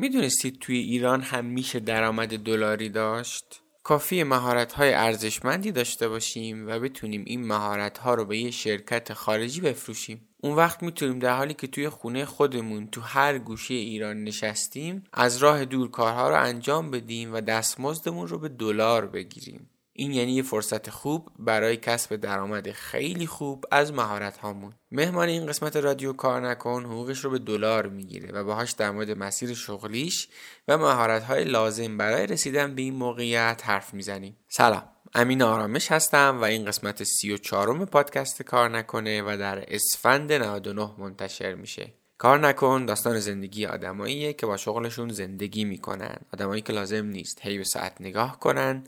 [0.00, 6.78] می‌دونستید توی ایران هم میشه درآمد دلاری داشت؟ کافی مهارت های ارزشمندی داشته باشیم و
[6.80, 10.28] بتونیم این مهارت ها رو به یه شرکت خارجی بفروشیم.
[10.42, 15.36] اون وقت می‌تونیم در حالی که توی خونه خودمون تو هر گوشه ایران نشستیم از
[15.36, 19.69] راه دور کارها رو انجام بدیم و دستمزدمون رو به دلار بگیریم.
[19.92, 25.46] این یعنی یه فرصت خوب برای کسب درآمد خیلی خوب از مهارت هامون مهمان این
[25.46, 30.28] قسمت رادیو کار نکن حقوقش رو به دلار می‌گیره و باهاش در مورد مسیر شغلیش
[30.68, 34.36] و مهارت های لازم برای رسیدن به این موقعیت حرف می‌زنیم.
[34.48, 34.82] سلام
[35.14, 40.90] امین آرامش هستم و این قسمت سی و پادکست کار نکنه و در اسفند 99
[40.98, 41.94] منتشر میشه.
[42.18, 46.16] کار نکن داستان زندگی آدماییه که با شغلشون زندگی می‌کنن.
[46.34, 48.84] آدمایی که لازم نیست هی به ساعت نگاه کنن.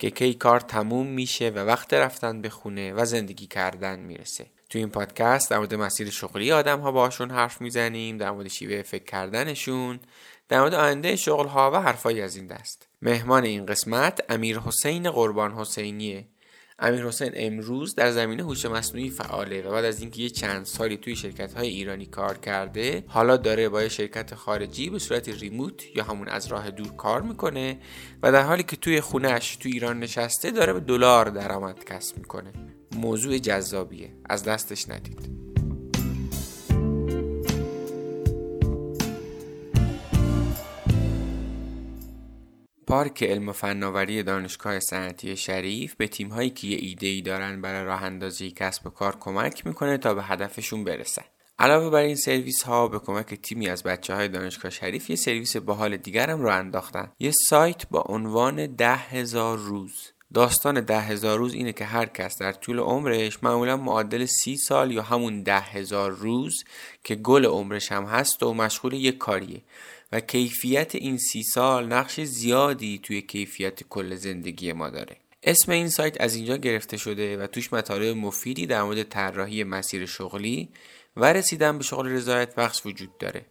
[0.00, 4.46] که کی کار تموم میشه و وقت رفتن به خونه و زندگی کردن می‌رسه.
[4.70, 8.82] تو این پادکست در مورد مسیر شغلی آدم ها باشون حرف می‌زنیم در مورد شیوه
[8.82, 10.00] فکر کردنشون
[10.48, 12.88] در مورد آینده شغل ها و حرفایی از این دست.
[13.02, 16.26] مهمان این قسمت امیر حسین قربان حسینیه.
[16.80, 20.96] امیر حسین امروز در زمینه هوش مصنوعی فعاله و بعد از اینکه یه چند سالی
[20.96, 25.96] توی شرکت های ایرانی کار کرده حالا داره با یه شرکت خارجی به صورت ریموت
[25.96, 27.78] یا همون از راه دور کار می‌کنه
[28.22, 32.52] و در حالی که توی خونهش توی ایران نشسته داره به دلار درآمد کسب می‌کنه.
[32.96, 34.12] موضوع جذابیه.
[34.28, 35.30] از دستش ندید.
[42.90, 47.84] پارک علم و فناوری دانشگاه صنعتی شریف به تیمهایی که یه ایده ای دارن برای
[47.84, 51.22] راه اندازی کسب و کار کمک می‌کنه تا به هدفشون برسن.
[51.58, 55.56] علاوه بر این سرویس ها به کمک تیمی از بچه های دانشگاه شریف یه سرویس
[55.56, 57.12] باحال دیگر هم رو انداختن.
[57.18, 62.38] یه سایت با عنوان ده هزار روز داستان ده هزار روز اینه که هر کس
[62.38, 66.64] در طول عمرش معمولا معادل سی سال یا همون ده هزار روز
[67.04, 69.62] که گل عمرش هم هست و مشغول یک کاریه
[70.12, 75.16] و کیفیت این سی سال نقش زیادی توی کیفیت کل زندگی ما داره.
[75.42, 80.06] اسم این سایت از اینجا گرفته شده و توش مطالب مفیدی در مورد طراحی مسیر
[80.06, 80.68] شغلی
[81.16, 83.46] و رسیدن به شغل رضایت بخش وجود داره.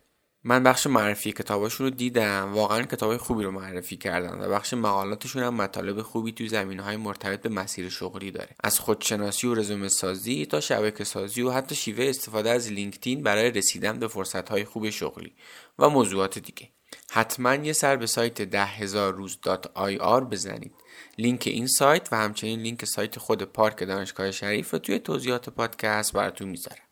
[0.50, 2.54] من بخش معرفی کتاباشون رو دیدم.
[2.54, 6.98] واقعا کتاب خوبی رو معرفی کردن و بخش مقالاتشون هم مطالب خوبی توی زمین های
[6.98, 8.50] مرتبط به مسیر شغلی داره.
[8.64, 13.52] از خودشناسی و رزومه سازی تا شبکه سازی و حتی شیوه استفاده از لینکدین برای
[13.52, 15.34] رسیدن به فرصت های خوب شغلی
[15.80, 16.70] و موضوعات دیگه.
[17.12, 19.40] حتما یه سر به سایت ده هزار روز
[20.32, 20.74] بزنید.
[21.18, 26.14] لینک این سایت و همچنین لینک سایت خود پارک دانشگاه شریف رو توی توضیحات پادکست
[26.14, 26.89] براتون می‌ذارم.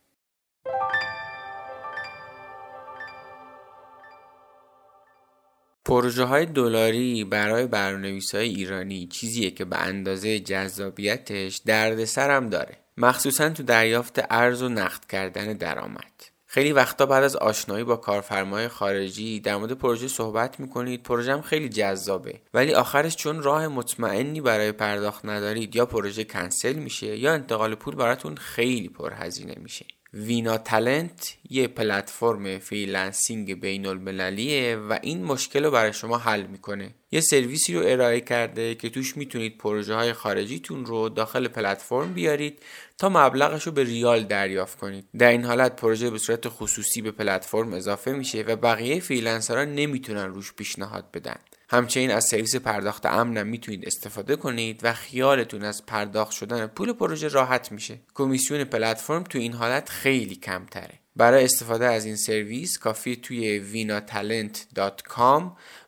[5.88, 12.78] پروژه های دلاری برای برنامه‌نویس های ایرانی چیزیه که به اندازه جذابیتش دردسر هم داره.
[12.98, 16.24] مخصوصا تو دریافت ارز و نقد کردن درآمد.
[16.46, 21.04] خیلی وقتا بعد از آشنایی با کارفرمای خارجی در مورد پروژه صحبت می‌کنید.
[21.04, 22.42] پروژه هم خیلی جذابه.
[22.54, 27.96] ولی آخرش چون راه مطمئنی برای پرداخت ندارید یا پروژه کنسل میشه یا انتقال پول
[27.96, 29.86] براتون خیلی پرهزینه میشه.
[30.18, 36.96] وینا تلنت یه پلتفرم freelancing بین المللیه و این مشکل رو برای شما حل می‌کنه.
[37.12, 42.60] یه سرویسی رو ارائه کرده که توش می‌تونید پروژه های خارجیتون رو داخل پلتفرم بیارید
[42.98, 45.06] تا مبلغش رو به ریال دریافت کنید.
[45.18, 49.64] در این حالت پروژه به صورت خصوصی به پلتفرم اضافه میشه و بقیه freelancer ها
[49.64, 51.38] نمی‌تونن روش پیشنهاد بدن.
[51.70, 57.28] همچنین از سرویس پرداخت امنم می‌تونید استفاده کنید و خیالتون از پرداخت شدن پول پروژه
[57.28, 63.16] راحت میشه کمیسیون پلتفرم تو این حالت خیلی کمتره برای استفاده از این سرویس کافی
[63.16, 65.44] توی vinatalent.com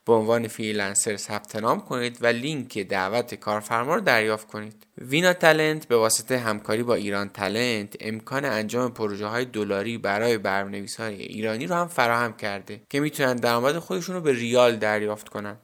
[0.06, 4.88] به عنوان freelancer ثبت نام کنید و لینک دعوت کارفرما رو دریافت کنید.
[4.98, 11.00] وینا تلنت به واسطه همکاری با ایران تلنت امکان انجام پروژه های دلاری برای برنامه‌نویس
[11.00, 15.58] های ایرانی رو هم فراهم کرده که می‌تونن درآمد خودشون رو به ریال دریافت کنن.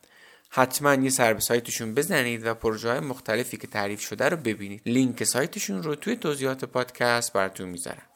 [0.55, 4.81] حتما یه سر به سایتشون بزنید و پروژه های مختلفی که تعریف شده رو ببینید.
[4.85, 8.14] لینک سایتشون رو توی توضیحات پادکست براتون می‌ذارم.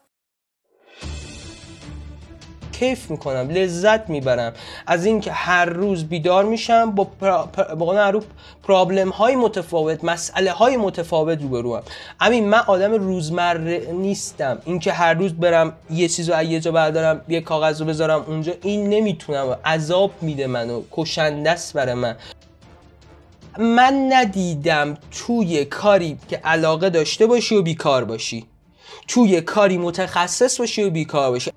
[2.80, 4.54] کیف می‌کنم لذت می‌برم.
[4.88, 7.08] از اینکه هر روز بیدار میشم با
[7.78, 8.22] با
[8.64, 11.84] پرابلم های متفاوت مسئله های متفاوت روبرو هم
[12.22, 14.60] همین من آدم روزمره نیستم.
[14.66, 18.54] اینکه هر روز برم یه چیز رو یه جا بردارم یه کاغذ رو بذارم اونجا
[18.62, 19.58] این نمی‌تونم.
[19.66, 20.82] عذاب میده منو.
[20.92, 22.16] کشنده است برای من.
[23.58, 28.46] من ندیدم توی کاری که علاقه داشته باشی و بیکار باشی.
[29.08, 31.52] توی کاری متخصص باشی و بیکار باشی.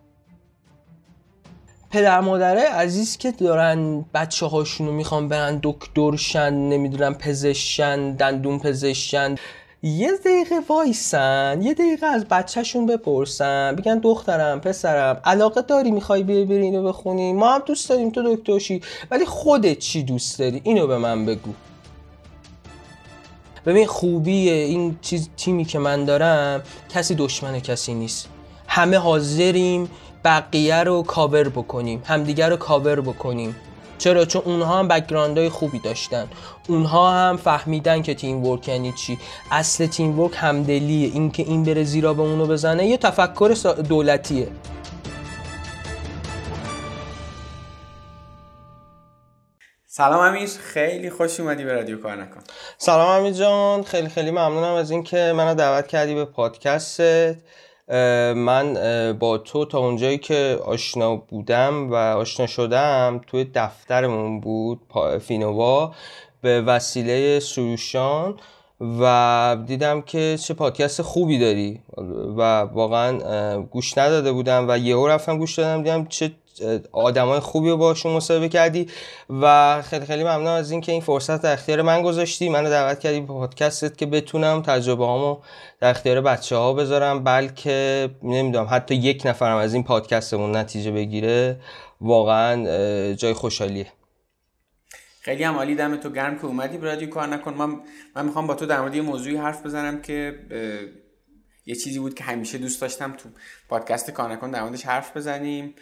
[1.93, 9.35] پدر مادره عزیز که دارن بچه هاشونو می‌خوان برن دکترشن نمی‌دونم پزشکن دندون پزشکن.
[9.83, 13.77] یه دقیقه وایسن یه دقیقه از بچهشون بپرسن.
[13.77, 18.37] بگن دخترم پسرم علاقه داری می‌خوای بیای بری اینو بخونی؟ ما هم دوست داریم تو
[18.37, 18.81] دکترشی
[19.11, 21.53] ولی خودت چی دوست داری؟ اینو به من بگو.
[23.67, 28.29] ببین خوبی این چیز تیمی که من دارم کسی دشمن کسی نیست.
[28.69, 29.91] همه حاضریم
[30.25, 33.57] بقیه رو کاور بکنیم همدیگر رو کاور بکنیم.
[33.99, 36.29] چرا؟ چون اونها هم background های خوبی داشتن.
[36.69, 39.19] اونها هم فهمیدن که teamwork یعنی چی.
[39.51, 41.09] اصل teamwork همدلیه.
[41.13, 43.57] اینکه این بره زیرآب اونو بزنه یه تفکر
[43.89, 44.49] دولتیه.
[49.87, 50.49] سلام امیر.
[50.49, 52.41] خیلی خوش اومدی به رادیو کار نکن
[52.79, 53.83] سلام امیر جان.
[53.83, 57.37] خیلی خیلی ممنونم از اینکه منو دعوت کردی به پادکستت.
[58.35, 58.77] من
[59.19, 64.81] با تو تا اونجایی که آشنا بودم و آشنا شدم توی دفترمون بود
[65.21, 65.95] فینووا
[66.43, 68.37] به وسیله سروشان
[69.01, 71.81] و دیدم که چه پادکست خوبی داری.
[72.37, 76.33] و واقعا گوش نداده بودم و یهو رفتم گوش دادم دیدم چه
[76.93, 78.87] آدمای خوبی رو باشون مصاحبه کردی
[79.31, 82.49] و خیلی خیلی ممنون از اینکه این فرصت در اختیار من گذاشتی.
[82.49, 85.39] منو دعوت کردی به پادکستت که بتونم تجربه هامو
[85.81, 91.61] در اختیار بچه ها بذارم بلکه نمی‌دونم حتی یک نفرم از این پادکستمون نتیجه بگیره.
[92.01, 93.87] واقعا جای خوشحالیه.
[95.21, 97.11] خیلی هم عالی دم تو گرم که اومدی به رادیو.
[97.11, 97.55] کار نکن.
[97.55, 97.81] من
[98.17, 100.39] من می‌خوام با تو در مورد یه موضوعی حرف بزنم که
[101.67, 103.29] یه چیزی بود که همیشه دوست داشتم تو
[103.69, 105.75] پادکست کار نکن در موردش حرف بزنیم.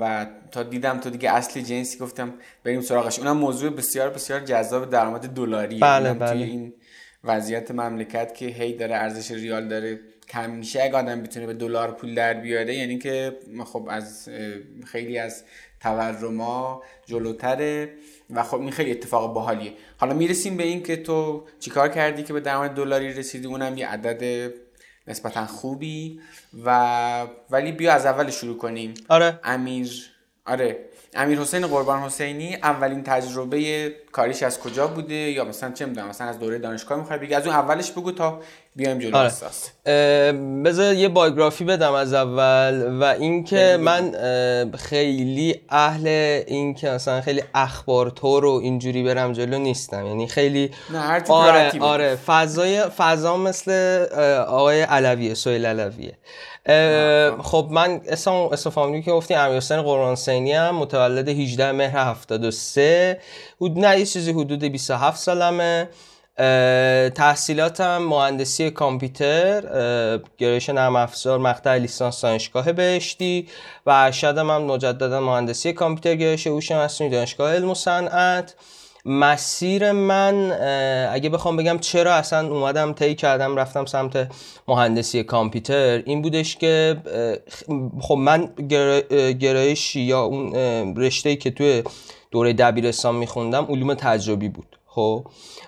[0.00, 2.34] و تا دیدم تو دیگه اصل جنسی گفتم
[2.64, 3.18] بریم سراغش.
[3.18, 5.78] اونم موضوع بسیار بسیار جذاب درآمد دلاری.
[5.78, 6.32] بله بله.
[6.32, 6.74] توی این
[7.24, 10.00] وضعیت مملکت که هی داره ارزش ریال داره.
[10.28, 14.28] کم میشه اگه آدم بتونه به دلار پول در بیاره یعنی که خب از
[14.86, 15.44] خیلی از
[15.80, 17.90] تورما جلوتره
[18.30, 19.72] و خب این خیلی اتفاق باحالیه.
[19.96, 23.88] حالا می‌رسیم به این که تو چیکار کردی که به درآمد دلاری رسیدی؟ اونم یه
[23.88, 24.52] عدد
[25.06, 26.20] نسبتا خوبی
[26.64, 28.94] و ولی بیا از اول شروع کنیم.
[29.08, 29.40] آره.
[29.44, 30.10] امیر.
[30.46, 30.84] آره.
[31.14, 36.26] امیر حسین قربان حسینی اولین تجربه کاریش از کجا بوده؟ یا مثلا چه می‌دونم مثلا
[36.26, 38.40] از دوره دانشگاه می‌خوای بگی؟ از اون اولش بگو تا
[38.76, 39.32] بیایم جلو آره.
[40.64, 44.12] بذار یه بایوگرافی بدم از اول و اینکه من
[44.78, 46.06] خیلی اهل
[46.46, 50.06] این که مثلا خیلی اخبار تو رو اینجوری برم جلو نیستم.
[50.06, 52.16] یعنی خیلی نه هر آره آره.
[52.16, 53.72] فضای فضا مثل
[54.48, 56.18] آقای علویه سویل علویه.
[57.42, 63.20] خب من اسم اسم فامیلی که گفتی امیر حسین قرانسینی هم متولد 18 مهر 73
[63.56, 65.88] حدود نه یه چیزی حدود 27 سالمه.
[67.14, 69.60] تحصیلاتم مهندسی کامپیوتر
[70.38, 73.48] گرایش نرم افزار مقطع لیسانس دانشگاه بهشتی
[73.86, 78.54] و ارشدم هم مجددا مهندسی کامپیوتر گرایش هوش مصنوعی دانشگاه علم و صنعت.
[79.04, 80.52] مسیر من
[81.12, 84.28] اگه بخوام بگم چرا اصلا اومدم طی کردم رفتم سمت
[84.68, 86.96] مهندسی کامپیوتر این بودش که
[88.00, 88.46] خب من
[89.38, 91.82] گرایش یا اون رشته که توی
[92.30, 95.26] دوره دبیرستان میخوندم علوم تجربی بود خب؟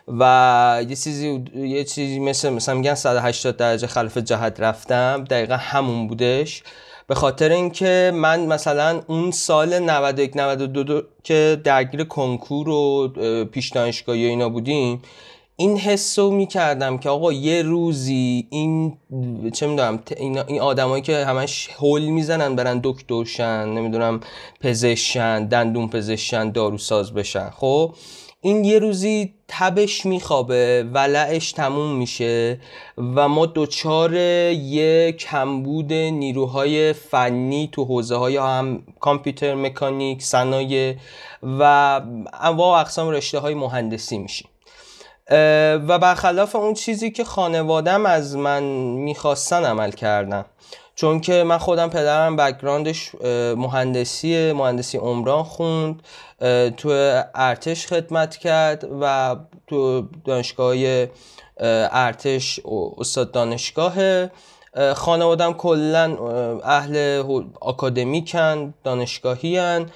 [0.08, 6.08] و یه چیزی یه چیزی مثل مثلا میگن 180 درجه خلف جهت رفتم دقیقا همون
[6.08, 6.62] بودش.
[7.08, 13.08] به خاطر اینکه من مثلا اون سال 91 92 که درگیر کنکور و
[13.44, 15.02] پیش دانشگاهی اینا بودیم
[15.56, 18.98] این حس رو می‌کردم که آقا یه روزی این
[19.52, 24.20] چه می‌دونم این آدمایی که همش هول می‌زنن برن دکترشن نمی‌دونم
[24.60, 27.50] پزشکن دندون پزشکن داروساز بشن.
[27.50, 27.94] خب؟
[28.46, 32.60] این یه روزی تبش میخوابه ولعش تموم میشه
[32.98, 40.94] و ما دچار یه کمبود نیروهای فنی تو حوزه های هم کامپیوتر مکانیک صنایع
[41.42, 41.62] و
[42.40, 44.48] انواع اقسام رشته های مهندسی میشیم.
[45.88, 48.62] و برخلاف اون چیزی که خانوادم از من
[48.94, 50.44] می‌خواستن عمل کردم
[50.96, 53.14] چون که من خودم پدرم بکگراندش
[53.56, 56.02] مهندسی مهندسی عمران خوند
[56.76, 56.88] تو
[57.34, 59.36] ارتش خدمت کرد و
[59.66, 60.74] تو دانشگاه
[61.90, 62.60] ارتش
[62.98, 63.94] استاد دانشگاه
[64.94, 66.16] خانوادم کلا
[66.64, 67.22] اهل
[67.60, 69.86] آکادمیکن دانشگاهی هن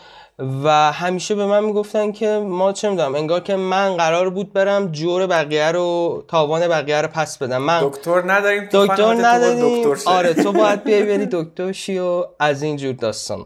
[0.64, 4.92] و همیشه به من می‌گفتن که ما چه می‌دونم انگار که من قرار بود برم
[4.92, 7.62] جور بقیه رو تاوان بقیه رو پس بدم.
[7.62, 9.92] من دکتر نداریم دکتر نداریم.
[9.92, 13.44] دکتر آره تو باید بیای بری دکتر شی و از این جور داستان.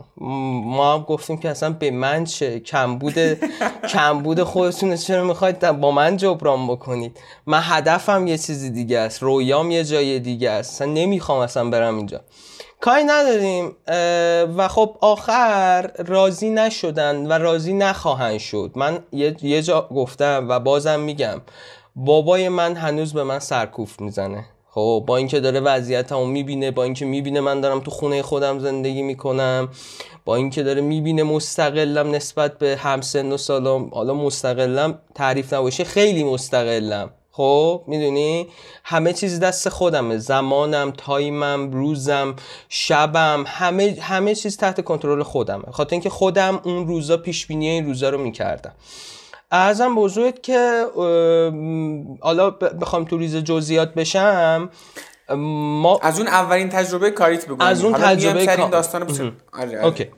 [0.64, 3.14] ما هم گفتیم که اصلا به من چه کمبود
[3.88, 9.70] کمبود خودتون چرا می‌خواید با من جبران بکنید؟ من هدفم یه چیزی دیگه است رویام
[9.70, 10.72] یه جای دیگه است.
[10.74, 12.20] اصلا نمی‌خوام اصلا برم اینجا.
[12.84, 13.76] کاری نداریم
[14.56, 18.70] و خب آخر راضی نشدن و راضی نخواهند شد.
[18.74, 21.40] من یه, جا گفتم و بازم میگم
[21.96, 24.44] بابای من هنوز به من سرکوف می‌زنه.
[24.70, 29.02] خب با اینکه داره وضعیتمو می‌بینه با اینکه می‌بینه من دارم تو خونه خودم زندگی
[29.02, 29.68] می‌کنم
[30.24, 36.24] با اینکه داره می‌بینه مستقلم نسبت به همسن و سالم حالا مستقلم تعریف نباشه خیلی
[36.24, 37.10] مستقلم.
[37.36, 38.48] خب می‌دونی؟
[38.84, 40.18] همه چیز دست خودمه.
[40.18, 42.34] زمانم time م روزم
[42.68, 45.64] شبم همه همه چیز تحت کنترل خودمه.
[45.72, 48.72] خاطر اینکه خودم اون روزا پیش بینی این روزا رو می‌کردم.
[49.50, 50.84] عرضم به حضورت که
[52.20, 54.70] حالا بخوام تو ریز جزئیات بشم
[55.28, 57.62] ما از اون اولین تجربه کاریت بگو.
[57.62, 58.68] از اون تجربه کار...
[58.70, 59.84] داستان آره, آره.
[59.84, 60.08] okay.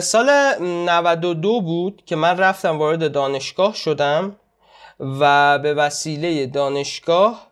[0.00, 4.36] سال 92 بود که من رفتم وارد دانشگاه شدم.
[5.20, 7.46] و به وسیله دانشگاه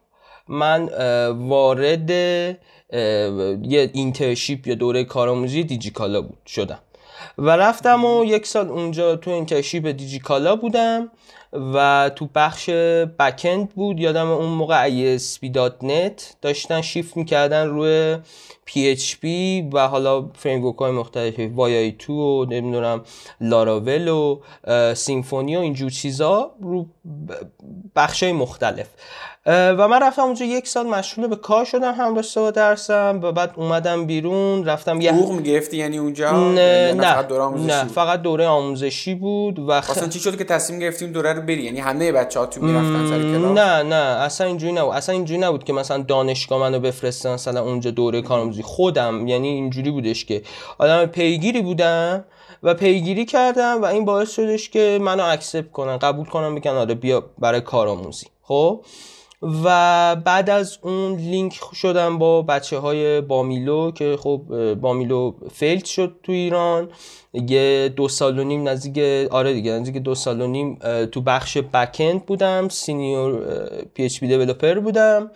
[0.49, 0.85] من
[1.29, 6.79] وارد یه internship یا دوره کارآموزی دیجیکالا بود شدم.
[7.39, 11.11] و رفتم و یک سال اونجا تو internship دیجیکالا بودم
[11.75, 12.71] و تو بخش
[13.19, 14.01] backend بود.
[14.01, 14.89] یادم اون موقع
[15.19, 18.17] ASP.NET داشتن شیفت می‌کردن روی
[18.69, 19.25] PHP
[19.73, 23.05] و حالا framework های مختلفی Yii2 و نمی‌دونم
[23.41, 24.41] لاراول و
[24.95, 26.87] سیمفونی و اینجور چیزا رو
[27.97, 28.87] بخش های مختلف
[29.47, 33.33] و من رفتم اونجا یک سال مشغول به کار شدم هم رشته و درسم و
[33.33, 37.85] بعد اومدم بیرون رفتم یه حقوق می‌گرفتی یعنی اونجا؟ نه نه فقط دوره آموزشی نه
[37.85, 41.63] فقط دوره آموزشی بود و اصلا چی شد که تصمیم گرفتی اون دوره رو بری؟
[41.63, 44.95] یعنی همه بچه‌ها تو می‌رفتن سر کلاس؟ نه نه اصلا اینجوری نبود.
[44.95, 48.63] اصلا اینجوری نبود که مثلا دانشگاه منو بفرستن مثلا اونجا دوره کارآموزی.
[48.63, 50.43] خودم یعنی اینجوری بودش که
[50.79, 52.25] آدم پیگیری بودم
[52.63, 56.95] و پیگیری کردم و این باعث شدش که منو accept کنن قبول کنم بگن آره
[56.95, 58.85] بیا برای کارآموزی خب؟
[59.43, 66.17] و بعد از اون لینک شدم با بچه های بامیلو که خب بامیلو failed شد
[66.23, 66.89] تو ایران.
[67.33, 68.99] یه دو سال و نیم نزدیک
[69.33, 70.79] آره دیگه نزدیک دو سال و نیم
[71.13, 73.43] تو بخش backend بودم senior
[73.95, 74.25] PHP
[74.83, 75.31] بودم.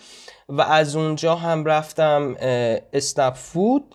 [0.49, 2.37] و از اونجا هم رفتم
[2.93, 3.95] اسنپ فود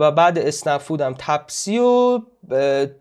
[0.00, 1.14] و بعد اسنپ فودم.
[1.18, 2.20] تپسی و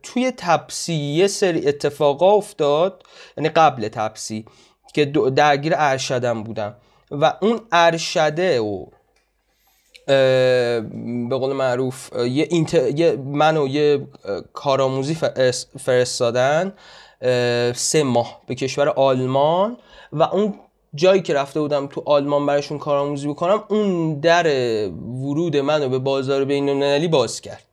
[0.03, 3.03] توی تپسی یه سری اتفاقا افتاد
[3.38, 4.46] یعنی قبل تپسی
[4.94, 6.75] که درگیر ارشدم بودم.
[7.12, 8.86] و اون ارشده و
[11.29, 12.74] به قول معروف یه, اینت...
[12.74, 14.08] یه منو یه
[14.53, 15.18] کارآموزی
[15.79, 16.74] فرستادن
[17.74, 19.77] سه ماه به کشور آلمان.
[20.13, 20.53] و اون
[20.96, 24.48] جایی که رفته بودم تو آلمان براشون کارآموزی بکنم اون در
[24.89, 27.65] ورود منو به بازار بین المللی باز کرد.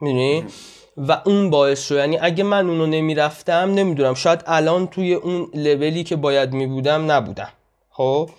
[0.00, 0.44] می‌دونی؟
[0.96, 1.94] و اون باعث شد.
[1.94, 4.14] یعنی اگه من اونو نمی‌رفتم نمی‌دونم.
[4.14, 7.48] شاید الان توی اون لولی که باید میبودم نبودم.
[7.90, 8.30] خب؟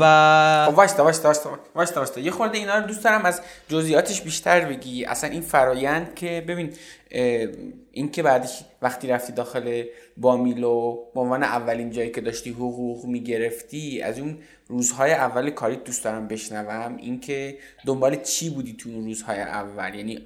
[0.00, 1.34] و خب واستا واستا
[1.74, 5.04] واستا واستا یه خورده اینا رو دوست دارم از جزئیاتش بیشتر بگی.
[5.04, 6.72] اصلا این فرایند که ببین
[7.98, 9.84] این که بعدش وقتی رفتی داخل
[10.16, 16.04] بامیلو به عنوان اولین جایی که داشتی حقوق می‌گرفتی از اون روزهای اول کاری دوست
[16.04, 20.24] دارم بشنوم اینکه دنبال چی بودی تو اون روزهای اول؟ یعنی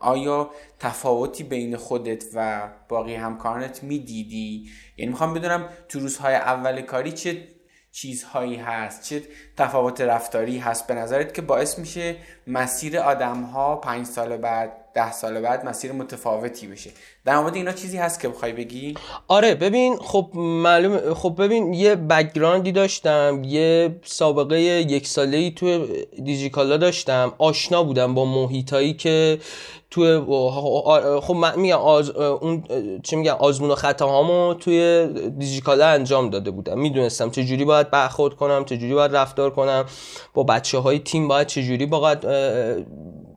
[0.00, 7.12] آیا تفاوتی بین خودت و باقی همکارانت می‌دیدی؟ یعنی می‌خوام بدونم تو روزهای اول کاری
[7.12, 7.48] چه
[7.92, 9.22] چیزهایی هست؟ چه
[9.56, 10.86] تفاوت رفتاری هست.
[10.86, 15.92] به نظرت که باعث میشه مسیر آدم ها پنج سال بعد ده سال بعد مسیر
[15.92, 16.90] متفاوتی بشه.
[17.24, 18.94] در مورد اینا چیزی هست که بخوای بگی؟
[19.28, 25.86] آره ببین خب معلوم خب ببین یه بکگراندی داشتم یه سابقه یک ساله تو
[26.24, 27.32] دیجیکالا داشتم.
[27.38, 29.38] آشنا بودم با محیطایی که
[29.90, 32.10] تو خب من میگم آز...
[32.10, 32.64] اون
[33.02, 35.08] چی میگم آزمون و خطاهامو توی
[35.38, 36.80] دیجیکالا انجام داده بودم.
[36.80, 39.84] می‌دونستم چه جوری باید برخورد کنم چه جوری باید رفتار کنم.
[40.34, 42.26] با بچه های تیم باید چه جوری باید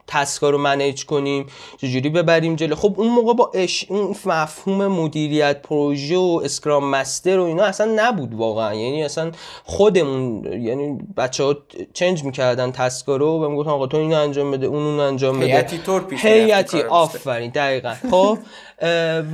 [0.08, 1.46] تسکا رو منیج کنیم؟
[1.78, 7.40] چجوری ببریم جلو؟ خب اون موقع با اش اون مفهوم مدیریت پروژه و اسکرام مستر
[7.40, 8.74] و اینا اصلا نبود واقعا.
[8.74, 9.32] یعنی اصلا
[9.64, 11.56] خودمون یعنی بچه ها
[11.94, 15.46] چنج می‌کردن تسکا رو و می‌گفتن آقا تو اینو انجام بده اون اون انجام بده.
[15.46, 17.94] هیئتی طور پیش هیئتی آفرین دقیقا.
[18.12, 18.38] خب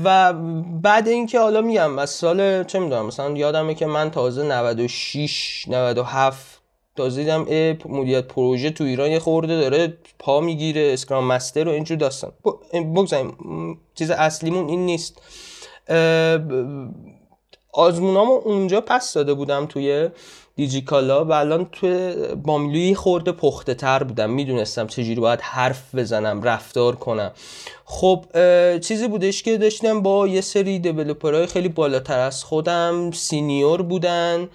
[0.04, 0.34] و
[0.82, 6.53] بعد اینکه حالا میگم از سال چه می‌دونم مثلا یادمه که من تازه 96 97
[6.96, 7.42] تازه دیدم
[7.90, 12.32] مدیریت پروژه تو ایران یه خورده داره پا می‌گیره scrum master و اینجور داستان.
[12.74, 13.38] بگذاریم
[13.96, 15.22] چیز اصلیمون این نیست.
[17.74, 20.10] آزمونامو اونجا پس داده بودم توی
[20.56, 24.30] دیجیکالا و الان توی بامیلو یه خورده پخته تر بودم.
[24.30, 27.32] می‌دونستم چجوری باید حرف بزنم رفتار کنم.
[27.86, 28.26] خب
[28.80, 34.50] چیزی بودش که داشتم با یه سری developer های خیلی بالاتر از خودم senior بودن.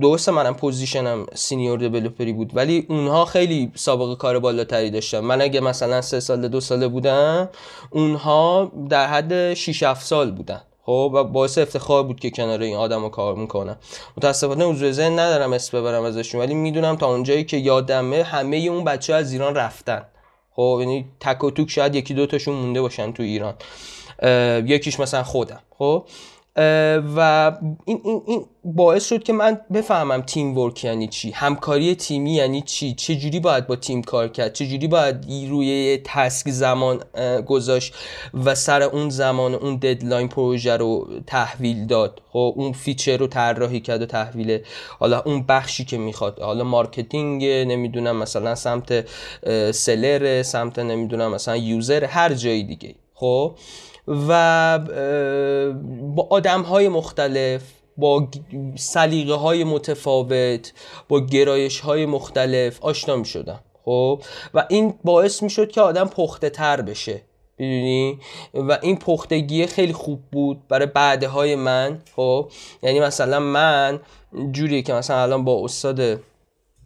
[0.00, 5.20] درسته منم position م senior developer ی بود ولی اونها خیلی سابقه کار بالاتری داشتن.
[5.20, 7.48] من اگه مثلا سه سال دو ساله بودم
[7.90, 10.60] اونها در حد 6 7 سال بودن.
[10.88, 13.76] خب و باعث افتخار بود که کنار این آدما کار می‌کنم.
[14.16, 18.84] متاسفانه حضور ذهن ندارم اسم ببرم ازشون ولی می‌دونم تا اونجایی که یادمه همه اون
[18.84, 20.02] بچه از ایران رفتن.
[20.52, 23.54] خب یعنی تک و توک شاید یکی دوتاشون مونده باشن تو ایران.
[24.66, 25.60] یکیش مثلا خودم.
[25.78, 26.04] خب
[27.16, 27.52] و
[27.84, 32.94] این, این, این باعث شد که من بفهمم teamwork یعنی چی همکاری تیمی یعنی چی
[32.94, 35.16] چه جوری باید با تیم کار کرد چه جوری باید
[35.48, 37.00] روی task زمان
[37.46, 37.94] گذاشت
[38.44, 42.22] و سر اون زمان اون deadline پروژه رو تحویل داد.
[42.32, 44.60] خب اون feature رو طراحی کرد و تحویل
[44.98, 46.40] حالا اون بخشی که می‌خواد.
[46.40, 49.06] حالا marketing نمی‌دونم مثلا سمت
[49.70, 52.94] seller سمت نمی‌دونم مثلا user هر جایی دیگه.
[53.14, 53.54] خب؟
[54.08, 54.78] و
[56.14, 57.62] با آدم های مختلف
[57.96, 58.28] با
[58.76, 60.72] سلیقه های متفاوت
[61.08, 64.22] با گرایش های مختلف آشنا می شدم خب؟
[64.54, 67.22] و این باعث می شد که آدم پخته تر بشه
[67.58, 68.18] می‌دونی؟
[68.54, 72.50] و این پختگی خیلی خوب بود برای بعده های من خب؟
[72.82, 74.00] یعنی مثلا من
[74.52, 76.20] جوری که مثلا الان با استاد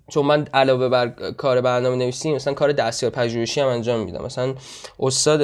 [0.09, 4.25] چون من علاوه بر کار برنامه نویسی مثلا کار دستیار پژوهشی هم انجام میدم.
[4.25, 4.55] مثلا
[5.01, 5.41] استاد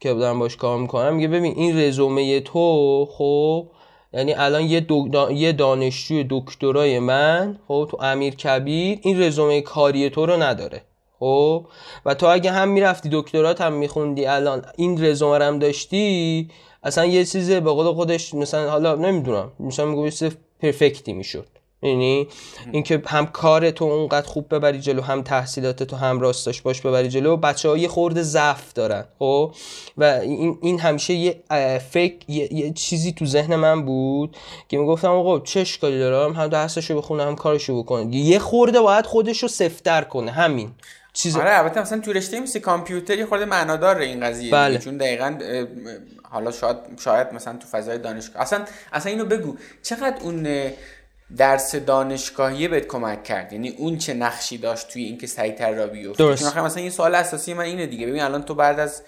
[0.00, 3.66] که دارم باش کار می‌کنم میگه ببین این رزومه تو خب
[4.12, 4.86] یعنی الان یه,
[5.30, 10.82] یه دانشجوی دکترای من خب تو امیر کبیر این رزومه کاری تو رو نداره.
[11.18, 11.66] خب
[12.06, 16.48] و تو اگه هم می‌رفتی دکترات هم میخوندی الان این رزومه هم داشتی
[16.82, 21.46] اصلا یه چیزه به قول خودش مثلا حالا نمی‌دونم مثلا میگه پرفکتی می‌شد.
[21.82, 22.28] یعنی
[22.72, 27.08] اینکه هم کار تو اونقدر خوب ببری جلو هم تحصیلات تو هم راستاش باش ببری
[27.08, 29.54] جلو بچه ها یه خورده ضعف دارن خب؟
[29.98, 31.42] و این, این همیشه یه
[31.90, 34.36] فکر یه،, چیزی تو ذهن من بود
[34.68, 38.16] که می‌گفتم آقا چه اشکالی دارم هم درسشو بخونه هم کارشو بکنه.
[38.16, 40.70] یه خورده باید خودشو سفتر کنه همین.
[41.12, 44.52] چیز آره البته مثلا تو رشته مثل کامپیوتر یه خورده معنادار این قضیه.
[44.52, 44.78] بله.
[44.78, 45.38] چون دقیقا
[46.22, 49.56] حالا شاید شاید مثلا تو فضای دانشگاه اصلا اصلا اینو بگو.
[49.82, 50.46] چقدر اون
[51.36, 53.52] درس دانشگاهی بهت کمک کرد.
[53.52, 56.22] یعنی اون چه نقشی داشت توی اینکه سریعتر را بیفتی.
[56.22, 56.56] درست.
[56.56, 58.06] مثلا یه سوال اساسی من اینه دیگه.
[58.06, 59.02] ببین الان تو بعد از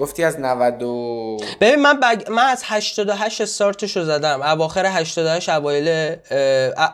[0.00, 2.30] گفتی از 90 و ببین من بگ...
[2.30, 4.42] من از 88 استارتشو زدم.
[4.42, 6.16] اواخر 88 اوایل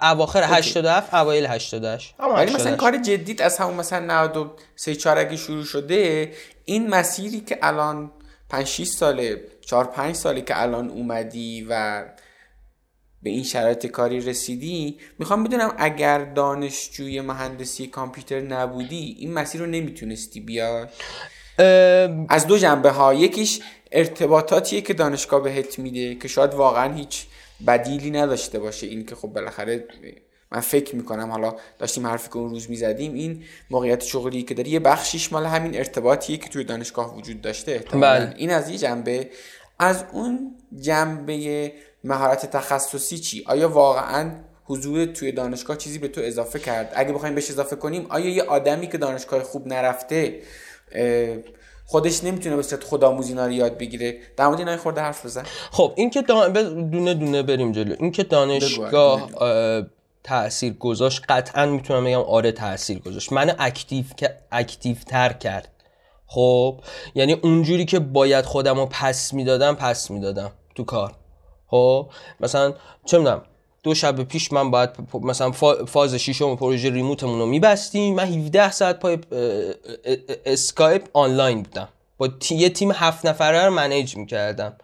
[0.02, 5.64] اواخر 87 اوایل 88 ولی مثلا کار جدید از همون مثلا 93 4 اگه شروع
[5.64, 6.32] شده
[6.64, 8.10] این مسیری که الان
[8.48, 12.04] 5 6 ساله 4 5 ساله که الان اومدی و
[13.22, 19.66] به این شرایط کاری رسیدی؟ می‌خوام بدونم اگر دانشجوی مهندسی کامپیوتر نبودی این مسیر رو
[19.66, 20.88] نمی‌تونستی بیا
[22.28, 23.60] از دو جنبه ها یکیش
[23.92, 27.26] ارتباطاتیه که دانشگاه بهت میده که شاید واقعا هیچ
[27.66, 28.86] بدیلی نداشته باشه.
[28.86, 29.84] این که خب بالاخره
[30.52, 34.70] من فکر می‌کنم حالا داشتیم حرفی که اون روز می‌زدیم این موقعیت شغلی که داری
[34.70, 38.34] یه بخشیش مال همین ارتباطیه که توی دانشگاه وجود داشته بله.
[38.36, 39.30] این از یه جنبه.
[39.78, 41.72] از اون جنبه
[42.04, 44.30] مهارت تخصصی چی؟ آیا واقعا
[44.64, 48.42] حضور توی دانشگاه چیزی به تو اضافه کرد؟ اگه بخوایم بهش اضافه کنیم آیا یه
[48.42, 50.42] آدمی که دانشگاه خوب نرفته
[51.86, 55.42] خودش نمی‌تونه به صورت خودآموزی اینا رو یاد بگیره؟ در مورد اینا خورده حرف بزن.
[55.70, 57.94] خب این که دونه دونه بریم جلو.
[57.98, 59.30] این که دانشگاه
[60.24, 64.04] تاثیر گذاشت قطعا می‌تونم بگم آره تاثیر گذاشت من active
[64.52, 65.68] active تر کرد.
[66.26, 66.80] خب
[67.14, 71.14] یعنی اونجوری که باید خودم رو پس می‌دادم پس می‌دادم تو کار.
[71.68, 72.08] خب
[72.40, 73.42] مثلا چه می‌دونم
[73.82, 75.52] دو شب پیش من باید مثلا
[75.86, 78.14] فاز شیشم پروژه remote مون رو میبستیم.
[78.14, 79.18] من 17 ساعت پای
[80.46, 81.88] اسکایپ آنلاین بودم.
[82.18, 84.76] با یه تیم هفت نفره رو منیج می‌کردم.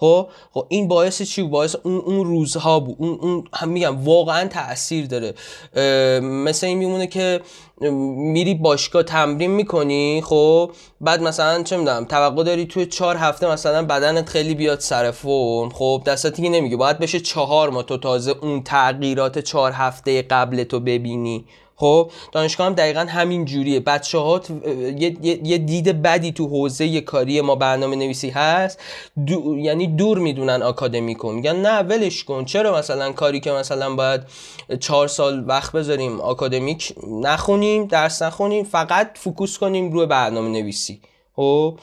[0.00, 2.96] خب؟ خب این باعث چی باعث اون اون روزها بود.
[2.98, 5.34] اون اون هم میگم واقعا تاثیر داره.
[6.20, 7.40] مثل این میمونه که
[7.80, 13.82] میری باشگاه تمرین می‌کنی خب؟ بعد مثلا چه می‌دونم توقع داری توی چهار هفته مثلا
[13.82, 16.76] بدنت خیلی بیاد سر فرم خب؟ دستت نمیگه.
[16.76, 21.44] باید بشه چهار ما تو تازه اون تغییرات چهار هفته قبل تو ببینی.
[21.80, 23.80] خب دانشگاه هم دقیقا همین جوریه.
[23.80, 24.40] بچه ها
[24.98, 28.80] یه،, یه،, دید بدی تو حوزه کاری ما برنامه نویسی هست.
[29.26, 29.58] دو...
[29.58, 32.44] یعنی دور می‌دونن آکادمی کن میگن نه ولش کن.
[32.44, 34.20] چرا مثلا کاری که مثلا باید
[34.80, 41.00] چهار سال وقت بذاریم آکادمیک نخونیم درس نخونیم فقط فوکوس کنیم روی برنامه نویسی؟
[41.36, 41.78] خب؟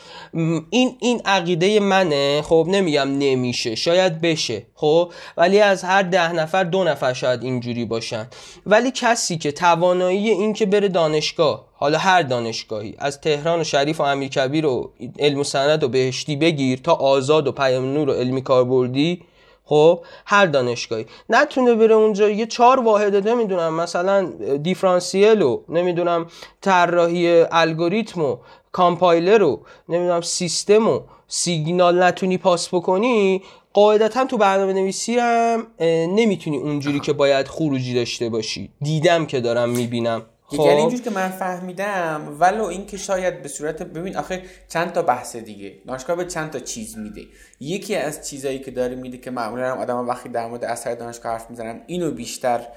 [0.69, 2.41] این این عقیده منه.
[2.41, 3.75] خب نمیگم نمیشه.
[3.75, 4.65] شاید بشه.
[4.75, 8.27] خب؟ ولی از هر ده نفر دو نفر شاید اینجوری باشن.
[8.65, 13.99] ولی کسی که توانایی این که بره دانشگاه حالا هر دانشگاهی از تهران و شریف
[13.99, 18.13] و امیرکبیر و علم و سند و بهشتی بگیر تا آزاد و پیام نور و
[18.13, 19.23] علمی کاربردی
[19.65, 21.05] خب هر دانشگاهی.
[21.29, 22.29] نتونه بره اونجا.
[22.29, 24.31] یه چهار واحده نمی‌دونم مثلا
[24.63, 26.27] دیفرانسیل و نمی‌دونم
[26.61, 28.37] طراحی الگوریتم و
[28.77, 33.41] کامپایلر رو نمی‌دونم سیستم و سیگنال نتونی پاس بکنی
[33.73, 38.69] قاعدتا تو برنامه نویسی هم نمی‌تونی اونجوری که باید خروجی داشته باشی.
[38.81, 40.21] دیدم که دارم می‌بینم.
[40.45, 40.59] خب.
[40.59, 45.35] یعنی اینجوری که من فهمیدم ولو اینکه شاید به صورت ببین آخه چند تا بحث
[45.35, 45.73] دیگه.
[45.87, 47.21] دانشگاه به چند تا چیز میده.
[47.59, 51.31] یکی از چیزایی که داره میده که معمولا هم آدم وقتی در مورد اثر دانشگاه
[51.31, 52.67] حرف می‌زنن اینو بیشتر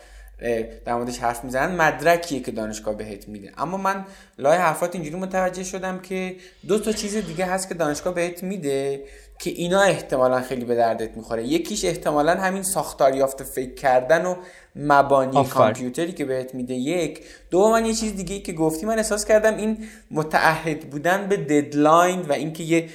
[0.84, 3.52] در موردش حرف می‌زنن مدرکیه که دانشگاه بهت میده.
[3.58, 4.04] اما من
[4.38, 6.36] لای حرفات اینجوری متوجه شدم که
[6.68, 9.04] دو تا چیز دیگه هست که دانشگاه بهت میده
[9.38, 11.46] که اینا احتمالا خیلی به دردت می‌خوره.
[11.46, 14.34] یکیش احتمالا همین ساختار یافته فکر کردن و
[14.76, 16.74] مبانی کامپیوتری که بهت میده.
[16.74, 17.24] یک.
[17.50, 18.86] دو من یه چیز دیگه که گفتی.
[18.86, 22.88] من احساس کردم این متعهد بودن به ددلاین و اینکه یه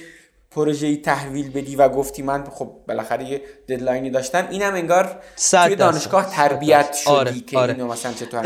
[0.56, 4.48] پروژه تحویل بدی و گفتی من خب بالاخره یه ددلاینی داشتم.
[4.50, 7.74] اینم انگار توی دانشگاه تربیت شدی آره، که آره.
[7.74, 8.40] اینو مثلا چطور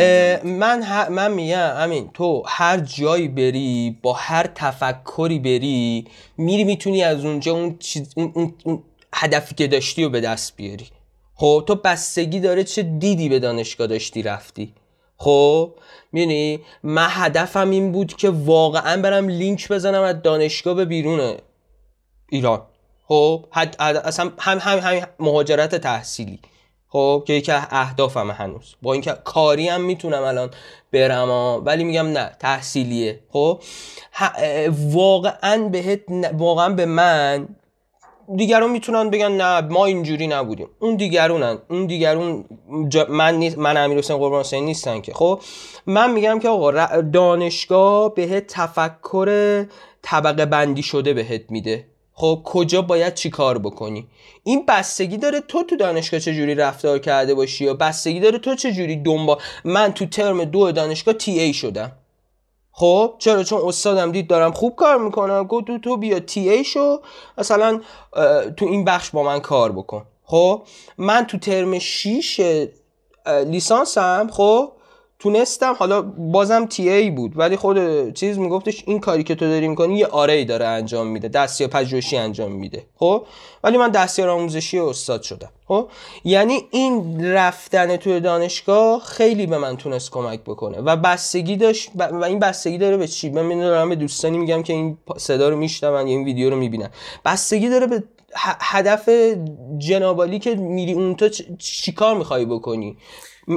[0.44, 1.08] من ه...
[1.08, 6.04] من میگم همین تو هر جایی بری با هر تفکری بری
[6.36, 8.12] میری می‌تونی از اونجا اون, چیز...
[8.16, 8.32] اون...
[8.34, 8.54] اون...
[8.64, 8.82] اون
[9.14, 10.86] هدفی که داشتی رو به دست بیاری.
[11.34, 14.74] خب تو بستگی داره چه دیدی به دانشگاه داشتی رفتی.
[15.16, 15.74] خب
[16.12, 21.36] می‌دونی من هدفم این بود که واقعا برم لینک بزنم از دانشگاه به بیرون
[22.30, 22.62] ایران.
[23.08, 23.44] خب
[23.78, 26.38] اصلا هم هم هم مهاجرت تحصیلی.
[26.88, 28.74] خب که یکی اهدافم هنوز.
[28.82, 30.50] با اینکه کاری هم می‌تونم الان
[30.92, 31.30] برم
[31.64, 33.20] ولی میگم نه تحصیلیه.
[33.32, 33.62] خب
[34.70, 36.00] واقعا بهت
[36.32, 37.48] واقعا به من
[38.36, 40.68] دیگران می‌تونن بگن نه ما اینجوری نبودیم.
[40.78, 41.58] اون دیگرونن.
[41.70, 42.44] اون دیگرون
[43.08, 45.14] من نیست من امیر حسین قربان حسین نیستن که.
[45.14, 45.40] خب
[45.86, 49.64] من میگم که آقا دانشگاه بهت تفکر
[50.02, 51.86] طبقه بندی شده بهت میده.
[52.20, 54.06] خب کجا باید چی کار بکنی؟
[54.44, 58.96] این بستگی داره تو تو دانشگاه چجوری رفتار کرده باشی یا بستگی داره تو چجوری
[58.96, 61.92] دنبال من تو ترم دو دانشگاه تی ای شدم.
[62.72, 65.44] خب چرا؟ چون استادم دید دارم خوب کار می‌کنم.
[65.46, 67.00] گفت تو تو بیا تی ای شو
[67.38, 67.80] مثلا
[68.56, 70.04] تو این بخش با من کار بکن.
[70.24, 70.62] خب
[70.98, 72.66] من تو ترم 6
[73.46, 74.72] لیسانسم خب
[75.20, 79.68] تونستم حالا بازم تی ای بود ولی خود چیز میگفتش این کاری که تو داری
[79.68, 83.26] می‌کنی یه آره ای داره انجام میده دستیار پژوهشی انجام میده خب؟
[83.64, 85.88] ولی من دستیار آموزشی استاد شدم خب؟
[86.24, 92.24] یعنی این رفتن توی دانشگاه خیلی به من تونست کمک بکنه و بستگی داشت و
[92.24, 95.94] این بستگی داره به چی؟ من دارم به دوستانی میگم که این صدا رو میشنون
[95.94, 96.90] یا این ویدیو رو می‌بینن.
[97.24, 98.02] بستگی داره به
[98.60, 99.08] هدف
[99.78, 101.16] جنابالی که میری اون
[101.58, 102.96] چیکار می‌خوای بکنی؟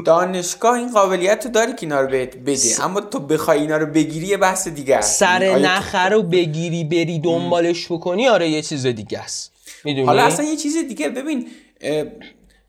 [0.05, 2.83] دانشگاه این قابلیت رو داری که اینا رو بهت بده.
[2.83, 5.19] اما تو بخوای اینا رو بگیری یه بحث دیگه است.
[5.19, 9.51] سر نخه رو بگیری بری دنبالش بکنی آره یه چیز دیگه است.
[9.83, 11.47] می‌دونی؟ حالا اصلا یه چیز دیگه ببین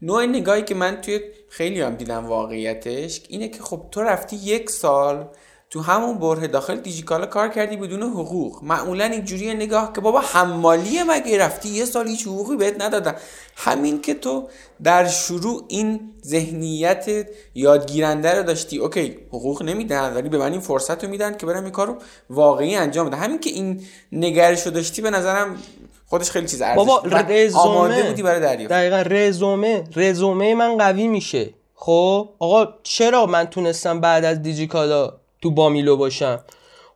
[0.03, 4.71] نوع نگاهی که من توی خیلی هم دیدم واقعیتش اینه که خب تو رفتی یک
[4.71, 5.29] سال
[5.75, 8.65] تو همون بره داخل دیجیکالا کار کردی بدون حقوق.
[8.65, 13.15] معمولا اینجوری نگاه که بابا حمالیه مگه؟ رفتی یه سال هیچ حقوقی بهت ندادن.
[13.57, 14.49] همین که تو
[14.83, 18.79] در شروع این ذهنیت یادگیرنده رو داشتی.
[18.79, 21.97] اوکی حقوق نمیدن ولی به من این فرصت رو میدن که برم این کار رو
[22.31, 23.19] واقعی انجام بدم.
[23.19, 23.81] همین که این
[24.13, 25.57] نگرش رو داشتی به نظرم
[26.07, 27.65] خودش خیلی چیز ارزش بابا رزومه.
[27.65, 28.73] آماده بودی برای دریافت.
[28.73, 29.85] دقیقا رزومه.
[29.97, 31.55] رزومه من قوی میشه.
[31.75, 36.45] خب؟ آقا چرا من تونستم بعد از دیجیکالا تو بامیلو باشم.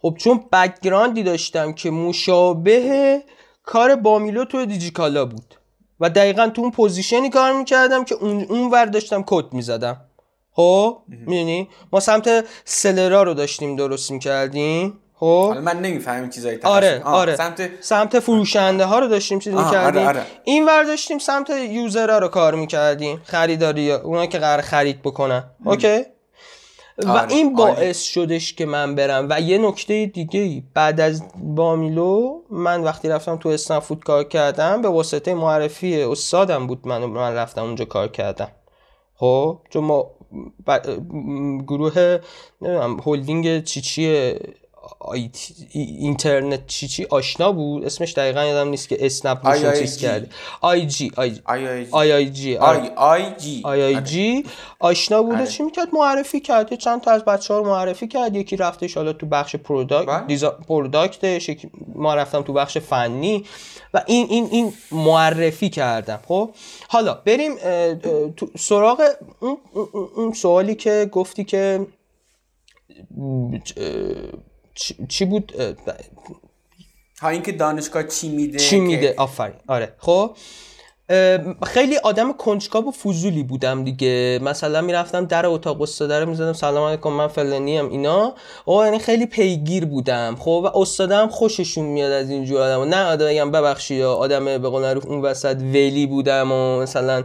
[0.02, 3.22] خب چون background ی داشتم که مشابه
[3.62, 5.54] کار بامیلو تو دیجیکالا بود.
[6.00, 10.00] و دقیقا تو اون position ی کار می‌کردم که اون, اون ور داشتم کد می‌زدم.
[10.52, 15.00] خب؟ می‌دونی؟ ما سمت سلرا رو داشتیم درست می‌کردیم.
[15.14, 17.36] خب؟ حالا من نمی‌فهمم چیزایی آره آره.
[17.36, 20.22] سمت سمت فروشنده ها رو داشتیم چیز می‌کردیم آره آره.
[20.44, 23.20] این ور داشتیم سمت یوزرها رو کار می‌کردیم.
[23.24, 25.44] خریداری اونا که قرار خرید بکنن.
[25.64, 26.02] اوکی؟
[27.04, 29.26] و آره، این باعث شدش که من برم.
[29.30, 34.88] و یه نکته دیگه بعد از بامیلو من وقتی رفتم تو اسنفود کار کردم به
[34.88, 38.50] واسطه معرفی استادم بود من من رفتم اونجا کار کردم.
[39.14, 40.10] خب؟ چون ما
[41.68, 42.18] گروه
[42.62, 44.34] نمی‌دونم هلدینگ چیچی
[45.72, 50.28] اینترنت چی چی آشنا بود؟ اسمش دقیقا یادم نیست که اسنپ روشون چیز کرده
[50.60, 52.56] آی جی آی آی جی.
[52.56, 54.44] آی جی آی آی جی.
[54.80, 56.74] آشنا بوده چی می‌کرد؟ معرفی کرد.
[56.74, 58.36] چند تا از بچه ها رو معرفی کرد.
[58.36, 61.50] یکی رفتش حالا تو بخش product product ش.
[61.94, 63.44] ما رفتم تو بخش فنی.
[63.94, 66.20] و این این این معرفی کردم.
[66.28, 66.50] خب؟
[66.88, 67.52] حالا بریم
[68.58, 69.02] سراغ
[70.16, 71.86] اون سوالی که گفتی که
[75.08, 75.52] چی بود؟
[77.20, 79.56] ها اینکه دانشگاه چی میده چی میده؟ آفرین.
[79.66, 79.94] آره.
[79.98, 80.36] خب
[81.64, 84.38] خیلی آدم کنجکاو و فضولی بودم دیگه.
[84.42, 87.88] مثلا می‌رفتم در اتاق استاده رو می‌زدم سلام علیکم من فلانی ام.
[87.88, 88.34] اینا.
[88.64, 90.36] او یعنی خیلی پیگیر بودم.
[90.38, 94.84] خب و استادم خوششون میاد از اینجور آدم نه آدم بگم ببخشید آدم به قول
[94.84, 97.24] اون وسط ولی بودم و مثلا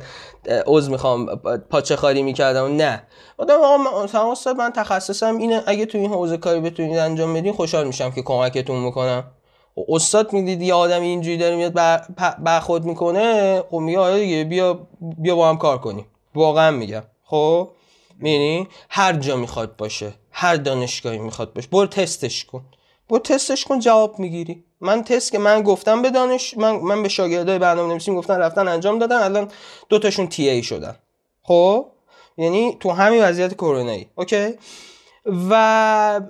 [0.67, 1.26] عذر می‌خوام
[1.69, 2.76] پاچه خاری می‌کردم.
[2.76, 3.04] نه.
[3.38, 5.63] آدم آقا مثلا استاد من تخصصم اینه.
[5.65, 9.24] اگه تو این حوزه کاری بتونید انجام بدین خوشحال میشم که کمکتون می‌کنم
[9.88, 11.73] استاد می‌دید یه آدم اینجوری داره میاد
[12.39, 16.05] برخورد می‌کنه خب میگه آره دیگه بیا بیا با هم کار کنیم.
[16.36, 17.03] واقعا میگم.
[17.23, 17.69] خب؟
[18.19, 21.67] می‌بینی هر جا می‌خواد باشه هر دانشگاهی می‌خواد باشه.
[21.71, 22.65] برو تستش کن.
[23.09, 24.63] برو تستش کن جواب می‌گیری.
[24.81, 28.67] من تست که من گفتم به دانش من, من به شاگردای برنامه نویسی گفتن رفتن
[28.67, 29.15] انجام دادن.
[29.23, 29.51] الان
[29.89, 30.95] دو تاشون تی ای شدن.
[31.43, 31.86] خب؟
[32.38, 34.53] یعنی تو همین وضعیت کرونایی اوکی؟
[35.25, 36.21] و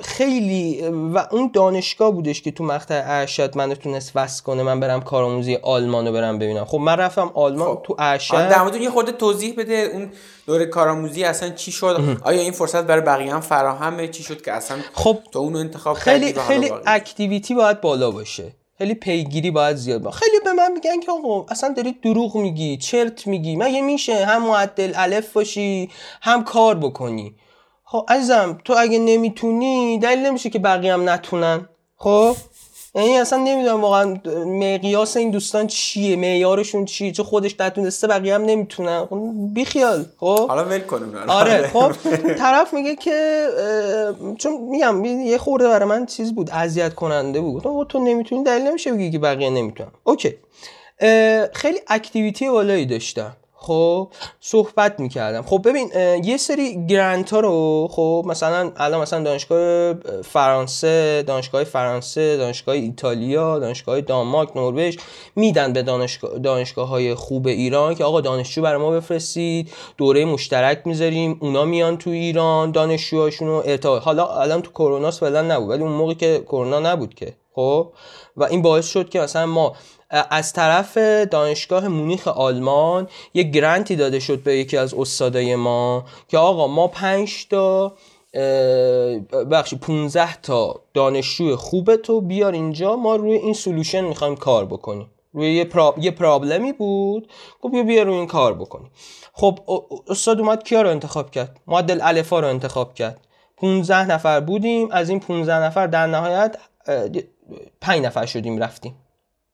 [0.00, 5.00] خیلی و اون دانشگاه بودش که تو مقطع ارشد من تونست وصل کنه من برم
[5.00, 6.64] کارآموزی آلمان رو برم ببینم.
[6.64, 7.82] خب من رفتم آلمان خب.
[7.84, 8.48] تو ارشد.
[8.48, 10.10] در مورد یه خورده توضیح بده اون
[10.46, 14.52] دوره کارآموزی اصلا چی شد؟ آیا این فرصت برای بقیه هم فراهمه؟ چی شد که
[14.52, 18.52] اصلا خب تو اونو انتخاب خیلی خیلی اکتیویتی باید بالا باشه.
[18.78, 20.18] خیلی پیگیری باید زیاد باشه.
[20.18, 23.56] خیلی به من میگن که آقا اصلا داری دروغ میگی چرت میگی.
[23.56, 25.90] مگه میشه هم معدل الف باشی
[26.22, 27.34] هم کار بکنی.
[27.92, 31.68] خب عزیزم تو اگه نمی‌تونی دلیل نمیشه که بقیه هم نتونن.
[31.96, 32.36] خب؟
[32.94, 38.44] یعنی اصلا نمی‌دونم واقعا مقیاس این دوستان چیه معیارشون چیه چه خودش نتونسته بقیه هم
[38.44, 39.06] نمی‌تونن.
[39.10, 39.20] خب
[39.54, 40.04] بیخیال.
[40.16, 41.68] خب؟ حالا ول کنیم آره.
[41.72, 41.92] خب
[42.34, 43.46] طرف میگه که
[44.38, 47.62] چون میگم یه خورده برای من چیز بود اذیت کننده بود.
[47.62, 49.90] تو تو نمی‌تونی دلیل نمیشه بگی که بقیه نمی‌تونن.
[50.04, 50.34] OK.
[51.52, 53.36] خیلی activity بالایی داشتم.
[53.62, 54.08] خب
[54.40, 55.42] صحبت می‌کردم.
[55.42, 55.90] خب ببین
[56.24, 59.94] یه سری grant ها رو خب مثلا الان مثلا دانشگاه
[60.24, 64.96] فرانسه دانشگاه فرانسه دانشگاه ایتالیا دانشگاه دانمارک نروژ
[65.36, 70.82] میدن به دانشگاه دانشگاه های خوب ایران که آقا دانشجو برای ما بفرستید دوره مشترک
[70.84, 74.02] می‌ذاریم اونا میان تو ایران دانشجوهاشون رو ارتباط.
[74.02, 77.92] حالا الان تو کرونا فعلا نبود ولی اون موقع که کرونا نبود که خب؟
[78.36, 79.72] و این باعث شد که مثلا ما
[80.12, 80.98] از طرف
[81.30, 86.86] دانشگاه مونیخ آلمان یه گرانتی داده شد به یکی از استادای ما که آقا ما
[86.88, 87.92] پنج تا
[89.50, 95.10] بخشی 15 تا دانشجو خوب تو بیار اینجا ما روی این سولوشن می‌خوایم کار بکنیم.
[95.32, 97.28] روی یه, یه پرابلمی بود
[97.62, 98.90] خب بیا بیا روی این کار بکنیم.
[99.32, 99.58] خب
[100.08, 103.20] استاد اومد کیا رو انتخاب کرد؟ معدل الفا رو انتخاب کرد.
[103.56, 106.56] 15 نفر بودیم از این 15 نفر در نهایت
[107.80, 108.94] 5 نفر شدیم رفتیم.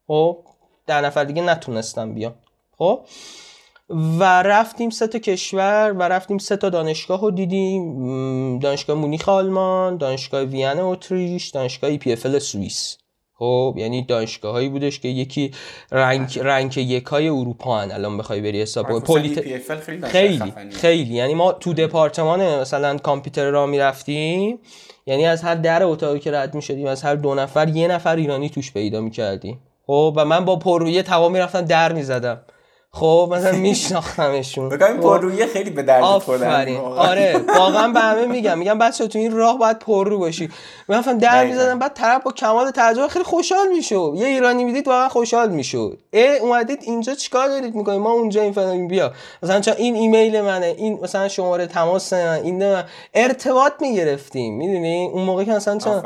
[0.08, 0.38] خب
[0.86, 2.34] ده نفر دیگه نتونستم بیان.
[2.78, 3.00] خب
[3.90, 8.58] و رفتیم سه تا کشور و رفتیم سه تا دانشگاه رو دیدیم.
[8.58, 12.98] دانشگاه مونیخ آلمان دانشگاه وین اتریش دانشگاه EPFL سوئیس.
[13.34, 15.50] خب یعنی دانشگاه هایی بودش که یکی
[15.92, 17.90] rank rank یک های اروپا هن.
[17.90, 19.40] الان بخوای بری حساب پولیت
[20.04, 21.14] خیلی خیلی, خیلی.
[21.14, 24.58] یعنی ما تو دپارتمان مثلا کامپیوتر را می‌رفتیم.
[25.06, 28.50] یعنی از هر در اتاقی که رد می‌شدیم از هر دو نفر یه نفر ایرانی
[28.50, 29.60] توش پیدا می‌کردیم.
[29.88, 32.40] خب و من با پررویه تمام می‌رفتم در می‌زدم.
[32.92, 34.68] خب مثلا میشناختمشون.
[34.68, 36.78] بگم پررویه خیلی به درد آفرین.
[37.10, 38.58] آره واقعا به همه میگم.
[38.58, 40.50] میگم بچه تو این راه باید پررو باشی.
[40.88, 44.12] من در می‌زدم بعد طرف با کمال ترجمه خیلی خوشحال می‌شد.
[44.16, 45.98] یه ایرانی می‌دید واقعا خوشحال می‌شد.
[46.10, 49.12] ای اومدید اینجا چیکار دارید می‌کنید؟ ما اونجا این فلان بیا.
[49.42, 52.84] مثلا چون این ایمیل منه این مثلا شماره تماس من این من.
[53.14, 56.02] ارتباط می‌گرفتیم می‌دونی؟ اون موقع که مثلا چون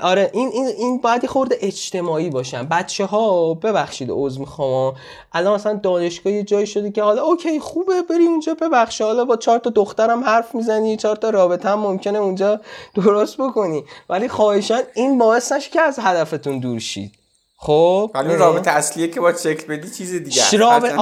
[0.00, 2.66] آره این این این باید خورده اجتماعی باشن.
[2.70, 4.94] بچه ها ببخشید عذر می‌خوام.
[5.32, 9.00] الان مثلا دانش دانشگاه یه جایی شده که حالا اوکی خوبه بری اونجا ببخش.
[9.00, 12.60] حالا با چهار تا دخترم حرف می‌زنی چهار تا رابطه هم ممکنه اونجا
[12.94, 13.84] درست بکنی.
[14.08, 17.12] ولی خواهشان این باعث نشه که از هدفتون دور شید.
[17.56, 21.00] خب؟ ولی رابطه اصلیه که باید شکل بدی چیز دیگه رابطه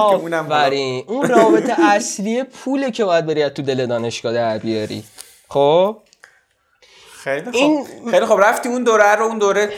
[1.07, 5.03] اون رابطه اصلیه پوله که باید بری تو دل دانشگاه در بیاری.
[5.49, 5.97] خب؟
[7.23, 7.85] خیلی خوب این...
[8.11, 9.73] خیلی خوب رفتی اون دوره رو اون دوره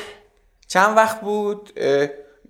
[0.68, 1.80] چند وقت بود؟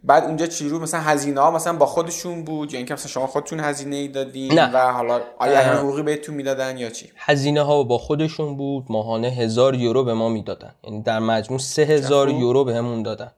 [0.04, 3.28] بعد اونجا چی رو مثلا هزینه ها مثلا با خودشون بود؟ یا اینکه مثلا شما
[3.28, 4.72] خودتون هزینه ای دادین نه.
[4.74, 9.76] و حالا آیا حقوقی بهتون می‌دادن یا چی؟ هزینه ها با خودشون بود ماهانه هزار
[9.76, 10.76] یورو به ما می‌دادن.
[10.84, 13.32] یعنی در مجموع سه هزار یورو بهمون دادن.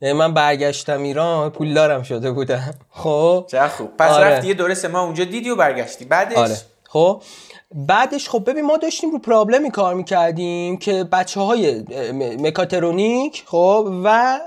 [0.00, 2.74] یعنی من برگشتم ایران پول دارم شده بودم.
[2.90, 3.96] خب؟ چه خوب.
[3.98, 4.26] پس آره.
[4.26, 6.04] رفتی یه دوره سه ماه اونجا دیدی و برگشتی.
[6.04, 6.56] بعدش؟ آره.
[6.88, 7.22] خب؟
[7.74, 11.84] بعدش خب ببین ما داشتیم رو پرابلمی کار می‌کردیم که بچه های
[12.38, 14.40] مکاترونیک خب و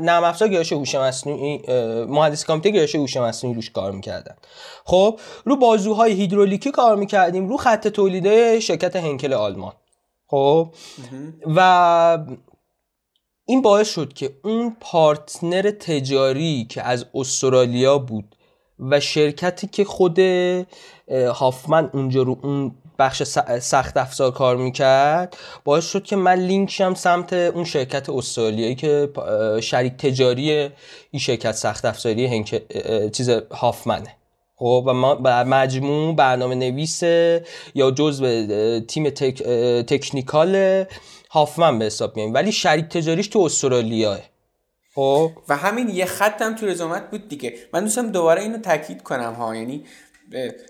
[0.00, 1.62] نرم افزار گرایش هوش مصنوعی
[2.08, 4.36] مهندسی کامپیوتر گرایش هوش مصنوعی روش کار می‌کردن.
[4.84, 9.72] خب رو بازوهای هیدرولیکی کار می‌کردیم رو خط تولید شرکت هنکل آلمان.
[10.26, 10.74] خب
[11.46, 12.18] و
[13.44, 18.34] این باعث شد که اون پارتنر تجاری که از استرالیا بود
[18.80, 20.18] و شرکتی که خود
[21.10, 23.22] هافمن اونجا رو اون بخش
[23.60, 29.08] سخت افزار کار می‌کرد باعث شد که من لینکشم سمت اون شرکت استرالیایی که
[29.62, 30.50] شریک تجاری
[31.10, 32.62] این شرکت سخت افزاری هنک
[33.12, 34.14] چیز هافمنه.
[34.56, 34.84] خب
[35.24, 37.02] و مجموع برنامه نویس
[37.74, 39.42] یا جزء تیم تک،
[39.82, 40.84] تکنیکال
[41.30, 44.18] هافمن به حساب میایم ولی شریک تجاریش تو استرالیاه
[44.98, 45.32] خب.
[45.48, 47.54] و همین یه خطم تو رزومت بود دیگه.
[47.72, 49.56] من دوستم دوباره اینو تاکید کنم ها.
[49.56, 49.84] یعنی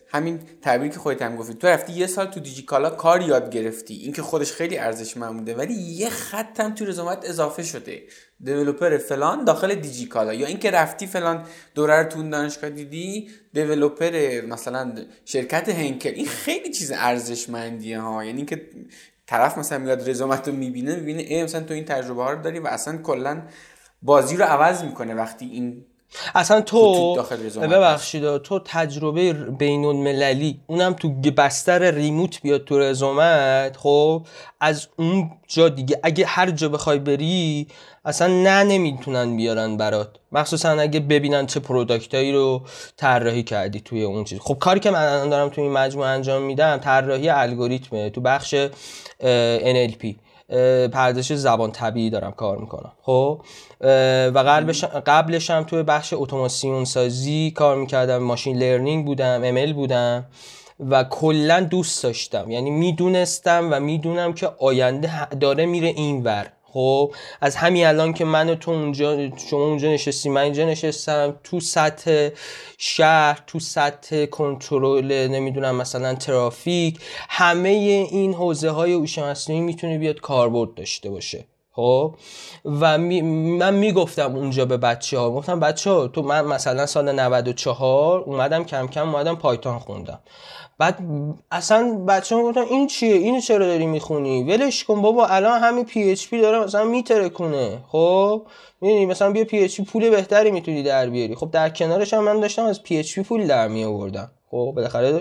[0.08, 1.54] همین تعبیری که خودت هم گفتی.
[1.54, 3.94] تو رفتی یه سال تو دیجیکالا کار یاد گرفتی.
[3.94, 5.54] این که خودش خیلی ارزشمند بوده.
[5.54, 8.02] ولی یه خط هم تو رزومت اضافه شده.
[8.40, 10.34] دیولپر فلان داخل دیجیکالا.
[10.34, 16.12] یا اینکه رفتی فلان دوره رو تو دانشگاه دیدی دیولپر مثلا شرکت هنکل.
[16.14, 18.24] این خیلی چیز ارزشمندیه ها.
[18.24, 18.66] یعنی که
[19.26, 22.58] طرف مثلا میاد رزومت رو می‌بینه می‌بینه ای مثلا تو این تجربه ها رو داری
[22.58, 23.42] و اصلا کلا
[24.02, 25.84] بازی رو عوض می‌کنه وقتی این
[26.34, 27.14] اصلا تو
[27.62, 34.26] ببخشید تو تجربه بین المللی اونم تو بستر ریموت بیاد تو رزومت خب؟
[34.60, 37.66] از اون جا دیگه اگه هر جا بخوای بری
[38.04, 40.08] اصلا نه نمی‌تونن بیارن برات.
[40.32, 42.62] مخصوصا اگه ببینن چه پروداکتایی رو
[42.96, 44.38] طراحی کردی توی اون چیز.
[44.40, 48.54] خب کاری که من دارم توی این مجموعه انجام میدم طراحی الگوریتمه تو بخش
[49.64, 50.14] NLP
[50.92, 52.92] پردازش زبان طبیعی دارم کار می‌کنم.
[53.02, 53.42] خب؟
[54.34, 58.18] و قبلش قبلش هم توی بخش اتوماسیون سازی کار می‌کردم.
[58.18, 60.24] ماشین لرنینگ بودم امل بودم
[60.90, 62.50] و کلا دوست داشتم.
[62.50, 66.46] یعنی می‌دونستم و می‌دونم که آینده داره میره اینور.
[66.72, 71.60] خب از همین الان که من تو اونجا شما اونجا نشستی من اینجا نشستم تو
[71.60, 72.28] سطح
[72.78, 80.74] شهر تو سطح کنترل نمی‌دونم مثلا ترافیک همه این حوزه های هوش می‌تونه بیاد کاربرد
[80.74, 82.14] داشته باشه خب؟
[82.64, 88.20] و من می‌گفتم اونجا به بچه ها گفتم بچه ها تو من مثلا سال 94
[88.20, 90.20] اومدم کم کم اومدم پایتان خوندم.
[90.78, 90.98] بعد
[91.50, 95.84] اصلا بچه هم گفتن این چیه؟ اینو چرا داری می‌خونی؟ ولش کن بابا الان همین
[95.84, 97.78] پی اچ پی داره مثلا میترکونه.
[97.88, 98.42] خب؟
[98.80, 101.34] می‌دونی مثلا بیا PHP پول بهتری می‌تونی در بیاری.
[101.34, 105.20] خب در کنارش هم من داشتم از PHP پول در می آوردم خب؟ بالاخره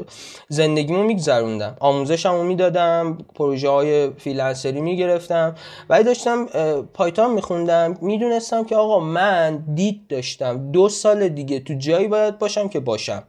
[0.50, 1.78] زندگیمو میگذروندم.
[1.80, 5.56] آموزشمو می‌دادم پروژه های freelancer ی می‌گرفتم.
[5.90, 6.46] ولی داشتم
[6.94, 7.98] Python میخوندم.
[8.02, 10.72] می‌دونستم که آقا من دید داشتم.
[10.72, 13.24] دو سال دیگه تو جایی باید باشم که باشم.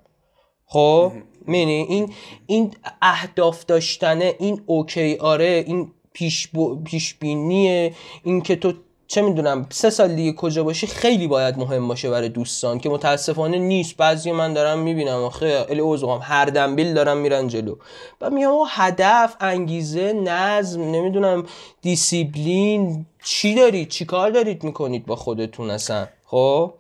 [0.71, 1.13] خب
[1.47, 2.13] می‌دونی؟ این
[2.47, 6.49] این اهداف داشتنه این OK آره این پیش,
[6.85, 8.73] پیش بینیه این که تو
[9.07, 13.59] چه می‌دونم سه سال دیگه کجا باشی خیلی باید مهم باشه برای دوستان که متاسفانه
[13.59, 13.97] نیست.
[13.97, 17.77] بعضی من دارم می‌بینم خیلی اوزوام هر دنبیل دارم میرن جلو.
[18.21, 21.47] و میام هدف انگیزه نظم نمی‌دونم
[21.83, 26.75] دیسیپلین چی دارید؟ چی کار دارید می‌کنید با خودتون اصلا؟ خب؟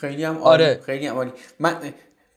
[0.00, 0.80] خیلی هم آره.
[0.86, 1.32] خیلی هم عالی.
[1.58, 1.94] من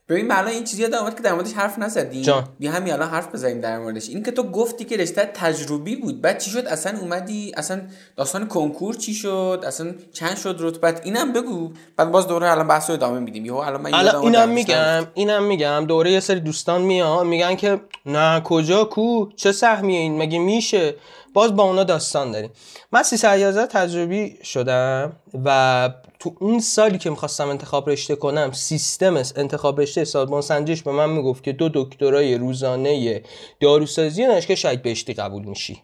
[0.09, 2.25] ببین الان این چیزی یادم که در موردش حرف نزدیم.
[2.59, 4.09] بیا همین الان حرف بزنیم در موردش.
[4.09, 6.21] این که تو گفتی که رشته تجربی بود.
[6.21, 7.81] بعد چی شد؟ اصلا اومدی اصلا
[8.15, 11.71] داستان کنکور چی شد؟ اصلا چند شد رتبت؟ اینم بگو.
[11.97, 13.45] بعد باز دوره الان بحث رو ادامه میدیم.
[13.45, 15.85] یهو الان من الان اینم میگم اینم میگم.
[15.85, 20.95] دوره یه سری دوستان میان میگن که نه کجا؟ کو؟ چه سهمیه این؟ مگه میشه؟
[21.35, 22.49] باز با اونا داستان داریم.
[22.91, 25.13] من 311 تجربی شدم
[25.45, 30.91] و تو اون سالی که می‌خواستم انتخاب رشته کنم سیستم انتخاب رشته سازمان سنجش به
[30.91, 33.23] من می‌گفت که دو دکترای روزانه
[33.59, 35.81] داروسازی دانشگاه شهید بهشتی قبول میشی.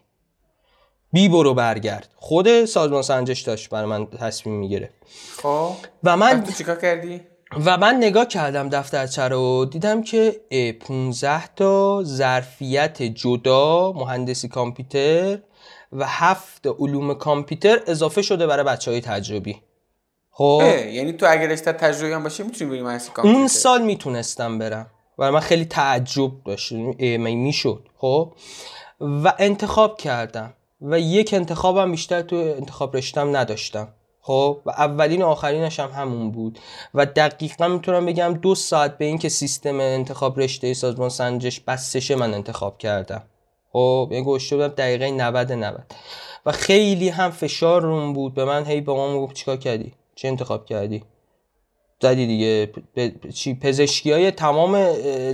[1.12, 2.08] بی برو برگرد.
[2.16, 4.94] خود سازمان سنجش داشت برای من تصمیم می‌گرفت.
[5.42, 5.72] خب.
[6.04, 7.20] و من تو چیکار کردی؟
[7.66, 10.40] و من نگاه کردم دفترچه رو دیدم که
[10.80, 15.38] 15 تا ظرفیت جدا مهندسی کامپیوتر
[15.92, 19.62] و هفت علوم کامپیوتر اضافه شده برای بچه های تجربی.
[20.30, 20.62] خب؟
[20.92, 23.38] یعنی تو اگر رشته تجربی هم باشی می‌تونی بری مهندسی کامپیوتر.
[23.38, 24.86] اون سال می‌تونستم برم.
[25.18, 26.72] و من خیلی تعجب داشت.
[26.72, 27.88] می‌شد.
[27.98, 28.32] خب؟
[29.00, 30.54] و انتخاب کردم.
[30.80, 33.88] و یک انتخابم بیشتر تو انتخاب رشتم نداشتم.
[34.24, 36.58] خب و اولین و آخرینش هم همون بود.
[36.94, 42.34] و دقیقا می‌تونم بگم دو ساعت به اینکه سیستم انتخاب رشته سازمان سنجش بستشه من
[42.34, 43.22] انتخاب کردم.
[43.72, 45.82] خب یه گوشته بودم دقیقه 90 90
[46.46, 48.34] و خیلی هم فشار روم بود.
[48.34, 51.02] به من هی به ما گفت چیکار کردی؟ چه انتخاب کردی؟
[52.02, 52.66] زدی دیگه.
[52.66, 53.28] پ...
[53.34, 54.86] چی پزشکی های تمام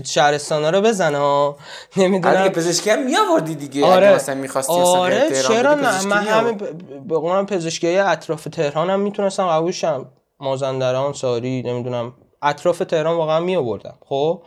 [0.05, 1.57] شهرستان ها رو بزن ها.
[1.97, 2.41] نمی‌دونم.
[2.41, 3.85] اگه پزشکی هم میآوردی دیگه.
[3.87, 4.15] آره.
[4.15, 6.53] مثلا می‌خواستی آره چرا نه؟ من همه
[7.09, 10.07] به قولم پزشکی های اطراف تهران هم می‌تونستم قبولشم.
[10.41, 12.13] مازندران ساری نمی‌دونم.
[12.43, 14.43] اطراف تهران واقعا می آوردم خب؟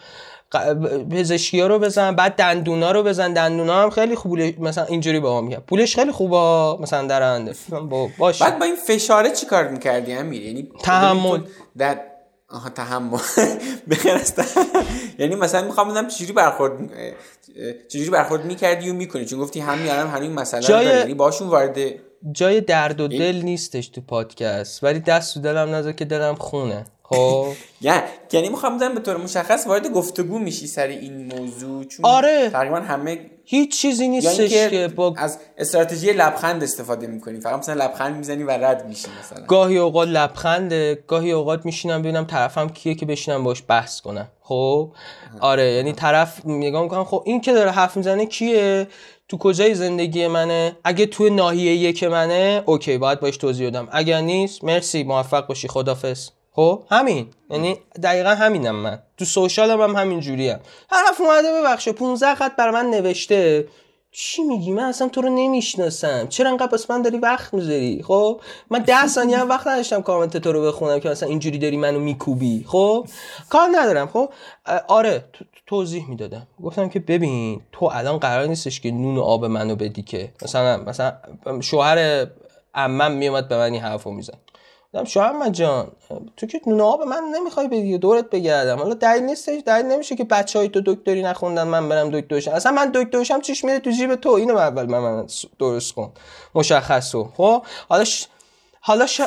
[1.11, 3.33] پزشکی ها رو بزن بعد دندونا رو بزن.
[3.33, 7.53] دندونا هم خیلی خوبه مثلا اینجوری با ما میگه پولش خیلی خوبه مثلا درنده
[8.19, 8.45] باشه.
[8.45, 11.39] بعد با این فشاره چی کار می‌کردی امیر؟ یعنی تحمل.
[11.77, 11.99] در
[12.51, 13.19] آها تحمل.
[13.89, 14.41] بخیر است
[15.19, 16.71] یعنی مثلا می‌خوام بدونم چجوری برخورد
[17.87, 20.85] چجوری برخورد می‌کردی و می‌کنی؟ چون گفتی همین الان همین مسئله جای...
[20.85, 21.77] یعنی باشون وارد
[22.31, 26.85] جای درد و دل نیستش تو پادکست ولی دست تو دلم نذار که دلم خونه.
[27.11, 27.47] خب.
[28.33, 32.49] یعنی می‌خوام بدم به طور مشخص وارد گفتگو میشی سر این موضوع چون آره.
[32.49, 35.13] تقریبا همه هیچ چیزی نیستش که با...
[35.17, 37.39] از استراتژی لبخند استفاده می‌کنی.
[37.39, 39.45] فقط مثلا لبخند می‌زنی و رد میشی مثلا.
[39.45, 44.27] گاهی اوقات لبخنده گاهی اوقات میشینم ببینم طرفم کیه که بشینم باش بحث کنم.
[44.41, 44.91] خب؟
[45.39, 48.87] آره یعنی طرف نگاه می‌کنم خب این که داره حرف می‌زنه کیه؟
[49.27, 53.87] تو کجای زندگی منه؟ اگه تو ناحیه یک منه اوکی باید باش توضیح بدم.
[53.91, 57.27] اگر نیست مرسی موفق باشی خدافظ خب همین.
[57.49, 58.99] یعنی دقیقا همینم من.
[59.17, 60.59] تو سوشالم هم همین جوریم.
[60.89, 63.67] طرف اومده ببخشه 15 خط بر من نوشته.
[64.13, 66.27] چی میگی؟ من اصلا تو رو نمی‌شناسم.
[66.27, 70.37] چرا انقدر پس من داری وقت می‌ذاری؟ خب من ده ثانیه هم وقت نداشتم کامنت
[70.37, 72.65] تو رو بخونم که مثلا اینجوری داری منو میکوبی.
[72.67, 73.07] خب
[73.49, 74.07] کار ندارم.
[74.07, 74.29] خب
[74.87, 75.25] آره
[75.65, 76.47] توضیح می‌دادم.
[76.63, 80.31] گفتم که ببین تو الان قرار نیستش که نون و آب منو بدی که.
[80.43, 81.13] مثلا مثلا
[81.61, 82.27] شوهر
[82.75, 84.37] عمم میومد به من این حرفو میزن
[84.93, 85.91] گفتم شوهر جان
[86.37, 88.77] تو که نون آب من نمی‌خوای بدی دورت بگردم.
[88.77, 92.51] حالا دلیل نیستش دلیل نمیشه که بچه های تو دکتری نخوندن من برم دکترشم.
[92.51, 95.27] اصلا من دکترشم چیش میره تو جیب تو؟ اینو اول من, من
[95.59, 96.11] درست کن.
[96.55, 98.27] مشخص خب؟ حالا ش...
[98.81, 99.21] حالا ش...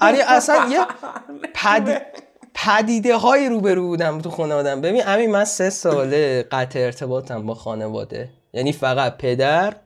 [0.00, 0.86] آره اصلا یه
[1.54, 2.06] پد...
[2.54, 4.80] پدیده های روبرو بودم تو خانوادم.
[4.80, 8.28] ببین همین من سه ساله قطع ارتباطم با خانواده.
[8.52, 9.76] یعنی فقط پدر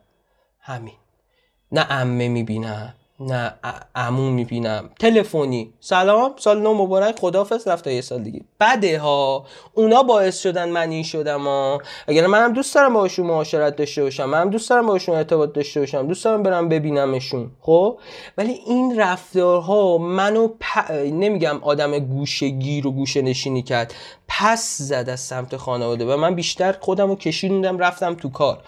[0.60, 0.94] همین.
[1.72, 2.94] نه امه می‌بینم.
[3.20, 3.54] نه
[3.94, 4.90] عمو می‌بینم.
[5.00, 5.72] تلفنی.
[5.80, 7.18] سلام سال نو مبارک.
[7.18, 8.40] خدافظ رفت تا یه سال دیگه.
[8.60, 9.46] بده ها.
[9.74, 11.78] اونا باعث شدن من این شدم ها.
[12.08, 16.06] اگر منم دوست دارم باشون معاشرت داشته باشم منم دوست دارم باشون ارتباط داشته باشم
[16.06, 17.50] دوست دارم برم ببینمشون.
[17.60, 17.98] خب؟
[18.38, 20.92] ولی این رفتارها منو پ...
[20.92, 23.94] نمیگم آدم گوشه گیر و گوشه نشینی کرد.
[24.28, 28.58] پس زد از سمت خانواده و من بیشتر خودم رو کشیدوندم رفتم تو کار.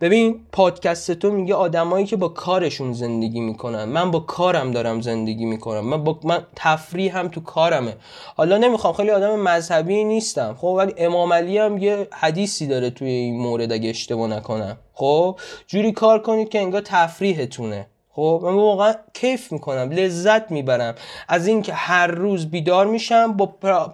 [0.00, 3.84] ببین پادکست تو میگه آدمایی که با کارشون زندگی می‌کنن.
[3.98, 5.80] من با کارم دارم زندگی می‌کنم.
[5.80, 7.96] من با من تفریح هم تو کارمه.
[8.36, 10.56] حالا نمی‌خوام خیلی آدم مذهبی نیستم.
[10.58, 14.78] خب ولی امام علی هم یه حدیثی داره توی این مورد اگه اشتباه نکنم.
[14.92, 17.86] خب جوری کار کنید که انگار تفریحتونه.
[18.18, 20.94] خب من واقعا کیف می‌کنم لذت می‌برم.
[21.28, 23.92] از اینکه هر روز بیدار میشم با پرا...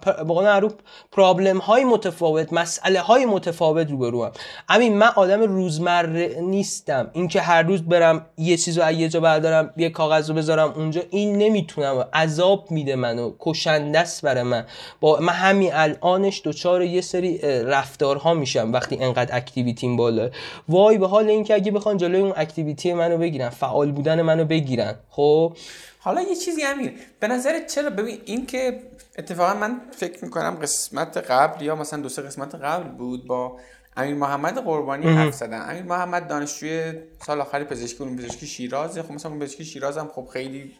[1.11, 4.31] پرابلم های متفاوت مسئله های متفاوت روبروم
[4.69, 7.09] همین من آدم روزمره نیستم.
[7.13, 11.01] اینکه هر روز برم یه چیزو از یه جا بردارم یه کاغذ رو بذارم اونجا
[11.09, 12.07] این نمی‌تونم.
[12.13, 14.65] عذاب میده منو کشنده است برای من.
[15.01, 20.29] با من همین الانش دوچار یه سری رفتارها میشم وقتی انقدر اکتیویتیم بالا.
[20.69, 24.95] وای به حال اینکه اگه بخوان جلوی اون اکتیویتی منو بگیرن فعال بودن منو بگیرن.
[25.09, 25.57] خب؟
[25.99, 28.79] حالا یه چیزی امیر به نظر چرا؟ ببین این که
[29.17, 33.59] اتفاقا من فکر می‌کنم قسمت قبل یا مثلا دو سه قسمت قبل بود با
[33.97, 36.93] امیر محمد قربانی حرف زدن امیر محمد دانشجوی
[37.25, 39.03] سال آخر پزشکی اون پزشکی شیرازه.
[39.03, 40.75] خب مثلا پزشکی شیراز هم خب خیلی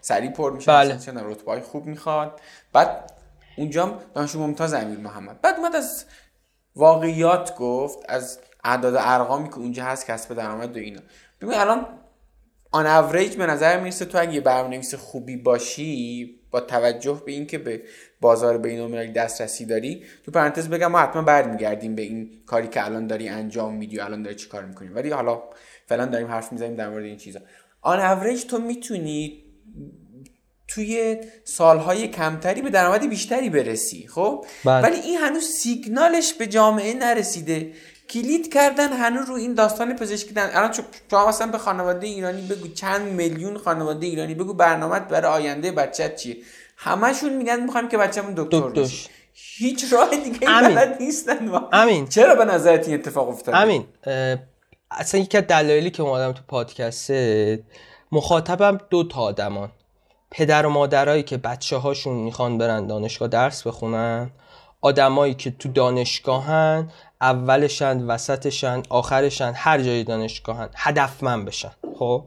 [0.00, 0.98] سریع پر میشه بله.
[1.06, 2.40] رتبه خوب می‌خواد.
[2.72, 3.12] بعد
[3.56, 5.40] اونجا دانشجو ممتاز امیر محمد.
[5.40, 6.04] بعد اومد از
[6.76, 11.00] واقعیات گفت از اعداد ارقامی که اونجا هست کسب درآمد و اینا.
[11.40, 11.86] ببین الان
[12.70, 17.82] on average به نظر می‌رسه تو اگه برنامه‌نویس خوبی باشی با توجه به اینکه به
[18.20, 22.84] بازار بین المللی دسترسی داری تو پرانتز بگم ما حتما برمیگردیم به این کاری که
[22.84, 24.88] الان داری انجام میدی و الان داری چی کار می‌کنی.
[24.88, 25.42] ولی حالا
[25.86, 27.40] فعلا داریم حرف می‌زنیم در مورد این چیزا.
[27.80, 29.44] on average تو می‌تونی
[30.68, 34.82] توی سالهای کمتری به درآمد بیشتری برسی خب؟ بله.
[34.82, 37.72] ولی این هنوز سیگنالش به جامعه نرسیده.
[38.10, 42.68] کلید کردن هنوز رو این داستان پزشکی دن الان شما مثلا به خانواده ایرانی بگو
[42.68, 46.36] چند میلیون خانواده ایرانی بگو برنامه برای آینده بچت چیه؟
[46.76, 49.10] همشون میگن می‌خوایم که بچه‌مون دکتر بشه.
[49.32, 52.08] هیچ راه دیگه بلد نیستن امین.
[52.08, 53.84] چرا به نظرت این اتفاق افتاد امین
[54.90, 57.10] اصلا یکی از دلایلی که اومدم تو پادکست
[58.12, 59.70] مخاطبم دو تا آدمان.
[60.30, 64.30] پدر و مادرایی که بچه هاشون می‌خوان برن دانشگاه درس بخونن
[64.80, 71.72] آدمایی که تو دانشگاهن اولشن وسطشن آخرشن هر جای دانشگاهن هدفمند بشن.
[71.98, 72.24] خب؟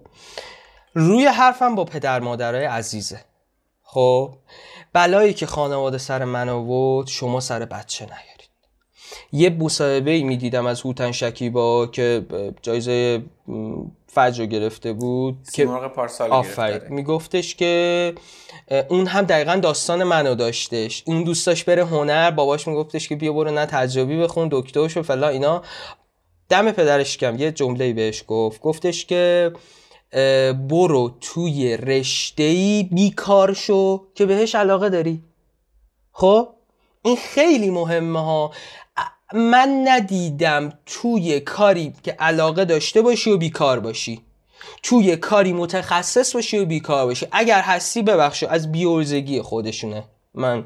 [0.93, 3.21] روی حرفم با پدر مادرای عزیزه.
[3.83, 4.33] خب؟
[4.93, 8.51] بلایی که خانواده سر من آورد شما سر بچه نیارید.
[9.31, 12.25] یه مصاحبه ای می‌دیدم از هوتن شکیبا که
[12.61, 13.23] جایزه
[14.13, 15.67] فجر گرفته بود که
[16.29, 16.79] آفرین.
[16.89, 18.13] میگفتش که
[18.89, 21.03] اون هم دقیقا داستان منو داشتش.
[21.05, 25.03] اون دوست داشت بره هنر باباش میگفتش که بیا برو نه تجربی بخون دکتر شو
[25.03, 25.61] فلا اینا.
[26.49, 28.61] دم پدرش کم یه جمله بهش گفت.
[28.61, 29.51] گفتش که
[30.69, 35.23] برو توی رشته ای بیکار شو که بهش علاقه داری.
[36.11, 36.49] خب؟
[37.03, 38.51] این خیلی مهمه ها.
[39.33, 44.21] من ندیدم توی کاری که علاقه داشته باشی و بیکار باشی.
[44.83, 47.27] توی کاری متخصص باشی و بیکار باشی.
[47.31, 50.03] اگر هستی ببخشو از بیورزگی خودشونه.
[50.33, 50.65] من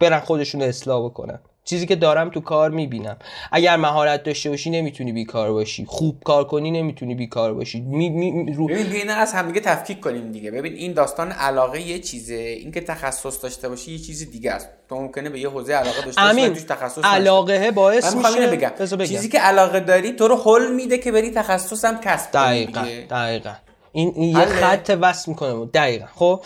[0.00, 3.16] برن خودشون اصلاح بکنن چیزی که دارم تو کار می‌بینم.
[3.52, 5.84] اگر مهارت داشته باشی نمی‌تونی بیکار باشی.
[5.88, 7.80] خوب کار کنی نمی‌تونی بیکار باشی.
[7.80, 8.66] می, می رو...
[8.66, 10.50] ببین ببین از همدیگه تفکیک کنیم دیگه.
[10.50, 12.34] ببین این داستان علاقه یه چیزه.
[12.34, 14.68] اینکه تخصص داشته باشی یه چیز دیگه است.
[14.88, 18.68] تو ممکنه به یه حوزه علاقه داشته باشی توش تخصص علاقه باعث میشه بگم.
[18.68, 19.04] بگم.
[19.04, 22.86] چیزی که علاقه داری تو رو حل میده که بری تخصص هم کسب کنی دقیقاً
[23.10, 23.52] دقیقاً.
[23.92, 25.66] این, این یه خط وصل می‌کنه.
[25.66, 26.06] دقیقاً.
[26.14, 26.44] خب؟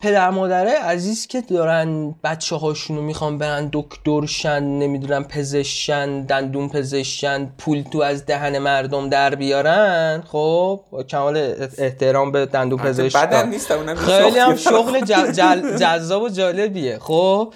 [0.00, 7.82] پدر مادره عزیز که دارن بچه هاشونو می‌خوان برن دکترشن نمی‌دونم پزشکن دندون پزشکن پول
[7.82, 13.46] تو از دهن مردم در بیارن خب کمال احترام به دندون پزشک
[13.96, 15.00] خیلی هم شغل
[15.80, 16.98] جذاب و جالبیه.
[16.98, 17.52] خب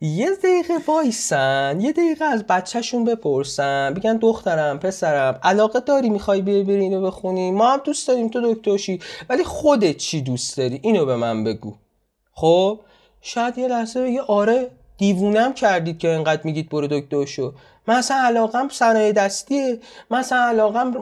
[0.00, 3.94] یه دقیقه وایسن یه دقیقه از بچهشون بپرسن.
[3.94, 8.54] بگن دخترم پسرم علاقه داری می‌خوای بیای بری اینو بخونی؟ ما هم دوست داریم تو
[8.54, 11.74] دکترشی ولی خودت چی دوست داری؟ اینو به من بگو.
[12.42, 12.80] خب
[13.20, 17.52] شاید یه لحظه بگی آره دیوونم کردید که اینقدر میگید برو دکتر شو
[17.86, 19.78] من اصلا علاقم صنایع دستیه
[20.10, 20.94] من اصلا علاقم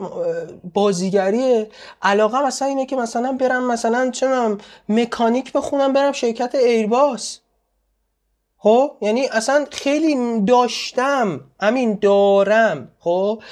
[0.73, 1.67] بازیگریه.
[2.01, 4.57] علاقم اصلا اینه که مثلا برم مثلا چه
[4.89, 7.39] مکانیک بخونم برم شرکت ایرباس.
[8.57, 12.91] خب؟ یعنی اصلا خیلی داشتم همین دارم.
[12.99, 13.43] خب؟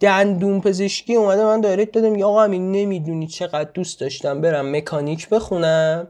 [0.00, 5.28] دندون پزشکی اومده من دایرکت دادم یا آقا همین نمی‌دونی چقدر دوست داشتم برم مکانیک
[5.28, 6.08] بخونم.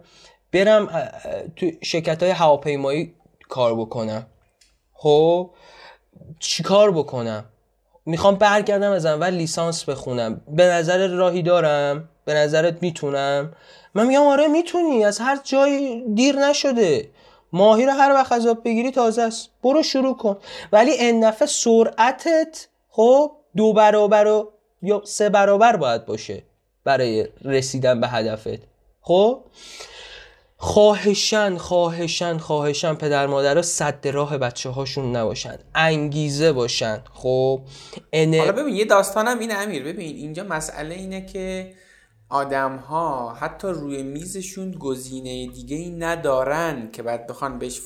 [0.53, 1.11] برم
[1.57, 3.15] تو شرکت های هواپیمایی
[3.49, 4.27] کار بکنم.
[4.93, 5.51] خب؟
[6.39, 7.45] چیکار بکنم؟
[8.07, 10.41] می‌خوام برگردم از اول لیسانس بخونم.
[10.49, 13.53] به نظر راهی دارم؟ به نظرت می‌تونم؟
[13.95, 15.05] من میگم آره می‌تونی.
[15.05, 17.11] از هر جای دیر نشده.
[17.53, 19.51] ماهی رو هر وقت از بگیری تازه است.
[19.63, 20.37] برو شروع کن.
[20.73, 26.43] ولی این سرعتت خب دو برابر و یا سه برابر باید باشه
[26.85, 28.61] برای رسیدن به هدفت.
[29.01, 29.45] خب؟
[30.61, 35.59] خواهشن خواهشن خواهشن پدر مادر صد راه بچه هاشون نباشن.
[35.75, 37.03] انگیزه باشن.
[37.13, 37.61] خب
[38.15, 39.83] حالا ببین یه داستانم این امیر.
[39.83, 41.75] ببین اینجا مسئله اینه که
[42.29, 47.81] آدم ها حتی روی میزشون گزینه دیگه ای ندارن که بعد بخوان بهش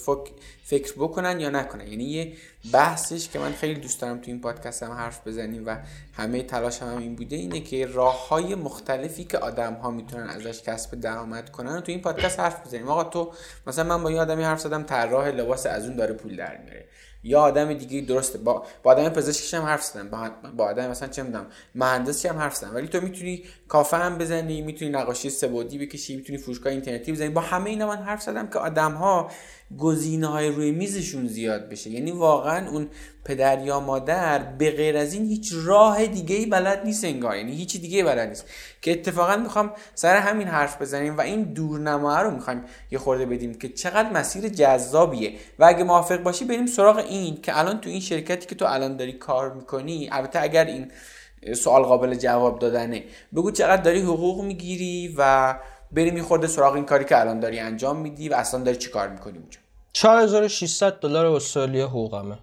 [0.64, 1.86] فکر بکنن یا نکنن.
[1.86, 2.32] یعنی یه
[2.70, 5.76] بحثش که من خیلی دوست دارم تو این پادکست هم حرف بزنیم و
[6.12, 10.62] همه تلاش هم, این بوده اینه که راه های مختلفی که آدم ها می‌تونن ازش
[10.62, 12.88] کسب درآمد کنن تو این پادکست حرف بزنیم.
[12.88, 13.32] آقا تو
[13.66, 16.84] مثلا من با یه آدمی حرف زدم طراح لباس از اون داره پول در میاره.
[17.24, 21.08] یا آدم دیگه درسته با, با آدم پزشکش هم حرف زدم با, با آدم مثلا
[21.08, 22.74] چه می‌دونم مهندسی هم حرف زدم.
[22.74, 27.28] ولی تو می‌تونی کافه هم بزنی می‌تونی نقاشی سبودی بکشی می‌تونی فروشگاه اینترنتی بزنی.
[27.28, 29.30] با همه اینا من حرف زدم که آدم ها
[29.78, 31.90] گزینه های روی میزشون زیاد بشه.
[31.90, 32.88] یعنی واقعا اون
[33.24, 37.36] پدر یا مادر به غیر از این هیچ راه دیگه ای بلد نیست انگار.
[37.36, 38.44] یعنی هیچ دیگه بلد نیست.
[38.82, 43.54] که اتفاقا می‌خوام سر همین حرف بزنیم و این دورنما رو می‌خوایم یه خورده بدیم
[43.54, 45.32] که چقدر مسیر جذابیه.
[45.58, 48.96] و اگه موافق باشی بریم سراغ این که الان تو این شرکتی که تو الان
[48.96, 50.90] داری کار می‌کنی البته اگر این
[51.56, 53.04] سوال قابل جواب دادنه.
[53.34, 55.54] بگو چقدر داری حقوق می‌گیری و
[55.92, 58.90] بریم یه خورده سراغ این کاری که الان داری انجام میدی و اصلا داری چی
[58.90, 59.58] کار می‌کنی اونجا؟
[59.92, 62.38] 4600 دلار استرالیا حقوقمه.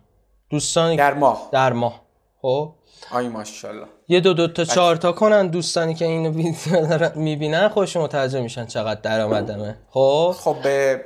[0.50, 1.50] دوستانی در ماه.
[1.52, 2.02] در ماه.
[2.42, 2.74] خب؟
[3.12, 3.86] آی ماشاءالله.
[4.08, 6.34] یه دو دو تا چهار تا کنن دوستانی که اینو
[7.16, 9.78] می‌بینن خوش متوجه میشن چقدر درآمدمه.
[9.90, 11.02] خب؟ خب به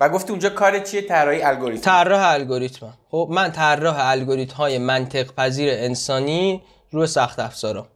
[0.00, 1.84] و گفتی اونجا کار چیه؟ طراحی الگوریتم.
[1.84, 6.62] طراح الگوریتم خب؟ من طراح الگوریتم های منطق پذیر انسانی
[6.94, 7.88] روی سخت افزارا.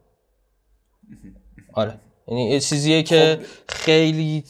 [1.73, 1.99] آره.
[2.27, 3.73] یعنی یه چیزیه که خب.
[3.75, 4.43] خیلی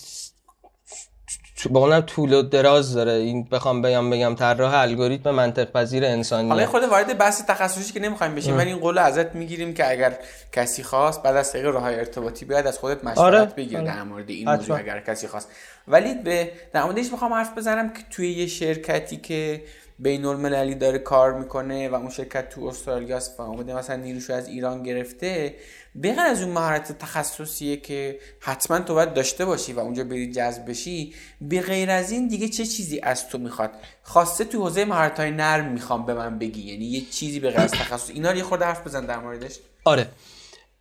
[1.69, 3.11] به طول و دراز داره.
[3.11, 7.99] این بخوام بگم بگم طراح الگوریتم منطق پذیر انسانی حالا خود وارد بحث تخصصی که
[7.99, 10.17] نمی‌خوایم بشیم ولی این قول ازت می‌گیریم که اگر
[10.51, 13.45] کسی خواست بعد از طریق راه ارتباطی بیاد از خودت مشورت آره.
[13.45, 13.87] بگیر آره.
[13.87, 15.49] در مورد این موضوع اگر کسی خواست.
[15.87, 19.63] ولی به در موردش می‌خوام حرف بزنم که توی یه شرکتی که
[19.99, 24.47] بین المللی داره کار می‌کنه و اون شرکت تو استرالیاست و اومده مثلا نیروشو از
[24.47, 25.55] ایران گرفته
[26.03, 30.69] بغیر از اون مهارت تخصصیه که حتما تو باید داشته باشی و اونجا بری جذب
[30.69, 33.71] بشی به غیر از این دیگه چه چیزی از تو می‌خواد؟
[34.03, 37.59] خواسته تو حوزه مهارت های نرم می‌خوام به من بگی یعنی یه چیزی به غیر
[37.59, 38.09] از تخصص.
[38.09, 39.59] اینا رو یه خورده حرف بزن در موردش.
[39.83, 40.07] آره.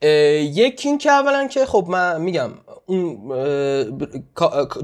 [0.02, 2.50] یکی این که اولا که خب من میگم
[2.86, 3.18] اون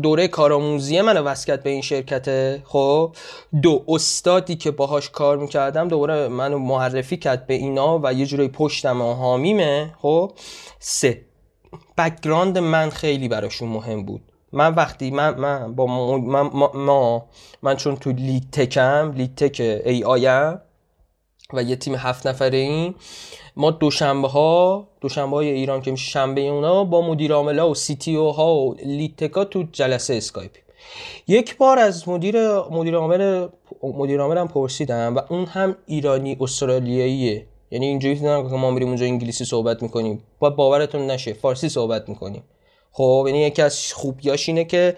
[0.02, 3.16] دوره کارآموزی من وسکت به این شرکته خب؟
[3.62, 8.48] دو استادی که باهاش کار می‌کردم دوباره منو معرفی کرد به اینا و یه جوری
[8.48, 10.32] پشتم و حامیمه خب؟
[10.78, 11.24] سه
[11.98, 14.22] background من خیلی براشون مهم بود.
[14.52, 16.42] من وقتی من من با من,
[16.74, 17.26] ما
[17.62, 20.60] من چون تو lead tech م lead tech AI م
[21.52, 22.94] و یه تیم هفت نفره این
[23.56, 28.32] ما دوشنبه ها دوشنبه های ایران که میشه شنبه اونا با مدیر عامل و CTO
[28.32, 30.60] ها و lead tech ا تو جلسه اسکایپی
[31.28, 33.48] یک بار از مدیر مدیر عامل
[33.82, 39.44] مدیر عاملم پرسیدم و اون هم ایرانی استرالیاییه یعنی اینجوری که ما میریم اونجا انگلیسی
[39.44, 40.22] صحبت می‌کنیم.
[40.38, 42.42] با باورتون نشه فارسی صحبت می‌کنیم.
[42.92, 44.96] خب یعنی یکی از خوبیاش اینه که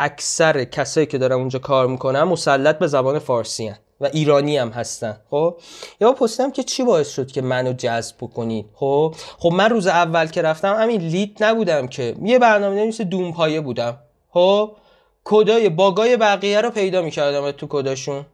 [0.00, 3.78] اکثر کسایی که دارن اونجا کار می‌کنن مسلط به زبان فارسی هن.
[4.00, 5.56] و ایرانی هم هستن خب؟
[6.00, 10.26] یا پرسیدم که چی باعث شد که منو جذب بکنید خب؟ خب من روز اول
[10.26, 13.98] که رفتم همین لید نبودم که یه برنامه نویس دوم پایه بودم
[14.30, 14.76] خب؟
[15.24, 18.26] کدای باگای بقیه رو پیدا می‌کردم تو کداشون.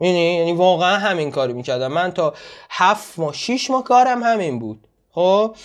[0.00, 1.92] یعنی یعنی واقعا همین کارو می‌کردم.
[1.92, 2.34] من تا
[2.70, 5.56] هفت ماه شیش ماه کارم همین بود خب؟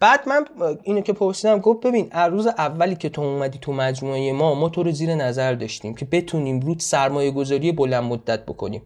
[0.00, 0.44] بعد من
[0.82, 4.82] اینو که پرسیدم گفت ببین روز اولی که تو اومدی تو مجموعه ما ما تو
[4.82, 8.82] رو زیر نظر داشتیم که بتونیم رود سرمایه گذاری بلند مدت بکنیم.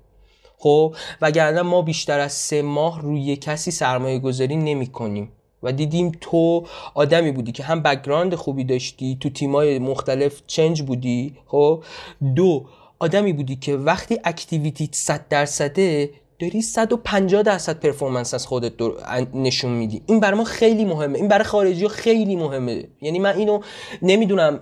[0.64, 6.12] خب وگرنه ما بیشتر از سه ماه روی کسی سرمایه گذاری نمی کنیم و دیدیم
[6.20, 11.84] تو آدمی بودی که هم background خوبی داشتی تو تیمای مختلف change بودی خب.
[12.34, 12.64] دو
[12.98, 18.72] آدمی بودی که وقتی activity 100 درصده داری 150 درصد performance از خودت
[19.35, 20.03] نشون میدی.
[20.07, 21.18] این برای ما خیلی مهمه.
[21.18, 22.85] این برای خارجی ها خیلی مهمه.
[23.03, 23.61] یعنی من اینو
[24.03, 24.59] نمی‌دونم.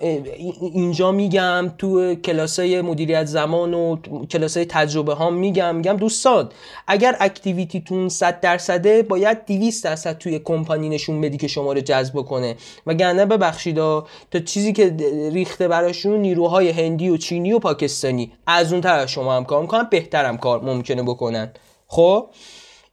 [0.61, 3.97] اینجا میگم تو کلاسای مدیریت زمان و
[4.31, 5.77] کلاسای تجربه ها میگم.
[5.77, 6.49] میگم دوستان
[6.87, 12.15] اگر اکتیویتیتون 100 درصده باید 200 درصد توی کمپانی نشون بدی که شما رو جذب
[12.15, 12.57] کنه.
[12.87, 14.97] و گرنه ببخشید تا چیزی که
[15.33, 18.33] ریخته براشون نیروهای هندی و چینی و پاکستانی.
[18.47, 21.53] از اون طرف شما هم کار می‌کنن بهترم کار ممکنه بکنن.
[21.93, 22.27] خب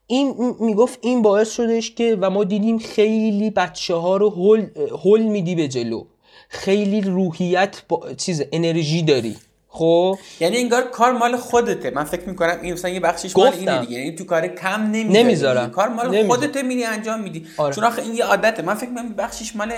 [0.07, 4.65] این می‌گفت این باعث شدش که و ما دیدیم خیلی بچه ها رو هل,
[5.05, 6.05] هل میدی به جلو.
[6.49, 9.35] خیلی روحیت با چیز انرژی داری.
[9.67, 11.89] خب؟ یعنی انگار کار مال خودته.
[11.89, 13.99] من فکر می‌کنم این مثلا یه بخشش مال اینه دیگه.
[13.99, 15.71] یعنی تو کار کم نمی‌ذارم.
[15.71, 17.45] کار مال خودته میری انجام میدی.
[17.57, 17.75] آره.
[17.75, 18.61] چون آخه این یه عادته.
[18.61, 19.73] من فکر می‌کنم بخشش مال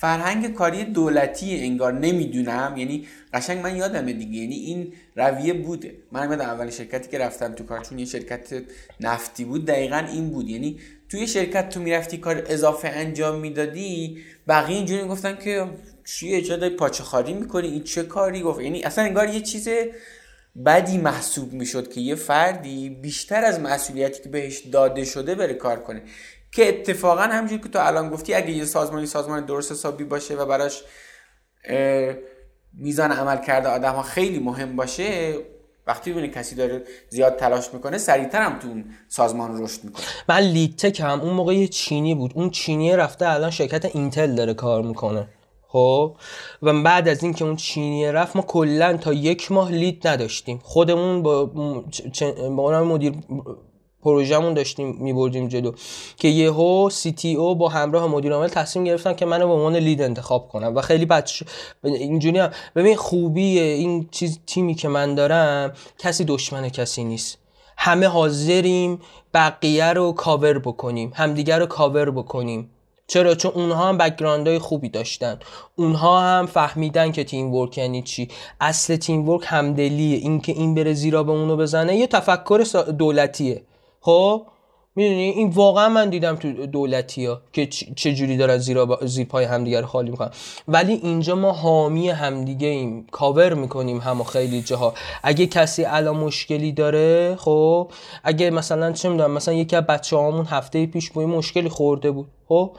[0.00, 2.74] فرهنگ کاری دولتی انگار نمی‌دونم.
[2.76, 4.38] یعنی قشنگ من یادمه دیگه.
[4.38, 5.94] یعنی این رویه بوده.
[6.12, 8.62] من یادم اول شرکتی که رفتم تو کار چون یه شرکت
[9.00, 10.48] نفتی بود دقیقا این بود.
[10.48, 10.78] یعنی
[11.08, 15.66] توی شرکت تو می‌رفتی کار اضافه انجام می‌دادی بقیه اینجوری می‌گفتن که
[16.04, 19.68] چیه چه داری پاچه خاری می‌کنی؟ این چه کاری؟ گفت یعنی اصلا انگار یه چیز
[20.66, 25.80] بدی محسوب می‌شد که یه فردی بیشتر از مسئولیتی که بهش داده شده بره کار
[25.80, 26.02] کنه.
[26.52, 30.46] که اتفاقا همونجوری که تو الان گفتی اگه یه سازمانی سازمان درست حسابی باشه و
[30.46, 30.82] براش
[32.74, 35.34] میزان عمل کرده آدم ها خیلی مهم باشه
[35.86, 40.04] وقتی ببینی کسی داره زیاد تلاش می‌کنه سریعتر هم تو اون سازمان رشد می‌کنه.
[40.28, 42.32] من لیتک هم اون موقع یه چینی بود.
[42.34, 45.28] اون چینی رفته الان شرکت اینتل داره کار می‌کنه.
[45.68, 46.16] خب؟
[46.62, 50.60] و بعد از اینکه اون چینی رفت ما کلا تا یک ماه لید نداشتیم.
[50.62, 51.46] خودمون با
[52.56, 53.14] با مدیر
[54.02, 55.72] پروژهمون داشتیم میبردیم جلو.
[56.16, 59.76] که یهو سی تی او با همراه مدیر عامل تصمیم گرفتن که منو به عنوان
[59.76, 61.30] لید انتخاب کنم و خیلی بد
[61.84, 62.50] اینجوری هم.
[62.76, 67.38] ببین خوبی این چیز تیمی که من دارم کسی دشمن کسی نیست.
[67.76, 69.00] همه حاضریم
[69.34, 71.12] بقیه رو کاور بکنیم.
[71.14, 72.70] همدیگر رو کاور بکنیم.
[73.06, 75.38] چرا؟ چون اونها هم background های خوبی داشتن.
[75.76, 78.28] اونها هم فهمیدن که teamwork یعنی چی.
[78.60, 80.18] اصل teamwork همدلیه.
[80.18, 82.64] اینکه این بره زیرآب اونو بزنه یه تفکر
[82.98, 83.62] دولتیه.
[84.00, 84.46] خب؟
[84.96, 88.98] می‌دونی؟ این واقعا من دیدم تو دولتی ها که چه جوری دارن زیر, با...
[89.02, 90.30] زیر پای همدیگه رو خالی می‌کنن.
[90.68, 93.06] ولی اینجا ما حامی همدیگه ایم.
[93.10, 94.94] کاور می‌کنیم همه خیلی جاها.
[95.22, 97.90] اگه کسی الان مشکلی داره خب؟
[98.24, 102.28] اگه مثلا چه می‌دونم مثلا یکی از بچه هامون هفته پیش با مشکلی خورده بود
[102.48, 102.76] خب؟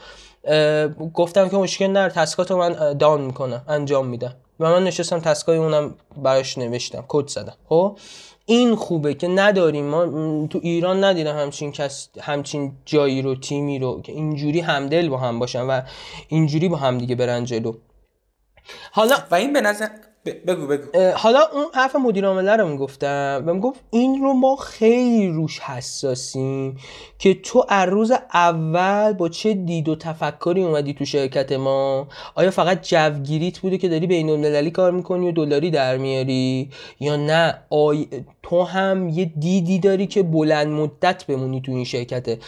[1.14, 4.36] گفتم که مشکل نر تسکات رو من دان می‌کنم انجام میدم.
[4.60, 7.98] و من نشستم تسکای اونم براش نوشتم کد زدم خب؟
[8.52, 9.86] این خوبه که نداریم.
[9.86, 15.18] ما تو ایران ندیدم همچین کس همچین جایی رو تیمی رو که اینجوری همدل با
[15.18, 15.82] هم باشن و
[16.28, 17.74] اینجوری با هم دیگه برن جلو.
[18.92, 19.88] حالا و این به نظر
[20.26, 20.84] بگو بگو.
[21.16, 26.78] حالا اون حرف مدیر عامله رو می‌گفتم و گفت این رو ما خیلی روش حساسیم
[27.20, 32.52] که تو از روز اول با چه دید و تفکری اومدی تو شرکت ما؟ آیا
[32.52, 36.70] فقط جوگیریت بوده که داری بین المللی کار می‌کنی و دلاری در میاری؟
[37.00, 38.08] یا نه آی...
[38.44, 42.40] تو هم یه دیدی داری که بلند مدت بمونی تو این شرکته؟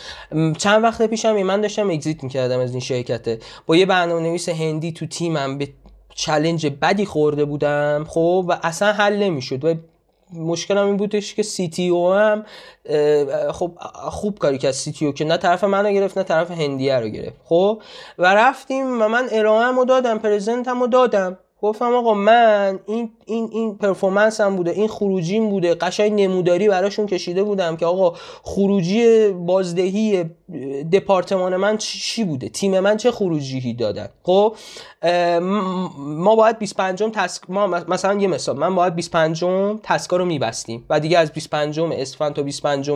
[0.57, 3.39] چند وقت پیشم من داشتم اگزیت می‌کردم از این شرکته.
[3.65, 5.67] با یه برنامه نویس هندی تو تیمم یه
[6.15, 9.65] challenge بدی خورده بودم خب و اصلا حل نمی‌شد.
[9.65, 9.73] و
[10.33, 12.45] مشکلم این بودش که CTO هم
[13.51, 17.35] خب خوب کاری کرد CTO که نه طرف منو گرفت نه طرف هندیه رو گرفت
[17.45, 17.81] خب.
[18.17, 21.37] و رفتیم و من ارائه رو دادم present م رو دادم.
[21.63, 27.05] گفتم آقا من این این این performance م بوده این خروجیم بوده قشنگ نموداری براشون
[27.05, 30.23] کشیده بودم که آقا خروجی بازدهی
[30.91, 34.55] دپارتمان من چی بوده؟ تیم من چه خروجی دادن؟ خب
[35.97, 39.45] ما باید 25 تسک ما مثلا یه مثال من باید 25
[39.83, 42.91] تسکا رو میبستیم و دیگه از 25 اسفند تا 25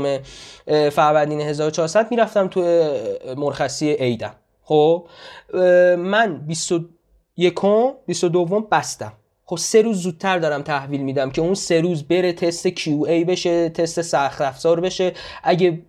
[0.92, 2.90] فروردین 1400 می‌رفتم تو
[3.38, 5.08] مرخصی عیدم خب
[5.98, 6.42] من
[7.38, 9.14] 21 22 بستم.
[9.46, 13.70] خب سه روز زودتر دارم تحویل میدم که اون سه روز بره تست QA بشه
[13.70, 15.14] تست سخت افزار بشه.
[15.44, 15.82] اگه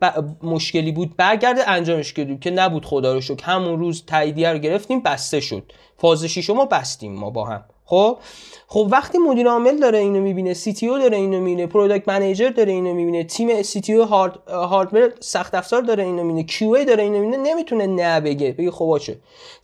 [0.43, 3.45] مشکلی بود برگرده انجامش کردیم که نبود خدا رو شکر.
[3.45, 5.73] همون روز تاییدیه رو گرفتیم بسته شد.
[5.97, 7.65] فازش رو بستیم ما با هم.
[7.91, 8.19] خب؟
[8.67, 12.95] خب وقتی مدیر عامل داره اینو می‌بینه CTO داره اینو می‌بینه product manager داره اینو
[12.95, 17.87] می‌بینه تیم CTO هارد hardware سخت افزار داره اینو می‌بینه QA داره اینو می‌بینه نمی‌تونه
[17.87, 19.19] نه بگه بگه خب باشه.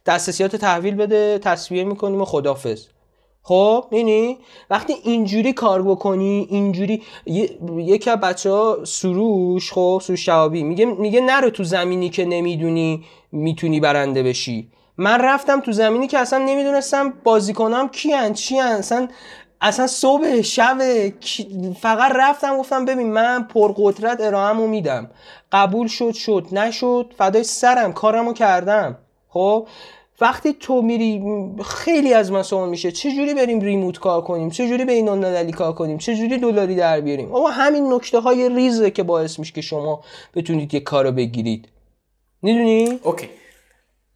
[0.06, 2.86] دسترسیات تحویل بده تسویه می‌کنیم و خدافظ
[3.42, 4.38] خب؟ یعنی
[4.70, 7.02] وقتی اینجوری کار بکنی اینجوری
[7.76, 8.50] یکی از بچه
[8.84, 14.68] سروش خب؟ سروش شوابی میگه میگه نرو تو زمینی که نمی‌دونی می‌تونی برنده بشی.
[14.98, 19.08] من رفتم تو زمینی که اصلا نمی‌دونستم بازیکنام کیان چی اصلا
[19.60, 20.78] اصلا صبح شب
[21.80, 25.10] فقط رفتم گفتم ببین من پرقدرت ارائهمو میدم.
[25.52, 26.46] قبول شد شد.
[26.52, 28.98] نشد فدای سرم کارمو کردم.
[29.28, 29.66] خب؟
[30.20, 31.22] وقتی تو میری
[31.64, 35.52] خیلی از من سوال میشه چه جوری بریم ریموت کار کنیم؟ چه جوری بین المللی
[35.52, 39.52] کار کنیم؟ چه جوری دلاری در بیاریم؟ اما همین نکته های ریزه که باعث میشه
[39.52, 40.00] که شما
[40.34, 41.68] بتونید یه کارو بگیرید.
[42.42, 43.28] می‌دونی؟ اوکی.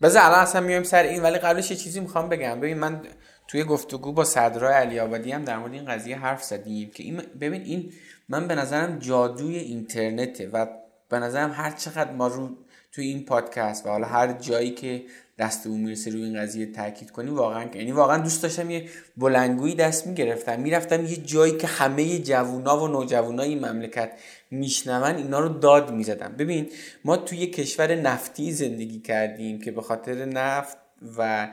[0.03, 2.61] بذار الان اصلا میایم سر این ولی قبلش یه چیزی می‌خوام بگم.
[2.61, 3.01] ببین من
[3.49, 7.23] توی گفتگو با صدرای علی آبادی هم در مورد این قضیه حرف زدیم که این
[7.41, 7.93] ببین این
[8.29, 10.67] من به نظرم جادوی اینترنته و
[11.09, 12.51] به نظرم هر چقدر ما رو
[12.93, 15.05] توی این پادکست و حالا هر جایی که
[15.39, 20.07] دستمون می‌رسه روی این قضیه تاکید کنیم واقعا یعنی واقعا دوست داشتم یه بلنگویی دست
[20.07, 20.61] می‌گرفتم.
[20.61, 24.11] می‌رفتم یه جایی که همه جوونا و نوجوانای مملکت
[24.51, 26.71] میشنون اینا رو داد می‌زدم ببین
[27.05, 30.79] ما توی کشور نفتی زندگی کردیم که به خاطر نفت
[31.19, 31.49] و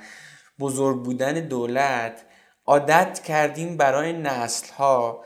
[0.59, 2.25] بزرگ بودن دولت
[2.65, 5.25] عادت کردیم برای نسل ها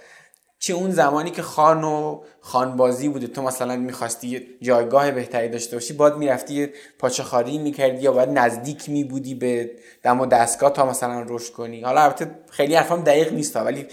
[0.60, 5.94] چه اون زمانی که خان و خانبازی بوده تو مثلا می‌خواستی جایگاه بهتری داشته باشی
[5.94, 6.68] باید می‌رفتی
[7.00, 9.72] پاچه خاری می‌کردی یا باید نزدیک میبودی به
[10.04, 11.82] دم و دستگاه تا مثلا رشد کنی.
[11.82, 13.88] حالا البته خیلی حرفام دقیق نیست ولی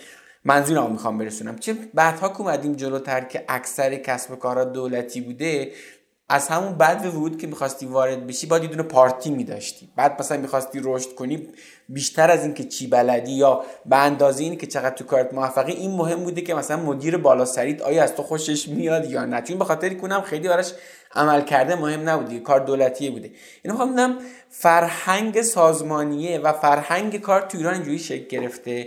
[0.47, 1.59] منظورم می‌خوام برسونم.
[1.59, 5.73] چه بعدها که اومدیم جلوتر که اکثر کسب کارها دولتی بوده
[6.29, 9.89] از همون بعد ورود که می‌خواستی وارد بشی باید یه دونه پارتی میداشتی.
[9.97, 11.49] بعد مثلا می‌خواستی رشد کنی
[11.89, 15.91] بیشتر از اینکه چی بلدی یا به اندازه این که چقدر تو کارت موفقی این
[15.91, 19.43] مهم بوده که مثلا مدیر بالا سریت آیا از تو خوشش میاد یا نه.
[19.43, 20.73] چون به خاطر کنم خیلی براش
[21.15, 23.31] عمل کرده مهم نبودی کار دولتیه بوده.
[23.63, 24.19] اینو می‌خوام
[24.51, 28.87] فرهنگ سازمانیه و فرهنگ کار تو ایران اینجوری شکل گرفته؟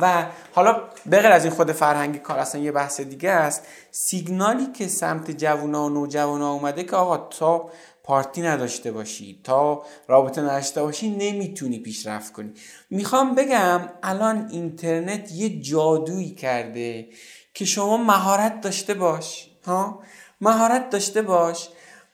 [0.00, 3.66] و حالا بغیر از این خود فرهنگ کار اصلا یه بحث دیگه است.
[3.90, 7.70] سیگنالی که سمت جوونا و نوجوانا اومده که آقا تا
[8.04, 12.52] پارتی نداشته باشی تا رابطه نداشته باشی نمی‌تونی پیشرفت کنی.
[12.90, 17.08] می‌خوام بگم الان اینترنت یه جادویی کرده
[17.54, 20.02] که شما مهارت داشته باش ها؟
[20.40, 21.68] مهارت داشته باش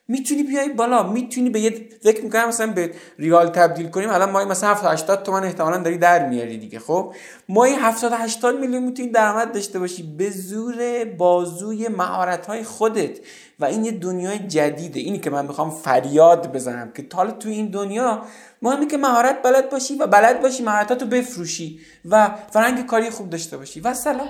[0.08, 4.10] می‌تونی بیای بالا می‌تونی به یه فکر می‌کنم مثلا به ریال تبدیل کنیم.
[4.10, 7.14] الان ما مثلا 70 80 تومن احتمالا داری در میاری دیگه خب؟
[7.48, 13.18] ما این 70 80 میلیون می‌تونی درآمد داشته باشی به زور بازوی مهارت های خودت
[13.60, 15.00] و این یه دنیای جدیده.
[15.00, 18.22] اینی که من می‌خوام فریاد بزنم که حالا تو این دنیا
[18.62, 23.56] مهمه که مهارت بلد باشی و بلد باشی مهارتاتو بفروشی و فرنگ کاری خوب داشته
[23.56, 23.80] باشی.
[23.80, 24.28] و سلام.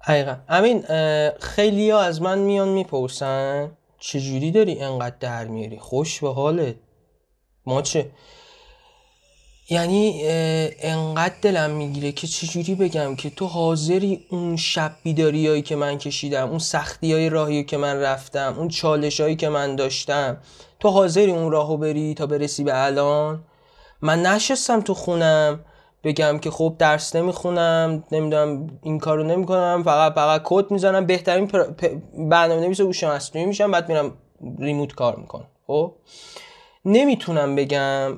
[0.00, 0.36] حقیقا.
[0.48, 0.84] امین
[1.40, 3.70] خیلی ها از من میان می‌پرسن
[4.04, 6.74] چجوری داری انقدر در میاری؟ خوش به حالت.
[7.66, 8.10] ما چه؟
[9.70, 10.22] یعنی
[10.80, 16.48] انقدر دلم می‌گیره که چجوری بگم که تو حاضری اون شب بیداریایی که من کشیدم
[16.48, 20.36] اون سختی های راهی که من رفتم اون چالش هایی که من داشتم
[20.80, 23.44] تو حاضری اون راهو بری تا برسی به الان؟
[24.00, 25.64] من نشستم تو خونم
[26.04, 31.06] بگم که خب درس نمی‌خونم نمی‌دونم این کارو نمی‌کنم فقط فقط کد می‌زنم.
[31.06, 31.50] بهترین
[32.30, 34.12] برنامه نویس هوش مصنوعی میشم بعد میرم
[34.58, 35.46] ریموت کار می‌کنم.
[35.66, 35.94] خب؟
[36.84, 38.16] نمی‌تونم بگم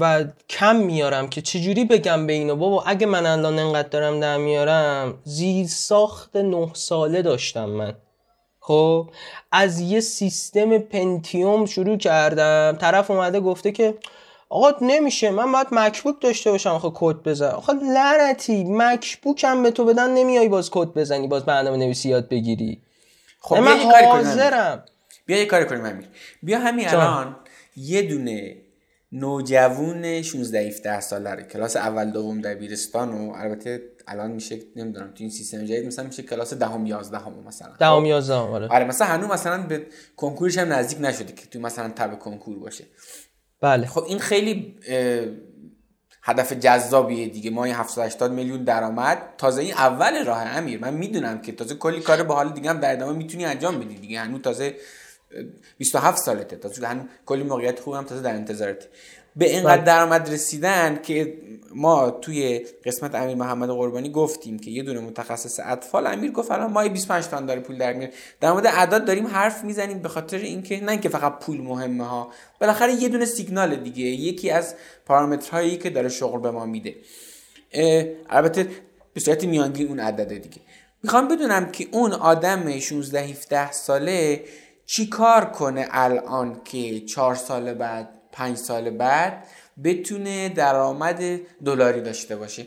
[0.00, 4.36] و کم میارم که چجوری بگم به اینو بابا اگه من الان انقدر دارم در
[4.36, 7.94] میارم زیر ساخت نه ساله داشتم من.
[8.60, 9.10] خب؟
[9.52, 12.76] از یه سیستم پنتیوم شروع کردم.
[12.80, 13.94] طرف اومده گفته که
[14.52, 17.48] آقا نمیشه من باید مکبوک داشته باشم آخه کد بزن.
[17.48, 22.28] آخه لعنتی مکبوک هم به تو بدن نمیای باز کد بزنی باز برنامه نویسی یاد
[22.28, 22.82] بگیری.
[23.40, 24.84] خب من حاضرم.
[25.26, 26.08] بیا یه کاری کنیم امیر.
[26.42, 27.36] بیا همین الان
[27.76, 28.56] یه دونه
[29.12, 35.14] نوجوون 16 17 ساله رو کلاس اول دوم دبیرستان و البته الان میشه نمی‌دونم تو
[35.16, 37.72] این سیستم جدید مثلا میشه کلاس دهم 11 هم مثلا.
[37.80, 38.68] دهم 11 آره.
[38.68, 39.86] آره مثلا هنوز مثلا به
[40.16, 42.84] کنکورش هم نزدیک نشده که تو مثلا تب کنکور باشه.
[43.62, 43.86] بله.
[43.86, 44.76] خب این خیلی
[46.22, 47.50] هدف جذابیه دیگه.
[47.50, 50.80] ما 780 میلیون درآمد تازه این اول راه امیر.
[50.80, 53.94] من می‌دونم که تازه کلی کار با حال دیگه هم در ادامه می‌تونی انجام بدی
[53.94, 54.20] دیگه.
[54.20, 54.76] هنوز تازه
[55.78, 56.56] 27 سالته.
[56.56, 58.88] تازه هنوز کلی موقعیت خوب هم تازه در انتظارته.
[59.36, 59.84] به اینقدر بله.
[59.84, 61.38] درآمد رسیدن که
[61.74, 66.72] ما توی قسمت امیر محمد قربانی گفتیم که یه دونه متخصص اطفال امیر گفت الان
[66.72, 68.12] ما 25 تومن داره پول در میاره.
[68.40, 72.30] در مورد اعداد داریم حرف می‌زنیم به خاطر اینکه نه اینکه فقط پول مهمه ها
[72.60, 74.74] بالاخره یه دونه سیگنال دیگه یکی از
[75.06, 76.94] پارامترهایی که داره شغل به ما میده.
[78.30, 78.68] البته
[79.14, 80.60] به صورت میانگین اون عدده دیگه.
[81.02, 84.44] می‌خوام بدونم که اون آدم 16 17 ساله
[84.86, 89.44] چی کار کنه الان که 4 سال بعد 5 سال بعد
[89.84, 91.20] بتونه درآمد
[91.64, 92.66] دلاری داشته باشه.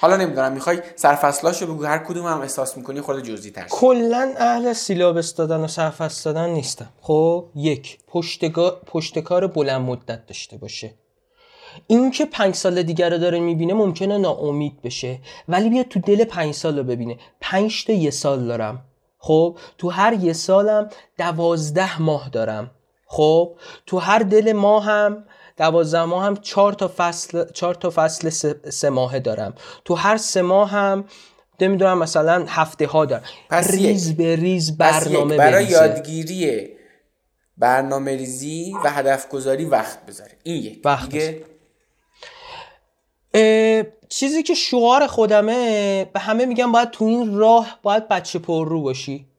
[0.00, 4.72] حالا نمی‌دونم می‌خوای سرفصلاشو بگو هر کدوم هم احساس می‌کنی خود جزئی تر کلا اهل
[4.72, 6.88] سیلابس دادن و سرفصل دادن نیستم.
[7.00, 7.98] خب یک
[8.86, 10.94] پشتکار بلند مدت داشته باشه.
[11.86, 16.24] این که پنج سال دیگر رو داره می‌بینه ممکنه ناامید بشه ولی بیا تو دل
[16.24, 17.18] پنج سال رو ببینه.
[17.40, 18.84] پنج تا یه سال دارم.
[19.18, 20.88] خب تو هر یه سالم
[21.18, 22.70] دوازده ماه دارم.
[23.12, 23.56] خب
[23.86, 25.24] تو هر دل ماه هم
[25.56, 28.28] دوازده ماه هم چهار تا فصل چهار تا فصل
[28.70, 29.54] سه, ماهه دارم.
[29.84, 31.04] تو هر سه ماه هم
[31.60, 33.22] نمی‌دونم مثلا هفته ها دارم.
[33.50, 36.68] پس ریز به ریز برنامه برای یادگیری
[37.58, 40.32] برنامه ریزی و هدف گذاری وقت بذاره.
[40.42, 40.80] این یک.
[40.84, 41.44] وقت دیگه؟
[44.08, 48.82] چیزی که شعار خودمه به همه میگم باید تو این راه باید بچه پر رو
[48.82, 49.31] باشی.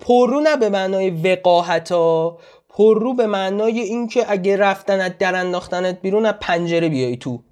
[0.00, 2.38] پررو نه به معنای وقاحت ها
[2.68, 7.42] پررو به معنای اینکه اگه رفتنت در انداختنت بیرون از پنجره بیای تو.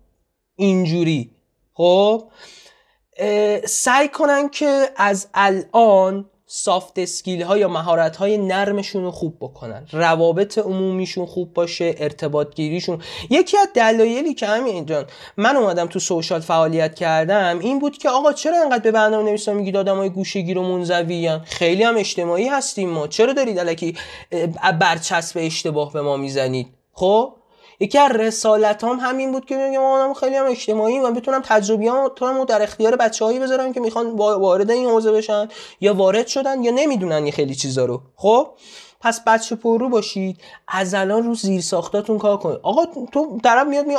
[0.56, 1.30] اینجوری.
[1.74, 2.22] خب؟
[3.66, 9.86] سعی کنن که از الان سافت اسکیل ها یا مهارت های نرمشون رو خوب بکنن.
[9.92, 15.04] روابط عمومیشون خوب باشه ارتباط گیریشون یکی از دلایلی که همین جان
[15.36, 19.52] من اومدم تو سوشال فعالیت کردم این بود که آقا چرا انقدر به برنامه نویسا
[19.52, 23.06] میگید آدمای گوشه‌گیر و منزویان؟ خیلی هم اجتماعی هستیم ما.
[23.06, 23.96] چرا دارید الکی
[24.80, 27.32] برچسب اشتباه به ما می‌زنید؟ خب؟
[27.80, 32.44] یکی از رسالت هم همین بود که میگم آدم خیلی هم اجتماعی و بتونم تجربیاتمو
[32.44, 35.48] در اختیار بچه‌هایی بذارم که می‌خوان وارد این حوزه بشن
[35.80, 38.02] یا وارد شدن یا نمی‌دونن یه خیلی چیزا رو.
[38.16, 38.48] خب؟
[39.00, 40.40] پس بچه پررو باشید.
[40.68, 42.58] از الان رو زیر ساختاتون کار کنید.
[42.62, 43.94] آقا تو طرف میاد می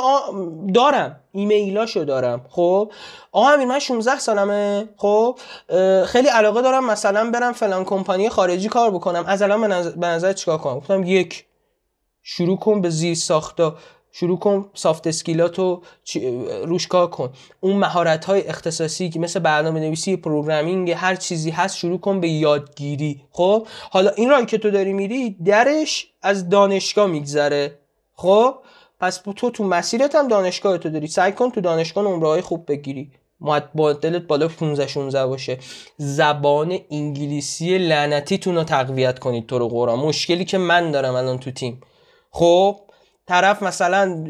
[0.74, 1.20] دارم.
[1.32, 2.44] ایمیلاشو دارم.
[2.50, 2.90] خب؟
[3.32, 4.88] آقا همین من 16 سالمه.
[4.96, 5.38] خب؟
[6.06, 9.24] خیلی علاقه دارم مثلا برم فلان کمپانی خارجی کار بکنم.
[9.26, 11.44] از الان به نظر چیکار کنم؟ گفتم یک.
[12.28, 13.76] شروع کن به زیر ساختا
[14.12, 15.82] شروع کن soft skill اتو
[16.64, 17.32] روش کار کن.
[17.60, 22.28] اون مهارت های اختصاصی که مثل برنامه نویسی programming هر چیزی هست شروع کن به
[22.28, 23.22] یادگیری.
[23.30, 27.78] خب؟ حالا این راه که تو داری میری درش از دانشگاه میگذره.
[28.14, 28.54] خب؟
[29.00, 31.06] پس تو تو مسیرت هم دانشگاه تو داری.
[31.06, 33.10] سعی کن تو دانشگاه نمره های خوب بگیری.
[33.74, 35.58] با دلت بالا 15 16 باشه.
[35.96, 39.98] زبان انگلیسی لعنتیتون رو تقویت کنید تو رو قرآن.
[39.98, 41.80] مشکلی که من دارم الان تو تیم.
[42.38, 42.76] خب
[43.26, 44.24] طرف مثلا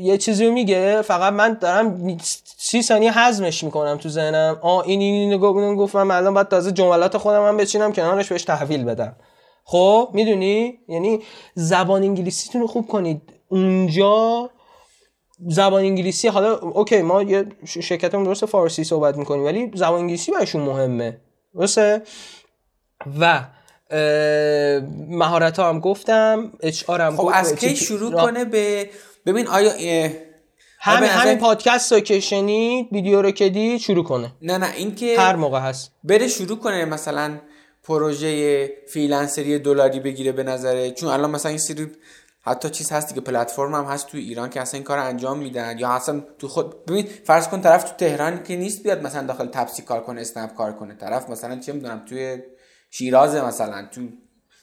[0.00, 2.18] یه چیزی رو میگه فقط من دارم
[2.58, 4.58] سی ثانیه هضمش می‌کنم تو ذهنم.
[4.62, 8.44] آ این این اینو گفت من الان باید تازه جملات خودم هم بچینم کنارش بهش
[8.44, 9.16] تحویل بدم.
[9.64, 11.20] خب می‌دونی؟ یعنی
[11.54, 13.22] زبان انگلیسیتون رو خوب کنید.
[13.48, 14.50] اونجا
[15.48, 20.62] زبان انگلیسی حالا اوکی ما یه شرکتمون درست فارسی صحبت می‌کنیم ولی زبان انگلیسی برشون
[20.62, 21.20] مهمه.
[21.54, 22.02] درسته؟
[23.20, 23.40] و
[25.08, 28.90] مهارت ها هم گفتم اچ آر هم خب از کی شروع کنه به
[29.26, 29.72] ببین آیا
[30.80, 34.32] همین همین پادکست رو که شنید ویدیو رو که دید شروع کنه.
[34.42, 35.90] نه نه این که هر موقع هست.
[36.04, 37.38] بره شروع کنه مثلا
[37.82, 41.86] پروژه freelancer ی دلاری بگیره به نظرت چون الان مثلا این سری
[42.40, 45.78] حتی چیز هستی که پلتفرم هم هست تو ایران که اصلا این کار انجام میدن.
[45.78, 49.46] یا اصلا تو خود ببین فرض کن طرف تو تهران که نیست بیاد مثلا داخل
[49.46, 50.94] تپسی کار کنه اسنپ کار کنه.
[50.94, 52.42] طرف مثلا چه می‌دونم توی
[52.94, 54.00] شیراز مثلا تو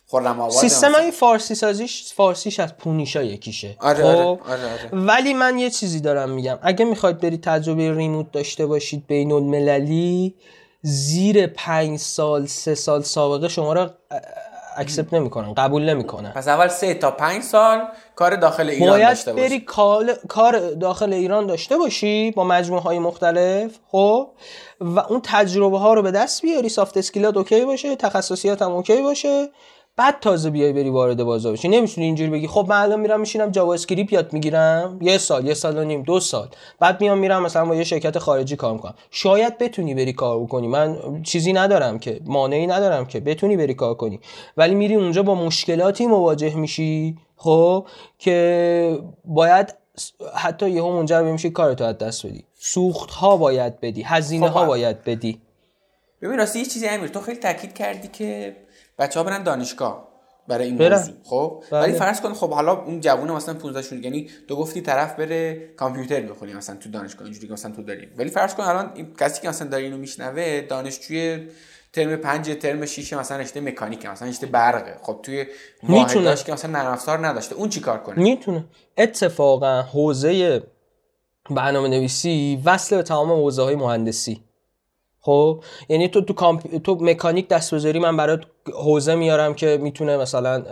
[0.07, 3.75] خرم آباد سیستم این فارسی سازیش فارسیش از پونیشا یکیشه.
[3.79, 6.59] آره, آره, خب؟ آره, آره, ولی من یه چیزی دارم میگم.
[6.61, 10.35] اگه می‌خواید برید تجربه remote داشته باشید بین المللی
[10.81, 13.97] زیر پنج سال سه سال سابقه شما را
[14.79, 16.31] accept نمی‌کنن قبول نمی‌کنن.
[16.31, 17.81] پس اول سه تا پنج سال
[18.15, 19.49] کار داخل ایران باید داشته باشی.
[19.49, 19.59] بری
[20.27, 24.27] کار داخل ایران داشته باشی با مجموعه های مختلف خب؟
[24.81, 28.71] و اون تجربه ها رو به دست بیاری soft skill ات اوکی باشه تخصصیات هم
[28.71, 29.49] اوکی باشه.
[29.99, 31.67] بعد تازه بیای بری وارد بازار بشی.
[31.67, 34.99] نمی‌تونی اینجوری بگی خب من الان میرم میشینم JavaScript یاد می‌گیرم.
[35.01, 36.49] یه سال یه سال و نیم دو سال.
[36.79, 38.93] بعد میام میرم مثلا با یه شرکت خارجی کار می‌کنم.
[39.11, 43.93] شاید بتونی بری کار بکنی من چیزی ندارم که مانعی ندارم که بتونی بری کار
[43.93, 44.19] کنی.
[44.57, 47.87] ولی میری اونجا با مشکلاتی مواجه میشی خب
[48.19, 49.75] که باید
[50.35, 52.45] حتی یهو منجر به میشه کارتو از دست بدی.
[52.59, 54.03] سوخت ها باید بدی.
[54.03, 55.41] هزینه خب، ها باید بدی.
[56.21, 58.55] ببین راستی یه چیزی امیر تو خیلی تاکید کردی که
[58.99, 60.09] بچه ها برن دانشگاه
[60.47, 60.97] برای این برن.
[60.97, 61.13] موضوع.
[61.23, 61.81] خب؟ بله.
[61.81, 65.69] ولی فرض کن خب حالا اون جوون مثلا 15 16 یعنی تو گفتی طرف بره
[65.77, 68.07] کامپیوتر بخونی مثلا تو دانشگاه اینجوری که مثلا تو داری.
[68.17, 71.47] ولی فرض کن الان این کسی که مثلا داره اینو میشنوه دانشجوی
[71.93, 75.45] ترم 5 ترم 6 مثلا رشته مکانیک مثلا رشته برقه خب توی.
[75.83, 77.55] واحداش که مثلا نرم افزار نداشته.
[77.55, 78.65] اون چیکار کنه؟ می‌تونه.
[78.97, 80.63] اتفاقا حوزه
[81.49, 84.43] برنامه نویسی وصل به تمام حوزه های مهندسی.
[85.21, 86.77] خب یعنی تو تو, کامپ...
[86.83, 88.41] تو مکانیک دست بذاری من برات
[88.73, 90.63] حوزه میارم که می‌تونه مثلا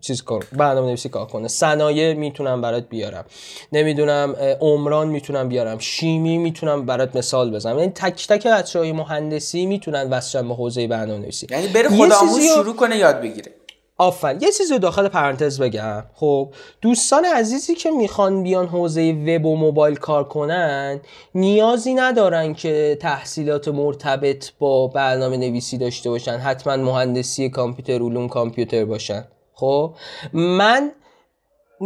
[0.00, 1.48] چیز کن برنامه نویسی کار کنه.
[1.48, 3.24] صنایع می‌تونم برات بیارم.
[3.72, 5.78] نمی‌دونم عمران می‌تونم بیارم.
[5.78, 7.78] شیمی می‌تونم برات مثال بزنم.
[7.78, 12.44] یعنی تک تک بچه های مهندسی می‌تونن وصل به حوزه برنامه نویسی یعنی بره خودآموز
[12.54, 13.52] شروع کنه یاد بگیره.
[13.98, 14.42] آفرین.
[14.42, 16.04] یه چیزی داخل پرانتز بگم.
[16.14, 16.48] خب
[16.80, 21.00] دوستان عزیزی که می‌خوان بیان حوزه وب و موبایل کار کنن
[21.34, 26.36] نیازی ندارن که تحصیلات مرتبط با برنامه نویسی داشته باشن.
[26.36, 29.24] حتما مهندسی کامپیوتر علوم کامپیوتر باشن.
[29.52, 29.94] خب
[30.32, 30.90] من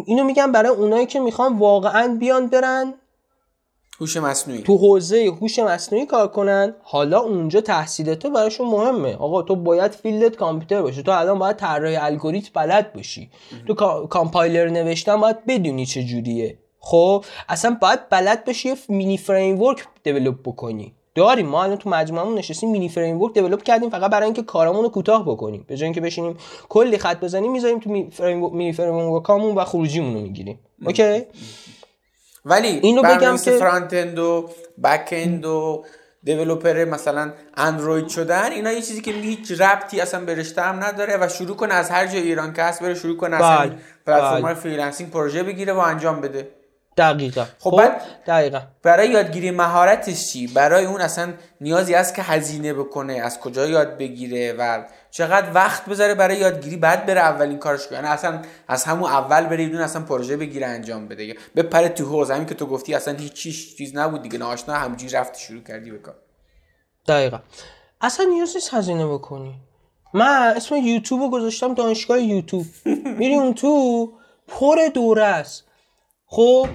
[0.06, 2.94] اینو میگم برای اونایی که می‌خوان واقعا بیان برن
[4.00, 4.62] هوش مصنوعی.
[4.62, 9.14] تو حوزه هوش مصنوعی کار کنن حالا اونجا تحصیلات تو براشون مهمه.
[9.16, 11.02] آقا تو باید فیلدت کامپیوتر باشه.
[11.02, 13.30] تو الان باید طراحی الگوریتم بلد باشی.
[13.66, 16.58] تو کا- کامپایلر نوشتن باید بدونی چه جوریه.
[16.80, 20.94] خب اصلا باید بلد باشی یه mini framework develop بکنی.
[21.14, 24.88] داریم ما الان تو مجموعمون نشستیم mini framework develop کردیم فقط برای اینکه کارامون رو
[24.88, 25.64] کوتاه بکنیم.
[25.68, 26.36] به جای اینکه بشینیم
[26.68, 31.22] کلی خط بزنیم می‌ذاریم تو mini framework امون و خروجیمون رو می‌گیریم اوکی؟
[32.48, 34.50] ولی اینو بگم که- front-end و
[34.84, 35.84] back-end و
[36.22, 41.16] developer مثلا اندروید شدن اینا یه چیزی که هیچ ربطی اصلا به رشته هم نداره
[41.20, 43.76] و شروع کنه از هر جای ایران که هست بره شروع کنه بله، اصلا
[44.06, 44.54] پلتفرم بله.
[44.54, 46.48] freelancing پروژه بگیره و انجام بده.
[46.96, 47.44] دقیقا.
[47.58, 48.60] خب بعد- دقیقا.
[48.82, 53.98] برای یادگیری مهارتش چی؟ برای اون اصلا نیازی هست که هزینه بکنه از کجا یاد
[53.98, 57.98] بگیره و چقدر وقت بذاره برای یادگیری بعد بره اولین کارش کنه.
[57.98, 61.36] یعنی اصلا از همون اول بره یه دونه اصلا پروژه بگیره انجام بده.
[61.56, 63.32] بپره تو حوزه همین که تو گفتی اصلا هیچ
[63.76, 64.38] چیز نبود دیگه.
[64.38, 66.14] ناآشنا همینجوری رفتی شروع کردی به کار.
[67.08, 67.38] دقیقا.
[68.00, 69.54] اصلا نیاز نیست هزینه بکنی.
[70.14, 72.66] من اسم یوتیوب رو گذاشتم دانشگاه یوتیوب.
[73.18, 74.12] میری اون تو
[74.48, 75.64] پر دوره است.
[76.26, 76.68] خب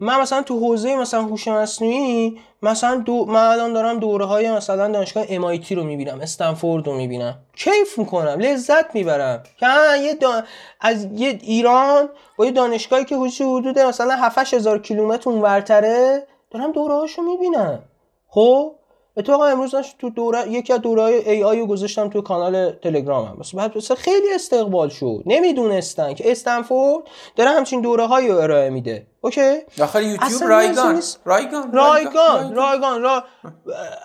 [0.00, 4.88] من مثلا تو حوزه مثلا هوش مصنوعی مثلا دو من الان دارم دوره های مثلا
[4.88, 7.38] دانشگاه MIT رو می‌بینم استنفورد رو می‌بینم.
[7.56, 9.42] کیف می‌کنم لذت می‌برم.
[9.60, 9.66] که
[10.02, 10.42] یه دا...
[10.80, 16.94] از یه ایران با یه دانشگاهی که حدود مثلا 7 هزار کیلومتر اونورتره دارم دوره
[16.94, 17.82] هاشو می‌بینم.
[18.28, 18.77] خب؟
[19.18, 23.36] اتفاقا امروز داشت تو دوره یکی از دوره ای آی رو گذاشتم تو کانال تلگرامم
[23.40, 25.22] بس بعد بس خیلی استقبال شد.
[25.26, 27.04] نمی‌دونستن که استنفورد
[27.36, 29.06] داره همچین دوره هایی رو ارائه میده.
[29.20, 31.02] اوکی؟ داخل یوتیوب رایگان.
[31.24, 33.02] رایگان رایگان رایگان.
[33.02, 33.24] را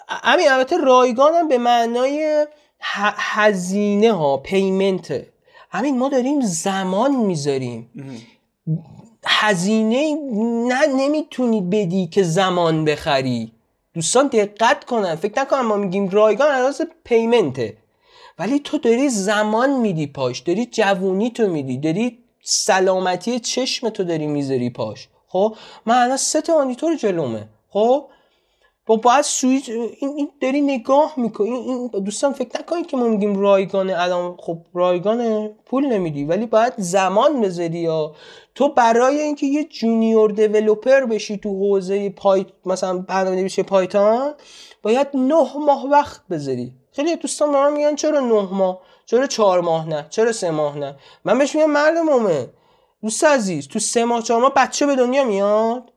[0.09, 2.47] همین البته رایگان هم به معنای
[3.15, 5.27] هزینه ها پیمنته
[5.69, 7.89] همین ما داریم زمان می‌ذاریم.
[9.25, 10.15] هزینه
[10.67, 13.51] نه نمی‌تونی بدی که زمان بخری.
[13.93, 15.15] دوستان دقت کنن.
[15.15, 17.77] فکر نکنم ما میگیم رایگان از پیمنته
[18.39, 20.39] ولی تو داری زمان میدی پاش.
[20.39, 21.77] داری جوونی تو میدی.
[21.77, 25.07] داری سلامتی چشم تو داری می‌ذاری پاش.
[25.27, 27.47] خب؟ من الان سه تا مانیتور جلومه.
[27.69, 28.05] خب؟
[28.85, 33.95] با باید سویچ این, داری نگاه می‌کنی این, دوستان فکر نکنید که ما میگیم رایگانه
[33.97, 38.15] الان خب رایگانه پول نمیدی ولی باید زمان بذاری یا
[38.55, 44.33] تو برای اینکه یه junior developer بشی تو حوزه پای- مثلا برنامه نویسی Python
[44.83, 46.73] باید نه ماه وقت بذاری.
[46.91, 50.95] خیلی دوستان به میگن چرا نه ماه؟ چرا چهار ماه نه؟ چرا سه ماه نه؟
[51.25, 52.47] من بهش میگم مرد مومن
[53.01, 55.92] دوست عزیز تو سه ماه چهار ماه بچه به دنیا میاد؟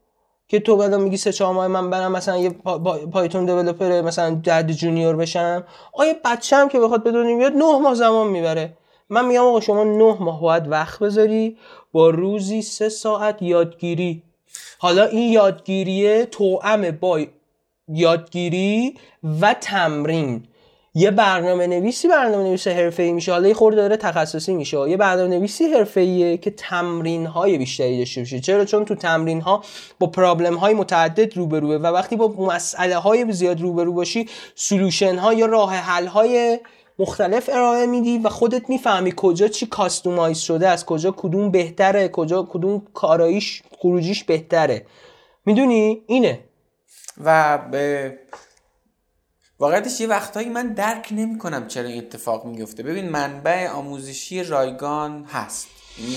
[0.48, 4.00] که تو بعدا میگی سه چهار ماه من برم مثلا یه پا- پا- Python developer
[4.00, 5.64] مثلا درد junior بشم.
[5.92, 8.76] آیا بچه هم که بخواد به دنیا بیاد نه ماه زمان می‌بره؟
[9.10, 11.56] من میگم آقا شما نه ماه باید وقت بذاری
[11.92, 14.22] با روزی سه ساعت یادگیری.
[14.78, 17.20] حالا این یادگیریه توأم با
[17.88, 18.94] یادگیری
[19.40, 20.44] و تمرین.
[20.98, 24.90] یه برنامه نویسی برنامه نویس حرفه‌ای میشه حالا یه خورده داره تخصصی میشه.
[24.90, 28.40] یه برنامه نویسی حرفه‌ایه که تمرین های بیشتری داشته باشه.
[28.40, 29.62] چرا؟ چون تو تمرین ها
[29.98, 35.34] با پرابلم های متعدد روبروه و وقتی با مسئله های زیاد روبرو باشی سلوشن ها
[35.34, 36.58] یا راه حل های
[36.98, 42.42] مختلف ارائه میدی و خودت می‌فهمی کجا چی کاستومایز شده از کجا کدوم بهتره کجا
[42.42, 44.86] کدوم کاراییش خروجیش بهتره.
[45.46, 46.38] می‌دونی؟ اینه.
[47.24, 48.12] و به
[49.58, 55.24] واقعیتش یه وقتهایی من درک نمی کنم چرا این اتفاق میفته ببین منبع آموزشی رایگان
[55.24, 55.66] هست.
[55.98, 56.16] یعنی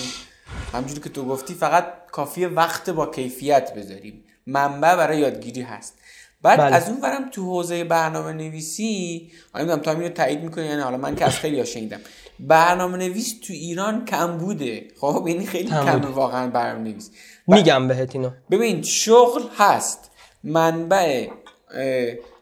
[0.74, 4.24] همجوری که تو گفتی فقط کافی وقت با کیفیت بذاریم.
[4.48, 6.00] منبع برای یادگیری هست.
[6.42, 6.76] بعد بله.
[6.76, 11.16] از اون ورم تو حوزه برنامه نویسی نمی‌دونم تا اینو تایید می‌کنی یعنی حالا من
[11.16, 12.00] که از خیلی شنیدم.
[12.40, 14.88] برنامه نویس تو ایران کم بوده.
[15.02, 17.12] خب یعنی خیلی کم واقعا برنامه نویس
[17.48, 18.32] میگم بهت اینو.
[18.52, 20.12] ببین شغل هست.
[20.44, 21.28] منبع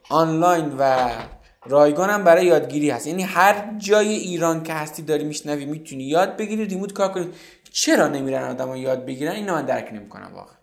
[0.09, 1.09] آنلاین و
[1.65, 3.07] رایگان هم برای یادگیری هست.
[3.07, 7.27] یعنی هر جای ایران که هستی داری میشنوی می‌تونی یاد بگیری ریموت کار کنی.
[7.71, 10.55] چرا نمیرن آدم یاد بگیرن؟ اینو من درک نمی‌کنم واقعا.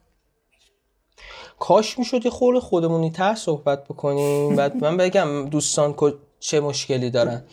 [1.58, 4.56] کاش می‌شد یه خور خودمونی تر صحبت بکنیم.
[4.56, 5.94] بعد من بگم دوستان
[6.40, 7.44] چه مشکلی دارن.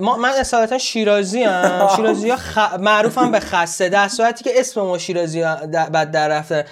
[0.00, 2.58] ما من اصالتا شیرازی هم شیرازی ها خ...
[2.58, 3.88] معروفم به خسته.
[3.88, 5.42] در صورتی که اسم ما شیرازی
[5.72, 6.66] بعد در رفته.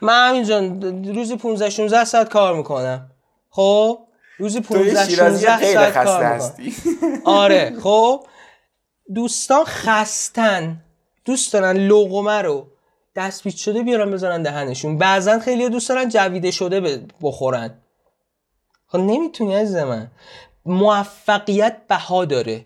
[0.00, 0.58] من همینجا
[1.14, 3.10] روزی 15 16 ساعت کار می‌کنم.
[3.54, 3.98] خب
[4.38, 8.26] روزی 15 16 ساعت کار می‌کنم آره خب.
[9.14, 10.84] دوستان خستن.
[11.24, 12.66] دوست دارن لغمه رو
[13.16, 14.98] دست شده بیارن بزنن دهنشون.
[14.98, 17.74] بعضا خیلی دوست دارن جویده شده بخورن.
[18.86, 20.10] خب نمی‌تونی از من
[20.66, 22.64] موفقیت بها داره.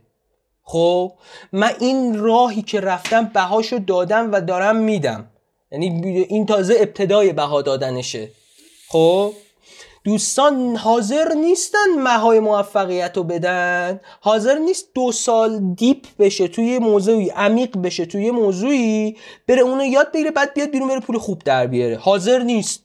[0.62, 1.12] خب
[1.52, 5.30] من این راهی که رفتم بهاشو دادم و دارم میدم.
[5.72, 5.86] یعنی
[6.28, 8.30] این تازه ابتدای بها دادنشه.
[8.88, 9.32] خب؟
[10.08, 17.28] دوستان حاضر نیستن مهای موفقیت رو بدن؟ حاضر نیست دو سال دیپ بشه توی موضوعی
[17.28, 19.16] عمیق بشه توی موضوعی
[19.48, 21.96] بره اونو یاد بگیره بعد بیاد بیرون بره پول خوب در بیاره.
[21.96, 22.84] حاضر نیست.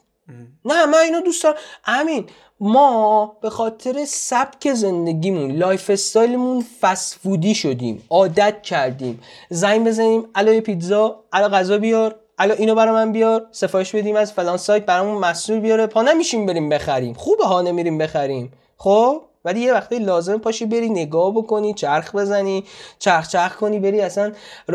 [0.65, 1.55] نه من اینو دوست دارم.
[1.85, 2.25] امین
[2.59, 9.19] ما به خاطر سبک زندگیمون lifestyle مون fast food ی شدیم عادت کردیم.
[9.49, 12.22] زنگ بزنیم الو پیتزا الو غذا بیار.
[12.37, 15.87] الان اینو برای من بیار سفارش بدیم از فلان سایت برامون محصول بیاره.
[15.87, 17.13] پا نمیشیم بریم بخریم.
[17.13, 18.51] خوبه ها نمیریم بخریم.
[18.77, 22.63] خب؟ ولی یه وقتی لازم پاشی بری نگاه بکنی چرخ بزنی
[22.99, 24.31] چرخ چرخ کنی بری اصلا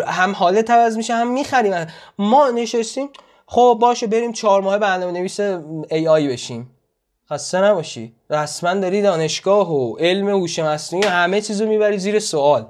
[0.06, 1.86] هم حالت عوض میشه هم می‌خریم.
[2.18, 3.08] ما نشستیم.
[3.46, 5.40] خب باشه بریم چهار ماه برنامه نویس
[5.90, 6.70] ای آی بشیم.
[7.30, 8.14] خسته نباشی.
[8.30, 12.66] رسما داری دانشگاه و علم هوش مصنوعی همه چیزو می‌بری زیر سوال.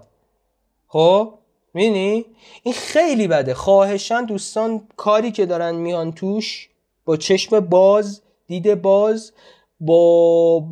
[0.89, 1.38] خب؟
[1.79, 2.25] می‌دونی
[2.63, 3.55] این خیلی بده.
[3.55, 6.69] خواهشان دوستان کاری که دارن میان توش
[7.05, 9.33] با چشم باز دید باز
[9.81, 10.63] با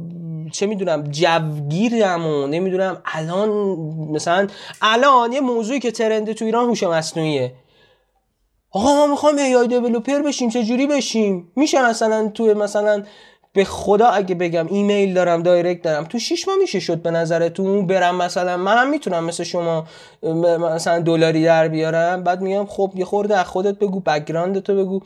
[0.52, 3.48] چه می‌دونم جوگیرم و نمی‌دونم الان
[4.10, 4.46] مثلا
[4.82, 7.52] الان یه موضوعی که trend ه تو ایران هوش مصنوعیه.
[8.70, 13.02] آقا ما می‌خوام AI developer بشیم چه جوری بشیم؟ میشه مثلا تو مثلا
[13.56, 17.86] به خدا اگه بگم ایمیل دارم direct دارم تو شش ماه میشه شد به نظرتون
[17.86, 19.84] برم مثلا؟ منم می‌تونم مثل شما
[20.60, 22.22] مثلا دلاری در بیارم.
[22.22, 25.00] بعد میگم خب یه خورده از خودت بگو background تو بگو.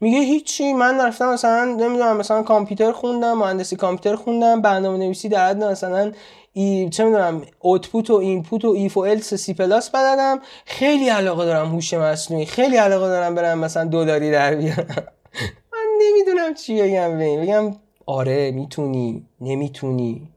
[0.00, 5.48] میگه هیچی من رفتم مثلا نمی‌دونم مثلا کامپیوتر خوندم مهندسی کامپیوتر خوندم برنامه نویسی در
[5.48, 6.12] حد مثلا
[6.52, 10.40] ای چه می‌دونم output و input و if و else سی پلاس بلدم.
[10.66, 14.86] خیلی علاقه دارم هوش مصنوعی خیلی علاقه دارم برم مثلا دلاری در بیارم.
[15.72, 20.28] من نمی‌دونم چی بگم بگم آره می‌تونی نمی‌تونی.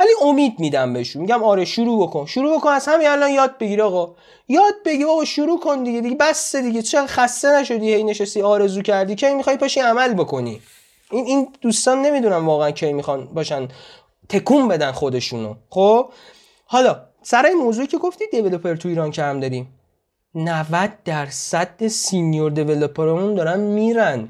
[0.00, 1.22] ولی امید میدم بهشون.
[1.22, 2.26] میگم آره شروع بکن.
[2.26, 4.14] شروع بکن از همین الان یاد بگیر آقا.
[4.48, 6.00] یاد بگیر آقا شروع کن دیگه.
[6.00, 6.82] دیگه بس دیگه.
[6.82, 10.60] چه خسته نشدی؟ هی نشستی آرزو کردی کی می‌خوای پاشی عمل بکنی.
[11.10, 13.68] این این دوستان نمی‌دونم واقعا کی می‌خوان پاشن
[14.28, 15.54] تکون بدن خودشونو.
[15.70, 16.10] خب؟
[16.64, 19.68] حالا سر این موضوعی که گفتی developer تو ایران کم داریم.
[20.34, 24.28] 90 درصد senior developer مون دارن میرن.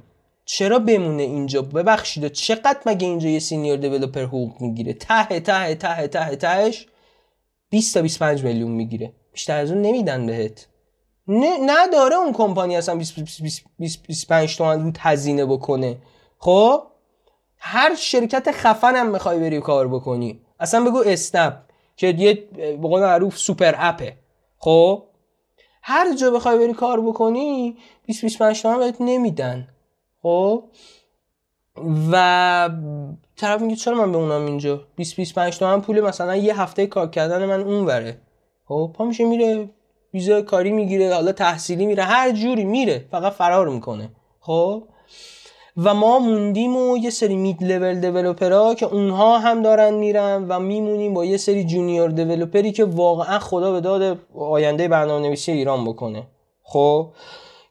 [0.53, 6.07] چرا بمونه اینجا؟ ببخشید چقدر مگه اینجا یه senior developer حقوق می‌گیره؟ ته ته ته
[6.07, 6.86] ته تهش
[7.70, 9.12] 20 تا 25 میلیون می‌گیره.
[9.33, 10.66] بیشتر از اون نمیدن بهت.
[11.29, 13.14] نه نداره اون کمپانی اصلا 20
[13.79, 15.96] 25 تومن رو هزینه بکنه.
[16.38, 16.83] خب؟
[17.58, 20.41] هر شرکت خفن هم می‌خوای بری کار بکنی.
[20.61, 21.54] اصلا بگو اسنپ
[21.96, 24.16] که یه به قول معروف سوپر اپه.
[24.58, 25.03] خب؟
[25.83, 27.76] هر جا بخوای بری کار بکنی
[28.07, 29.68] 20 25 تومن بهت نمیدن.
[30.22, 30.64] خب؟
[32.13, 32.71] و
[33.37, 37.45] طرف میگه چرا من بمونم اینجا؟ 20 25 تومن پول مثلا یه هفته کار کردن
[37.45, 38.21] من اون وره
[38.64, 39.71] خب؟ پا میشه میره
[40.14, 44.11] ویزا کاری می‌گیره حالا تحصیلی میره هر جوری میره فقط فرار می‌کنه.
[44.41, 44.83] خب؟
[45.76, 50.47] و ما موندیم و یه سری mid level developer ها که اونها هم دارن میرن
[50.49, 55.26] و میمونیم با یه سری junior developer ی که واقعا خدا به داد آینده برنامه
[55.26, 56.22] نویسی ایران بکنه.
[56.63, 57.09] خب؟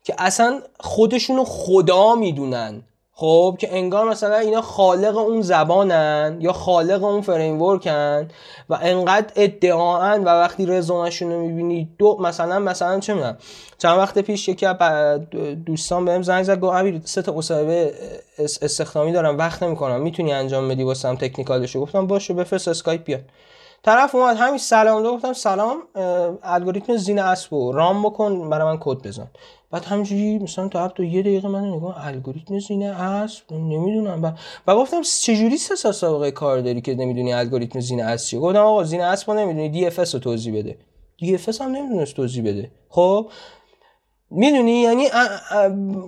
[0.09, 2.83] که اصلا خودشونو خدا می‌دونن.
[3.13, 8.27] خب که انگار مثلا اینا خالق اون زبانن یا خالق اون framework ن
[8.69, 13.37] و انقدر ادعان و وقتی رزومه‌شون رو می‌بینی دو مثلا مثلا چه می‌دونم
[13.77, 15.19] چند وقت پیش یکی از
[15.65, 17.93] دوستان بهم زنگ زد گفت امیر سه تا مصاحبه
[18.39, 23.21] استخدامی دارم وقت نمی‌کنم می‌تونی انجام بدی واسم technical شو؟ گفتم باشه بفرست اسکایپ بیاد.
[23.83, 25.77] طرف اومد همین سلام دو گفتم سلام
[26.43, 29.27] الگوریتم زین اسب رام بکن برای من کد بزن.
[29.71, 34.35] بعد همینجوری مثلا تا تو یه دقیقه من نگاه الگوریتم زینه اسب نمی‌دونم.
[34.67, 38.59] و گفتم چجوری سه سال سابقه کار داری که نمی‌دونی الگوریتم زینه اسب چیه؟ گفتم
[38.59, 40.77] آقا زینه اسب نمی‌دونی DFS رو توضیح بده.
[41.17, 42.71] DFS هم نمی‌دونست توضیح بده.
[42.89, 43.29] خب
[44.29, 45.09] می‌دونی؟ یعنی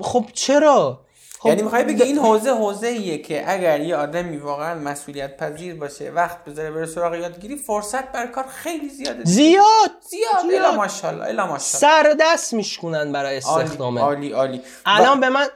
[0.02, 0.99] خب چرا؟
[1.42, 5.76] خب یعنی می‌خوای بگی این حوزه حوزه ایه که اگر یه آدمی واقعا مسئولیت پذیر
[5.76, 9.24] باشه وقت بذاره بره سراغ یادگیری فرصت بر کار خیلی زیاده.
[9.24, 9.92] زیاد!
[10.10, 10.54] زیاد.
[10.56, 12.14] الا ماشاءالله الا ماشاءالله.
[12.14, 14.02] سر دست میشکنن برای استخدامه.
[14.02, 14.62] عالی عالی.
[14.86, 15.48] الان به من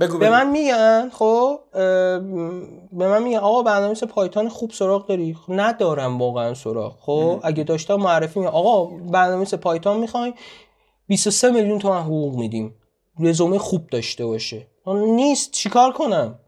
[0.00, 5.34] بگو به من میگن خب به من میگن آقا برنامه پایتون خوب سراغ داری.
[5.34, 6.96] خب ندارم واقعا سراغ.
[7.00, 10.34] خب اگه داشتم معرفی میگن آقا برنامه پایتون می‌خوای
[11.06, 12.74] 23 میلیون تومن حقوق میدیم.
[13.20, 14.66] رزومه خوب داشته باشه.
[14.94, 16.38] نیست چیکار کنم؟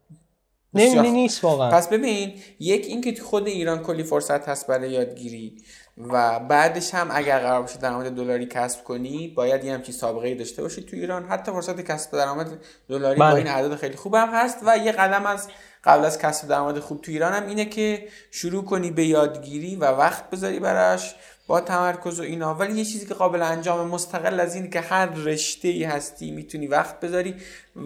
[0.75, 1.71] نمی‌دونی نیست واقعا.
[1.71, 5.57] پس ببین یک اینکه تو خود ایران کلی فرصت هست برای یادگیری
[5.99, 10.63] و بعدش هم اگر قرار باشه درآمد دلاری کسب کنی باید یه همچین سابقه داشته
[10.63, 11.25] باشی تو ایران.
[11.29, 12.59] حتی فرصت کسب درآمد
[12.89, 13.37] دلاری با بله.
[13.37, 15.49] این اعداد خیلی خوب هم هست و یه قدم از
[15.85, 19.85] قبل از کسب درآمد خوب تو ایران هم اینه که شروع کنی به یادگیری و
[19.85, 21.15] وقت بذاری براش.
[21.49, 22.55] با تمرکز و اینا.
[22.55, 26.67] ولی یه چیزی که قابل انجام مستقل از این که هر رشته ای هستی می‌تونی
[26.67, 27.35] وقت بذاری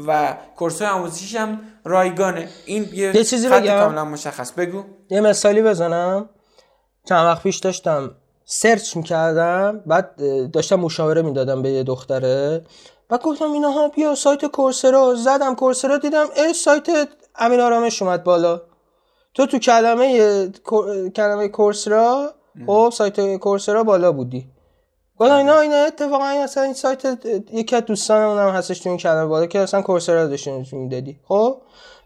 [0.07, 2.49] و کورس آموزشیش هم رایگانه.
[2.67, 3.81] این یه, یه چیزی بگم.
[3.81, 4.53] کاملا مشخص.
[4.53, 4.85] بگو.
[5.11, 6.29] یه مثالی بزنم.
[7.09, 8.15] چند وقت پیش داشتم
[8.45, 10.15] سرچ می‌کردم بعد
[10.51, 12.65] داشتم مشاوره می‌دادم به یه دختره.
[13.11, 16.89] و گفتم اینا ها بیا سایت کورسرا زدم کورسرا دیدم ای سایت
[17.37, 18.61] امین آرامش اومد بالا.
[19.35, 20.49] تو تو کلمه
[21.17, 22.35] کلمه کورسرا
[22.67, 24.47] خب سایت کورسرا بالا بودی.
[25.19, 27.03] گفتم اینا اینا اتفاقا این اصلا این سایت
[27.53, 31.17] یکی از دوستانمون هم هستش تو این کلمه بالا که اصلا کورسرا داشتین می‌دادی.
[31.29, 31.57] خب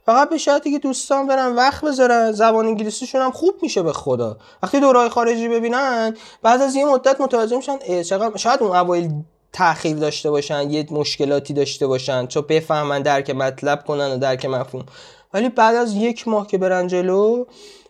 [0.06, 4.36] فقط به شرطی که دوستان برن وقت بذارن زبان انگلیسیشون هم خوب میشه به خدا.
[4.62, 8.02] وقتی دورای خارجی ببینن بعد از یه مدت متوجه میشن
[8.36, 9.10] شاید اون اوایل
[9.52, 14.86] تاخیر داشته باشن یه مشکلاتی داشته باشن چون بفهمن درک مطلب کنن و درک مفهوم.
[15.35, 17.44] ولی بعد از یک ماه که برن جلو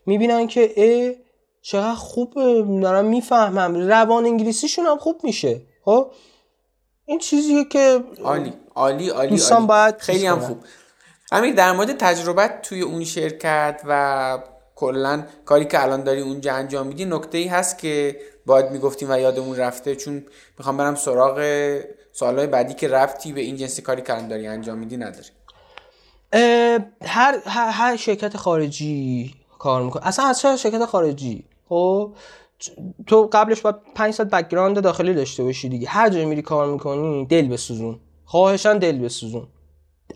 [0.06, 1.25] می‌بینن که ا
[1.66, 2.34] چقدر خوب
[2.82, 3.88] دارم می‌فهمم.
[3.88, 5.60] روان انگلیسیشون هم خوب میشه.
[5.84, 6.10] خب؟
[7.04, 9.66] این چیزیه که عالی عالی عالی, عالی.
[9.66, 10.58] باید خیلی هم خوب.
[11.32, 14.38] امیر در مورد تجربت توی اون شرکت و
[14.74, 19.18] کلا کاری که الان داری اونجا انجام میدی نکته ای هست که باید می‌گفتیم و
[19.18, 20.24] یادمون رفته چون
[20.58, 21.40] می‌خوام برم سراغ
[22.12, 25.28] سوالای بعدی که رفتی به این جنسی کاری که الان داری انجام میدی نداری
[27.02, 30.06] هر, هر, هر شرکت خارجی کار می‌کنه.
[30.06, 32.12] اصلا از شرکت خارجی؟ خب
[33.06, 35.88] تو قبلش باید 5 سال background داخلی داشته باشی دیگه.
[35.88, 38.00] هر جایی میری کار می‌کنی دل بسوزون.
[38.24, 39.46] خواهشاً دل بسوزون.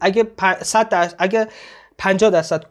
[0.01, 0.27] اگه
[0.63, 1.49] 100 درصد اگه
[1.99, 2.65] 50 درصد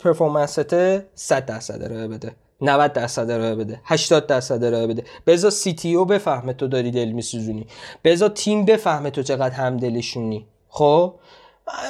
[0.00, 2.36] پرفورمنس تست 100 درصد ارائه بده.
[2.60, 3.80] 90 درصد ارائه بده.
[3.84, 5.04] 80 درصد ارائه بده.
[5.26, 7.66] بذار سی تی او بفهمه تو داری دل میسوزونی.
[8.04, 10.46] بذار تیم بفهمه تو چقدر همدلشونی.
[10.68, 11.14] خب؟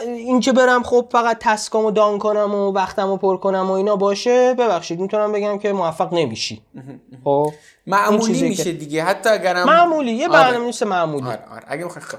[0.06, 4.54] این که برم خب فقط تسکامو دان کنم و وقتمو پر کنم و اینا باشه
[4.54, 6.62] ببخشید می‌تونم بگم که موفق نمیشی.
[7.24, 7.52] خب؟
[7.86, 10.32] معمولی میشه دیگه حتی اگرم معمولی یه آره.
[10.32, 11.26] برنامه نیست معمولی.
[11.26, 11.64] آره آره.
[11.66, 12.18] اگه خب.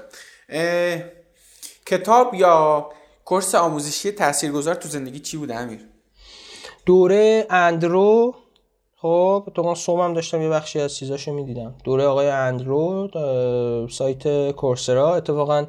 [1.86, 2.88] کتاب یا
[3.24, 5.80] کورس آموزشی تاثیرگذار تو زندگی چی بوده امیر؟
[6.86, 8.34] دوره اندرو
[8.96, 11.74] خب تو صبحم داشتم یه بخشی از چیزاشو می‌دیدم.
[11.84, 13.08] دوره آقای اندرو
[13.90, 15.16] سایت کورسرا.
[15.16, 15.66] اتفاقا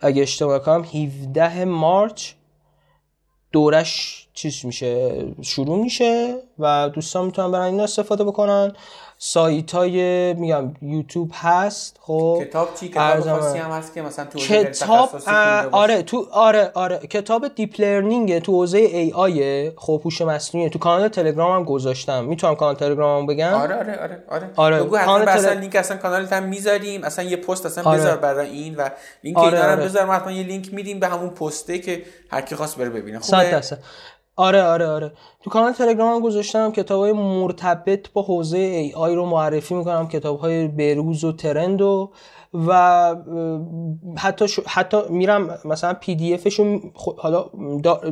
[0.00, 2.32] اگه اشتباه کنم 17 مارچ
[3.52, 8.72] دورش چیز میشه شروع میشه و دوستان می‌تونن برن این استفاده بکنن.
[9.22, 14.38] سایت های میگم یوتیوب هست خب؟ کتاب چی؟ کتاب خاصی هم هست که مثلا تو
[14.38, 15.22] کتاب
[15.72, 16.98] آره تو آره آره.
[16.98, 20.70] کتاب deep learning تو حوزه AI خب هوش مصنوعی.
[20.70, 22.24] تو کانال تلگرام هم گذاشتم.
[22.24, 24.82] می‌تونم کانال تلگرام بگم؟ آره آره آره آره, آره.
[24.82, 25.30] بگو کانال تل...
[25.30, 27.04] اصلا لینک اصلا کانالت هم می‌ذاریم.
[27.04, 27.98] اصلا یه پست اصلا آره.
[27.98, 28.88] بذار برای این و
[29.24, 29.84] لینک آره اینا آره.
[29.84, 33.18] بذار حتما یه لینک میدیم به همون پسته که هر کی خواست بره ببینه.
[33.18, 33.62] خوبه؟
[34.40, 35.12] آره آره آره.
[35.42, 40.38] تو کانال تلگرام هم گذاشتم کتاب های مرتبط با حوزه AI رو معرفی می‌کنم کتاب
[40.38, 42.12] های بروز و trend و
[42.54, 43.14] و
[44.18, 46.80] حتی حتی میرم مثلا پی دی افشو
[47.18, 47.50] حالا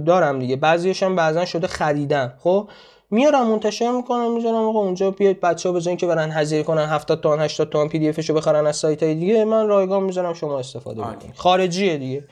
[0.06, 0.56] دارم دیگه.
[0.56, 2.32] بعضیش هم بعضا شده خریدم.
[2.38, 2.68] خب
[3.10, 7.20] میارم منتشر می‌کنم می‌ذارم آقا اونجا بیاد بچه ها بزنین که برن هزینه کنن 70
[7.20, 10.59] تومن 80 تومن پی دی افشو بخرن از سایت های دیگه من رایگان می‌ذارم شما
[10.59, 11.34] استفاده بکنید.
[11.36, 12.24] خارجیه دیگه.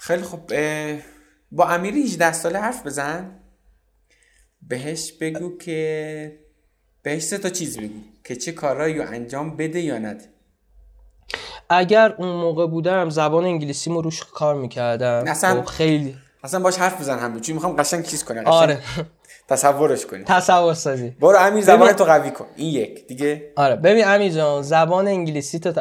[0.00, 0.40] خیلی خوب
[1.54, 3.40] با امیر 18 ساله حرف بزن.
[4.62, 6.38] بهش بگو که
[7.02, 10.24] بهش سه تا چیز بگو که چه کارهایی رو انجام بده یا نده.
[11.70, 15.24] اگر اون موقع بودم زبان انگلیسی رو روش کار می‌کردم.
[15.26, 16.16] اصلا خب خیلی.
[16.44, 18.78] اصلا باش حرف بزن همه چون می‌خوام قشنگ چیز کنه آره.
[19.48, 21.10] تصورش کنی تصور سازی.
[21.10, 22.46] برو امیر زبان تو قوی کن.
[22.56, 23.06] این یک.
[23.06, 23.76] دیگه؟ آره.
[23.76, 25.72] ببین امیر جان زبان انگلیسی تو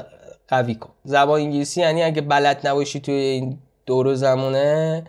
[0.48, 0.94] قوی کن.
[1.06, 5.04] زبان انگلیسی یعنی اگه بلد نباشی توی این دور زمانه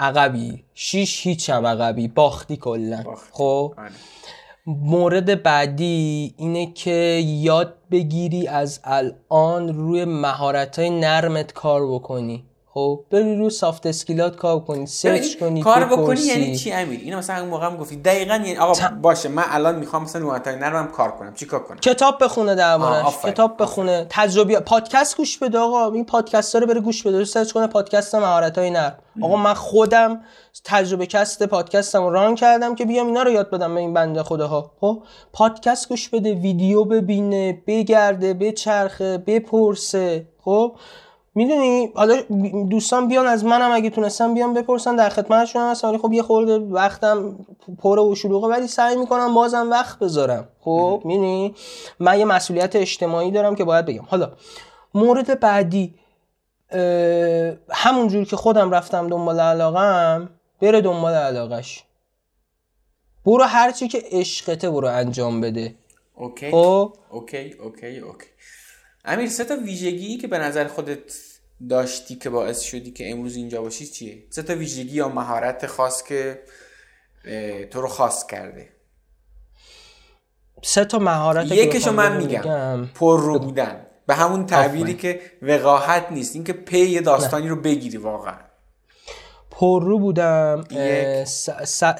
[0.00, 3.04] عقبی شیش هیچ هم عقبی باختی کلا.
[3.30, 3.90] خب؟ آره.
[4.66, 12.44] مورد بعدی اینه که یاد بگیری از الان روی مهارت های نرمت کار بکنی.
[12.74, 17.00] خب بری رو soft skill ات کار کنی search کنی کار بکنی یعنی چی امیر؟
[17.00, 17.96] اینو مثلا اون موقع هم گفتی.
[17.96, 21.34] دقیقاً یعنی آقا باشه من الان می‌خوام مثلا رو نرمم کار کنم.
[21.34, 24.06] چیکار کنم؟ کتاب بخونه دربارش کتاب بخونه.
[24.10, 25.92] تجربه پادکست گوش بده آقا.
[25.92, 27.24] این پادکست رو بره گوش بده.
[27.24, 30.20] search کنه؟ پادکست مهارت های نرم آقا من خودم
[30.64, 34.22] تجربه کست پادکستم رو ران کردم که بیام اینا رو یاد بدم به این بنده
[34.22, 34.70] خداها.
[34.80, 35.02] خب؟
[35.32, 40.26] پادکست گوش بده ویدیو ببینه بگرده بچرخه بپرسه.
[40.44, 40.76] خب؟
[41.34, 42.22] می‌دونی؟ حالا
[42.70, 46.58] دوستان بیان از منم اگه تونستم بیان بپرسن در خدمتشون هستم ولی خب یه خورده
[46.58, 47.38] وقتم
[47.78, 50.48] پر و شلوغه ولی سعی می‌کنم بازم وقت بذارم.
[50.60, 51.54] خب می‌دونی؟
[52.00, 54.04] من یه مسئولیت اجتماعی دارم که باید بگم.
[54.08, 54.32] حالا
[54.94, 55.94] مورد بعدی
[57.70, 60.30] همون جور که خودم رفتم دنبال علاقم
[60.62, 61.84] بره دنبال علاقش.
[63.26, 65.74] برو هرچی که عشقته برو انجام بده.
[66.14, 66.50] اوکی.
[66.50, 68.26] خب؟ Okay okay okay.
[69.04, 71.12] امیر سه تا ویژگی که به نظر خودت
[71.68, 76.02] داشتی که باعث شدی که امروز اینجا باشی چیه؟ سه تا ویژگی یا مهارت خاص
[76.02, 76.42] که
[77.70, 78.68] تو رو خاص کرده.
[80.62, 82.86] سه تا مهارت یکیشو من میگم.
[82.94, 83.86] پر رو بودن.
[84.06, 86.34] به همون تعبیری که وقاحت نیست.
[86.34, 88.38] اینکه پی یه داستانی رو بگیری واقعا.
[89.56, 90.64] پررو بودم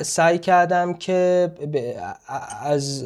[0.02, 1.52] سعی کردم که
[2.62, 3.05] از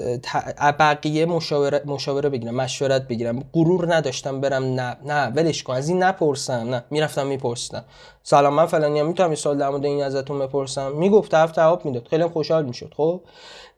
[0.78, 3.44] بقیه مشاوره, مشاوره بگیرم مشورت بگیرم.
[3.52, 5.74] غرور نداشتم برم نه نه ولش کن.
[5.74, 7.84] از این نپرسم نه می‌رفتم میپرسیدم.
[8.22, 12.08] سلام من فلانی می‌تونم یه سوال در مورد این ازتون بپرسم؟ می‌گفت طرف جواب می‌داد.
[12.08, 12.94] خیلی خوشحال می‌شد.
[12.96, 13.20] خب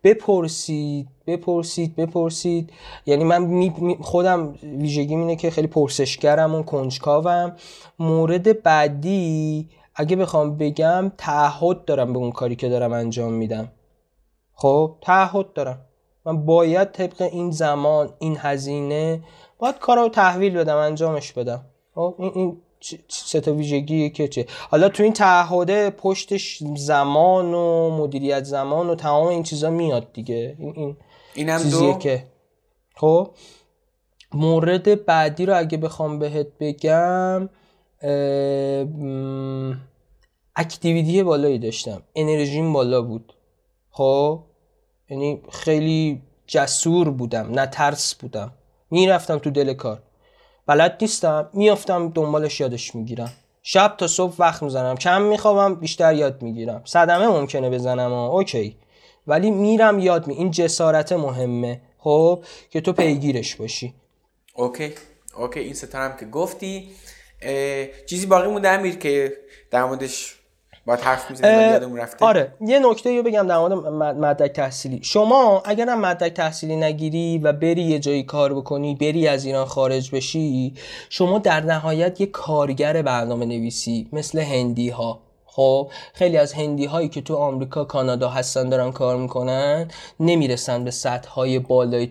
[0.05, 2.71] بپرسید بپرسید بپرسید.
[3.07, 3.71] یعنی من
[4.01, 7.57] خودم ویژگی اینه که خیلی پرسشگرم و کنجکاوم.
[7.99, 13.73] مورد بعدی اگه بخوام بگم تعهد دارم به اون کاری که دارم انجام میدم.
[14.55, 15.79] خب تعهد دارم.
[16.27, 19.23] من باید طبق این زمان این هزینه
[19.59, 21.65] باید کارو تحویل بدم انجامش بدم.
[21.95, 22.57] خب این, این
[23.09, 24.47] سه تا ویژگی که چه.
[24.71, 30.57] حالا تو این تعهده پشتش زمان و مدیریت زمان و تمام این چیزا میاد دیگه.
[30.59, 30.97] این این
[31.35, 32.27] اینم چیزیه که.
[32.97, 33.31] خب
[34.35, 37.49] مورد بعدی رو اگه بخوام بهت بگم
[40.57, 42.03] اکتیویتی بالایی داشتم.
[42.15, 43.33] انرژیم بالا بود.
[43.91, 44.41] خب؟
[45.11, 48.53] یعنی خیلی جسور بودم نه ترس بودم.
[48.91, 50.03] می‌رفتم تو دل کار.
[50.67, 53.33] بلد نیستم میافتم دنبالش یادش می‌گیرم.
[53.63, 54.95] شب تا صبح وقت می‌زنم.
[54.95, 56.83] کم میخوابم بیشتر یاد می‌گیرم.
[56.85, 58.29] صدمه ممکنه بزنم ها.
[58.29, 58.77] اوکی.
[59.27, 63.95] ولی میرم یاد می این جسارت مهمه خب؟ که تو پیگیرش باشی.
[64.55, 64.93] Okay.
[65.37, 66.89] Okay این سه تارم که گفتی.
[68.07, 69.33] چیزی باقی مونده امیر که
[69.71, 70.37] در موردش
[70.87, 72.25] با حرف یادمون رفته.
[72.25, 73.73] آره یه نکته رو بگم در مورد
[74.19, 75.01] مدرک تحصیلی.
[75.03, 79.67] شما اگر هم مدرک تحصیلی نگیری و بری یه جایی کار بکنی بری از ایران
[79.67, 80.75] خارج بشی
[81.09, 87.09] شما در نهایت یه کارگر برنامه نویسی مثل هندی ها خب خیلی از هندی هایی
[87.09, 89.91] که تو آمریکا کانادا هستن دارن کار می‌کنن
[90.21, 92.09] نمی‌رسن به سطح های بالای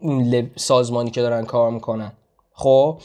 [0.00, 2.12] اون سازمانی که دارن کار می‌کنن.
[2.52, 2.98] خب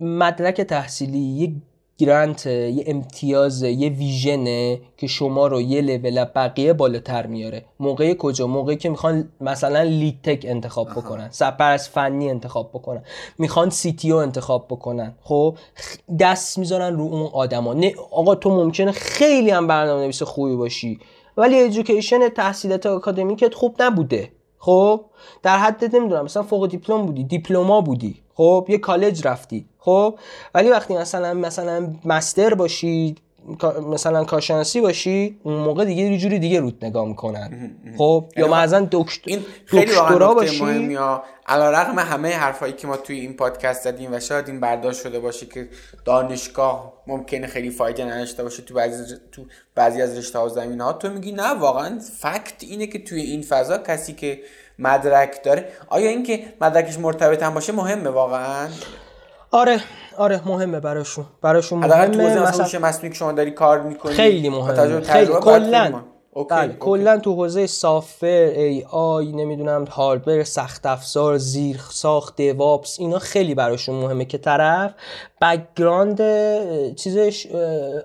[0.00, 1.52] مدرک تحصیلی یه
[1.98, 7.64] گرانت یه امتیاز یه ویژنه که شما رو یه لول بقیه بالاتر میاره.
[7.80, 13.02] موقع کجا؟ موقعی که می‌خوان مثلا لیگ تک انتخاب بکنن سپر از فنی انتخاب بکنن
[13.38, 15.14] می‌خوان سی تی او انتخاب بکنن.
[15.22, 15.56] خب
[16.20, 17.74] دست می‌ذارن رو اون آدما.
[18.12, 20.98] آقا تو ممکنه خیلی هم برنامه نویس خوبی باشی
[21.36, 24.32] ولی ادویکیشن تحصیلات آکادمیکت خوب نبوده.
[24.58, 25.00] خب
[25.42, 28.22] در حد نمی‌دونم مثلا فوق دیپلم بودی دیپلما بودی.
[28.40, 29.66] خب یه کالج رفتی.
[29.78, 30.18] خب
[30.54, 33.14] ولی وقتی مثلا مثلا مستر باشی
[33.90, 37.70] مثلا کارشناسی باشی اون موقع دیگه یه جوری دیگه روت نگاه می‌کنن.
[37.98, 40.64] خب یا یعنی مثلا دکتر این خیلی دکترا باشی.
[40.64, 45.20] یا علیرغم همه حرفایی که ما توی این پادکست زدیم و شاید این برداشت شده
[45.20, 45.68] باشه که
[46.04, 49.42] دانشگاه ممکنه خیلی فایده نداشته باشه تو بعضی تو
[49.74, 53.42] بعضی از رشته ها زمین ها تو میگی نه واقعا فکت اینه که توی این
[53.42, 54.40] فضا کسی که
[54.80, 55.64] مدرک داره.
[55.88, 58.68] آیا اینکه مدرکش مرتبط هم باشه مهمه واقعا؟
[59.52, 59.80] آره
[60.18, 61.24] آره مهمه براشون.
[61.42, 62.40] براشون حداقل تو مهمه.
[62.46, 65.00] حوزه مثلا که شما داری کار می‌کنی خیلی مهمه.
[65.00, 65.32] خیلی.
[65.32, 66.02] کلا.
[66.50, 68.26] بله کلا تو حوزه سافر
[68.56, 74.24] ای آی نمی‌دونم هاردور سخت افزار زیر ساخت دیوابس اینا خیلی براشون مهمه.
[74.24, 74.92] که طرف
[75.42, 76.20] background
[76.94, 77.46] چیزش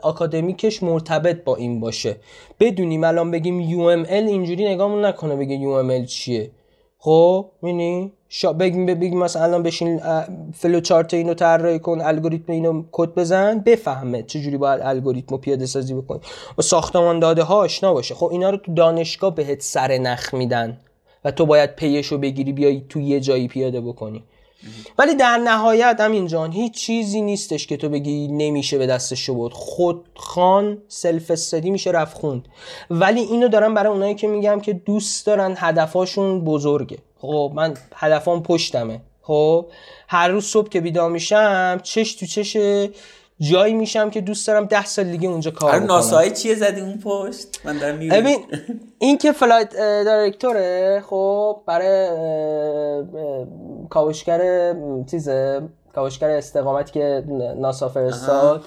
[0.01, 2.15] آکادمیکش مرتبط با این باشه.
[2.59, 6.51] بدونیم الان بگیم UML اینجوری نگاهمون نکنه بگه UML چیه.
[7.05, 10.01] خب می‌بینی؟ یا بگیم بگیم مثلا الان بشین
[10.53, 15.93] فلو چارت اینو طراحی کن الگوریتم اینو کد بزن بفهمه چجوری باید الگوریتم پیاده سازی
[15.93, 16.19] بکنی.
[16.57, 18.15] و ساختمان داده ها آشنا باشه.
[18.15, 20.77] خب اینا رو تو دانشگاه بهت سر نخ میدن
[21.25, 24.23] و تو باید پیش بگیری بیای تو یه جایی پیاده بکنی.
[24.97, 29.53] ولی در نهایت همین جان هیچ چیزی نیستش که تو بگی نمیشه به دستش بود
[29.53, 32.47] خودخوان self study میشه رفت خوند.
[32.89, 36.97] ولی اینو دارم برای اونایی که میگم که دوست دارن هدفاشون بزرگه.
[37.21, 39.01] خب من هدفام پشتمه.
[39.21, 39.65] خب
[40.07, 42.57] هر روز صبح که بیدار میشم چش تو چش
[43.39, 46.99] جایی میشم که دوست دارم ده سال دیگه اونجا کار کنم ناسای چیه زدی اون
[47.03, 48.37] پشت؟ من دارم ببین
[48.99, 49.75] این که flight
[50.05, 52.09] دایرکتوره خب برای
[53.89, 54.75] کاوشگر
[55.11, 55.61] چیزه
[55.95, 57.23] کاوشگر استقامتی که
[57.57, 58.63] ناسا فرستاد.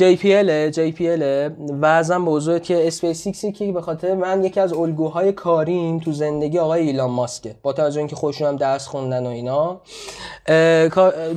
[0.00, 1.50] ال
[1.80, 6.58] وزن به حضور که اسپیس که به خاطر من یکی از الگوهای کاریم تو زندگی
[6.58, 9.80] آقای ایلان ماسکه با توجه اینکه خودشون هم درس خوندن و اینا.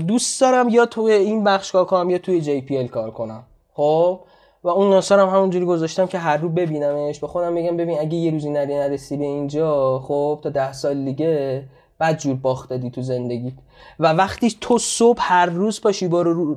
[0.07, 3.43] دوست دارم یا تو این بخش کار کنم یا توی ال کار کنم.
[3.73, 4.19] خب؟
[4.63, 7.19] و اون ناسا هم همونجوری گذاشتم که هر رو ببینمش.
[7.19, 11.05] به خودم بگم ببین اگه یه روزی نری نرسی به اینجا خب تا ده سال
[11.05, 11.63] دیگه
[11.99, 13.53] بد جور باخت دادی تو زندگی
[13.99, 16.53] و وقتی تو صبح هر روز پاشی با رو...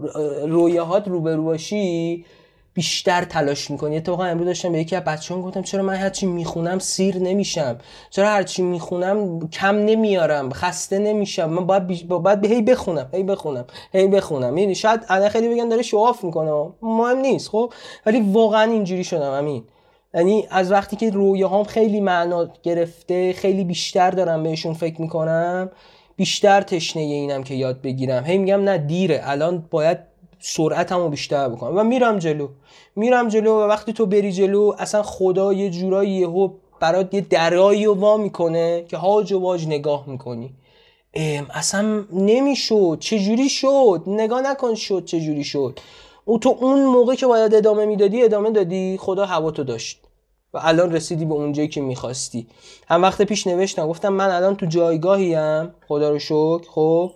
[0.47, 2.25] رویاهات روبرو باشی
[2.75, 3.97] بیشتر تلاش می‌کنی.
[3.97, 7.79] اتفاقا امروز داشتم به یکی از بچه‌ها گفتم چرا من هرچی می‌خونم سیر نمیشم؟
[8.11, 12.05] چرا هرچی می‌خونم کم نمیارم خسته نمیشم؟ من باید بیش...
[12.05, 14.59] باید هی بخونم هی بخونم هی بخونم.
[14.59, 16.73] یعنی شاید الان خیلی بگن داره شواف می‌کنه.
[16.83, 17.73] مهم نیست خب؟
[18.07, 19.65] ولی واقعا اینجوری شدم همین
[20.15, 25.71] یعنی از وقتی که رویاهام خیلی معنا گرفته خیلی بیشتر دارم بهشون فکر می‌کنم
[26.17, 28.25] بیشتر تشنه اینم که یاد بگیرم.
[28.25, 29.21] هی میگم نه دیره.
[29.25, 29.99] الان باید
[30.39, 31.79] سرعتمو بیشتر بکنم.
[31.79, 32.49] و میرم جلو.
[32.97, 36.49] میرم جلو و وقتی تو بری جلو اصلا خدا یه جورایی یهو
[36.81, 40.55] برات یه درایی رو وا می‌کنه که هاج و واج نگاه می‌کنی.
[41.15, 42.97] ام اصلا نمی‌شد.
[43.01, 45.81] چجوری شد؟ نگاه نکن شد چجوری شد.
[46.31, 48.99] او تو اون موقع که باید ادامه می‌دادی ادامه دادی.
[49.01, 50.01] خدا هوا تو داشت.
[50.55, 52.47] و الان رسیدی به اونجایی که می‌خواستی.
[52.89, 57.13] هم وقت پیش نوشتم گفتم من الان تو جایگاهیم خدا رو شکر خب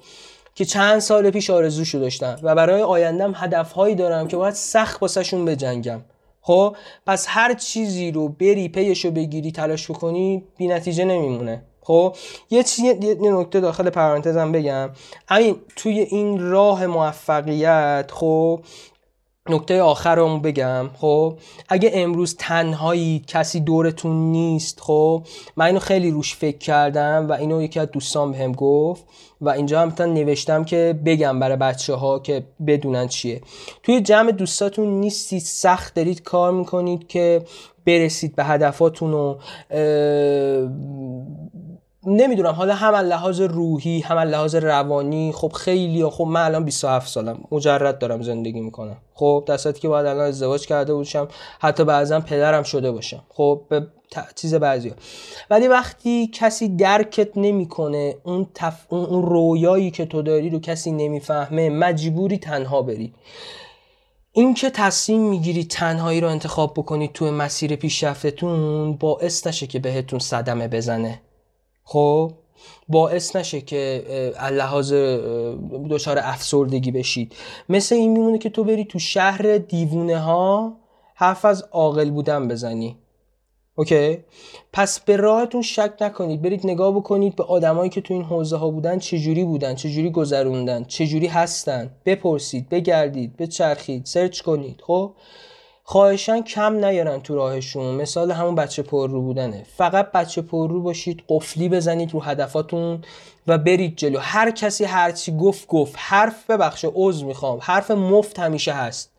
[0.54, 2.36] که چند سال پیش آرزوشو داشتم.
[2.42, 6.00] و برای آیندم هدفهایی دارم که باید سخت واسهشون بجنگم.
[6.42, 6.76] خب
[7.06, 11.62] پس هر چیزی رو بری پیشو بگیری تلاش بکنی بی نتیجه نمیمونه.
[11.82, 12.16] خب
[12.50, 14.90] یه چیز یه نکته داخل پرانتزم بگم.
[15.28, 18.60] همین توی این راه موفقیت خب
[19.50, 21.38] نکته آخر رو بگم خب؟
[21.68, 25.22] اگه امروز تنهایی کسی دورتون نیست خب؟
[25.56, 29.04] من اینو خیلی روش فکر کردم و اینو یکی از دوستان بهم گفت
[29.40, 33.40] و اینجا هم نوشتم که بگم برای بچه ها که بدونن چیه.
[33.82, 37.42] توی جمع دوستاتون نیستید سخت دارید کار می‌کنید که
[37.86, 39.36] برسید به هدفاتون و
[42.06, 42.52] نمی‌دونم.
[42.52, 47.44] حالا هم لحاظ روحی هم لحاظ روانی خب خیلی خب من الان 27 سالم.
[47.50, 48.96] مجرد دارم زندگی می‌کنم.
[49.14, 51.28] خب دستاتی که باید الان ازدواج کرده باشم
[51.60, 53.22] حتی بعضا پدرم شده باشم.
[53.28, 53.86] خب به
[54.34, 54.92] چیز بعضی
[55.50, 58.86] ولی وقتی کسی درکت نمی‌کنه اون, تف...
[58.88, 63.14] اون رویایی که تو داری رو کسی نمی‌فهمه مجبوری تنها بری.
[64.32, 70.18] این که تصمیم می‌گیری تنهایی رو انتخاب بکنید توی مسیر پیشرفتتون باعث نشه که بهتون
[70.18, 71.20] صدمه بزنه.
[71.84, 72.32] خب
[72.88, 74.04] باعث نشه که
[74.52, 74.92] لحاظ
[75.90, 77.34] دچار افسردگی بشید.
[77.68, 80.76] مثل این میمونه که تو بری تو شهر دیوونه ها
[81.14, 82.96] حرف از عاقل بودن بزنی.
[83.76, 84.18] اوکی؟
[84.72, 86.42] پس به راهتون شک نکنید.
[86.42, 90.84] برید نگاه بکنید به آدمایی که تو این حوزه ها بودن چجوری بودن چجوری گذروندن
[90.84, 91.90] چجوری هستن.
[92.06, 94.80] بپرسید بگردید بچرخید سرچ کنید.
[94.86, 95.12] خب؟
[95.86, 97.94] خواهشان کم نیارن تو راهشون.
[97.94, 99.66] مثال همون بچه پر رو بودنه.
[99.76, 103.02] فقط بچه پر رو باشید قفلی بزنید رو هدفاتون
[103.46, 104.18] و برید جلو.
[104.18, 105.94] هر کسی هرچی گفت گفت.
[105.98, 107.58] حرف ببخشه عضو می‌خوام.
[107.62, 109.10] حرف مفت همیشه هست.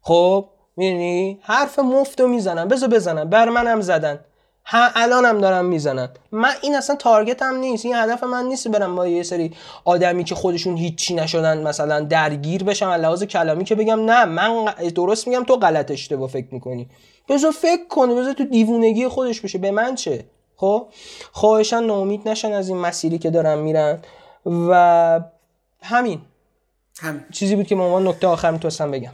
[0.00, 2.68] خب می‌دونی حرف مفت رو می‌زنن.
[2.68, 3.24] بذار بزنن.
[3.24, 4.20] بر منم زدن.
[4.68, 6.08] ها الانم دارم می‌زنن.
[6.32, 7.84] من این اصلا تارگت هم نیست.
[7.84, 12.64] این هدف من نیست برم با یه سری آدمی که خودشون هیچی نشدن مثلا درگیر
[12.64, 14.64] بشم لحاظ کلامی که بگم نه من
[14.94, 16.88] درست میگم تو غلط اشتباه فکر می‌کنی.
[17.28, 19.58] بذار فکر کنی بذار تو دیوونگی خودش بشه.
[19.58, 20.24] به من چه؟
[20.56, 20.88] خب؟
[21.32, 23.98] خواهشان ناامید نشن از این مسیری که دارن میرن.
[24.46, 25.20] و
[25.82, 26.20] همین.
[27.00, 27.24] همین.
[27.32, 29.12] چیزی بود که ما نکته آخر می‌تونستم بگم.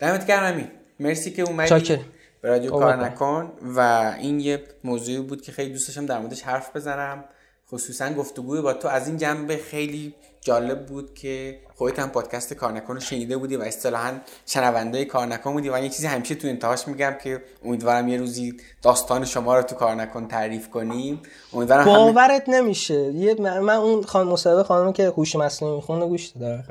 [0.00, 0.68] دمت گرم
[1.00, 1.98] مرسی که اومدی.
[2.42, 3.06] به رادیو قربان کار.
[3.06, 3.80] نکن و
[4.18, 7.24] این یه موضوعی بود که خیلی دوست داشتم در موردش حرف بزنم.
[7.70, 12.72] خصوصا گفتگوی با تو از این جنبه خیلی جالب بود که خودت هم پادکست کار
[12.72, 14.12] نکن رو شنیده بودی و اصطلاحا
[14.46, 15.70] شنونده کار نکن بودی.
[15.70, 19.74] و یه چیزی همیشه تو انتهاش میگم که امیدوارم یه روزی داستان شما رو تو
[19.74, 21.22] کار نکن تعریف کنیم.
[21.52, 21.96] امیدوارم همه...
[21.96, 22.94] باورت نمیشه.
[22.94, 26.64] یه من, من اون خانم مصاحبه خانم که هوش مصنوعی می‌خونه گوش داره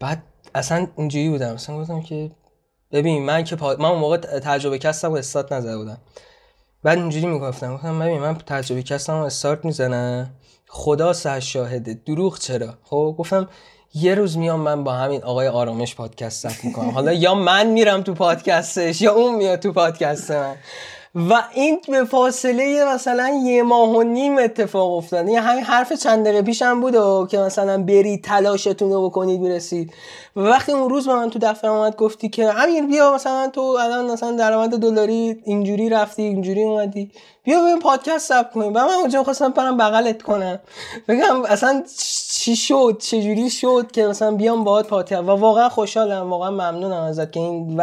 [0.00, 0.22] بعد
[0.54, 1.54] اصلا اینجوری بودم.
[1.54, 2.30] اصلا گفتم که
[2.92, 3.76] ببین من که پا...
[3.78, 5.98] من اون موقع تجربه کستم و استارت نزده بودم.
[6.82, 10.30] بعد اینجوری می‌گفتم گفتم ببین من تجربه کستم و استارت می‌زنم.
[10.68, 13.48] خدا سر شاهده دروغ چرا؟ خب گفتم
[13.94, 16.90] یه روز میام من با همین آقای آرامش پادکست ثبت می‌کنم.
[16.90, 20.56] حالا یا من میرم تو پادکستش یا اون میاد تو پادکست من.
[21.16, 25.28] و این به فاصله مثلا یه ماه و نیم اتفاق افتاد.
[25.28, 29.92] یه همین حرف چند دقیقه پیشم بود و که مثلا برید تلاشتون رو بکنید برسید.
[30.36, 33.60] و وقتی اون روز به من تو دفتر اومد گفتی که امیر بیا مثلا تو
[33.60, 37.10] الان مثلا درآمد دلاری اینجوری رفتی اینجوری اومدی.
[37.42, 38.74] بیا بریم پادکست ثبت کنیم.
[38.74, 40.58] و من اونجا خواستم برم بغلت کنم.
[41.08, 41.82] بگم اصلا
[42.46, 47.32] چی شد؟ چجوری شد که مثلا بیام باهات پادکست و واقعا خوشحالم واقعا ممنونم ازت
[47.32, 47.80] که این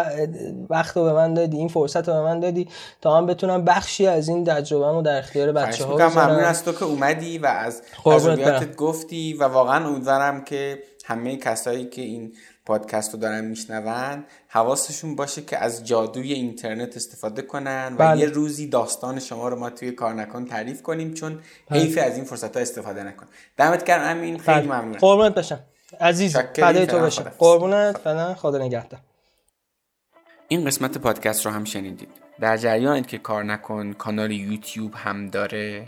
[0.69, 2.69] وقت رو به من دادی این فرصت رو به من دادی
[3.02, 6.84] تا من بتونم بخشی از این تجربه‌مو در اختیار بچه ها ممنون از تو که
[6.84, 12.34] اومدی و از تجربیاتت گفتی و واقعا امیدوارم که همه کسایی که این
[12.65, 18.19] پادکست رو دارن میشنون حواسشون باشه که از جادوی اینترنت استفاده کنن و بله.
[18.19, 21.40] یه روزی داستان شما رو ما توی کار نکن تعریف کنیم چون
[21.72, 23.27] حیف از این فرصت ها استفاده نکن.
[23.57, 24.98] دمت گرم امین خیلی ممنونم.
[24.98, 25.60] قربونت بشم.
[26.02, 28.99] عزیز فدای تو بشم قربونت فعلا خدا نگهدار.
[30.48, 32.10] این قسمت پادکست رو هم شنیدید.
[32.40, 35.88] در جریانید که کار نکن کانال یوتیوب هم داره.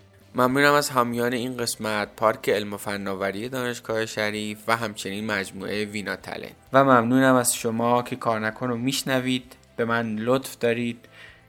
[0.35, 6.15] ممنونم از حامیان این قسمت پارک علم و فناوری دانشگاه شریف و همچنین مجموعه وینا
[6.15, 6.51] تلنت.
[6.73, 10.97] و ممنونم از شما که کار نکن رو میشنوید به من لطف دارید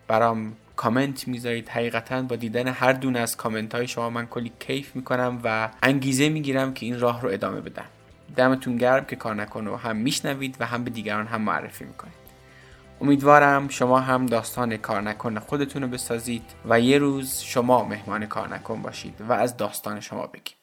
[0.09, 1.69] برام کامنت می‌ذارید.
[1.69, 6.29] حقیقتا با دیدن هر دونه از کامنت های شما من کلی کیف می‌کنم و انگیزه
[6.29, 7.87] می‌گیرم که این راه رو ادامه بدم.
[8.37, 12.22] دمتون گرم که کار نکن رو هم میشنوید و هم به دیگران هم معرفی می‌کنید.
[13.03, 18.49] امیدوارم شما هم داستان کار نکن خودتون رو بسازید و یه روز شما مهمان کار
[18.55, 20.62] نکن باشید و از داستان شما بگیم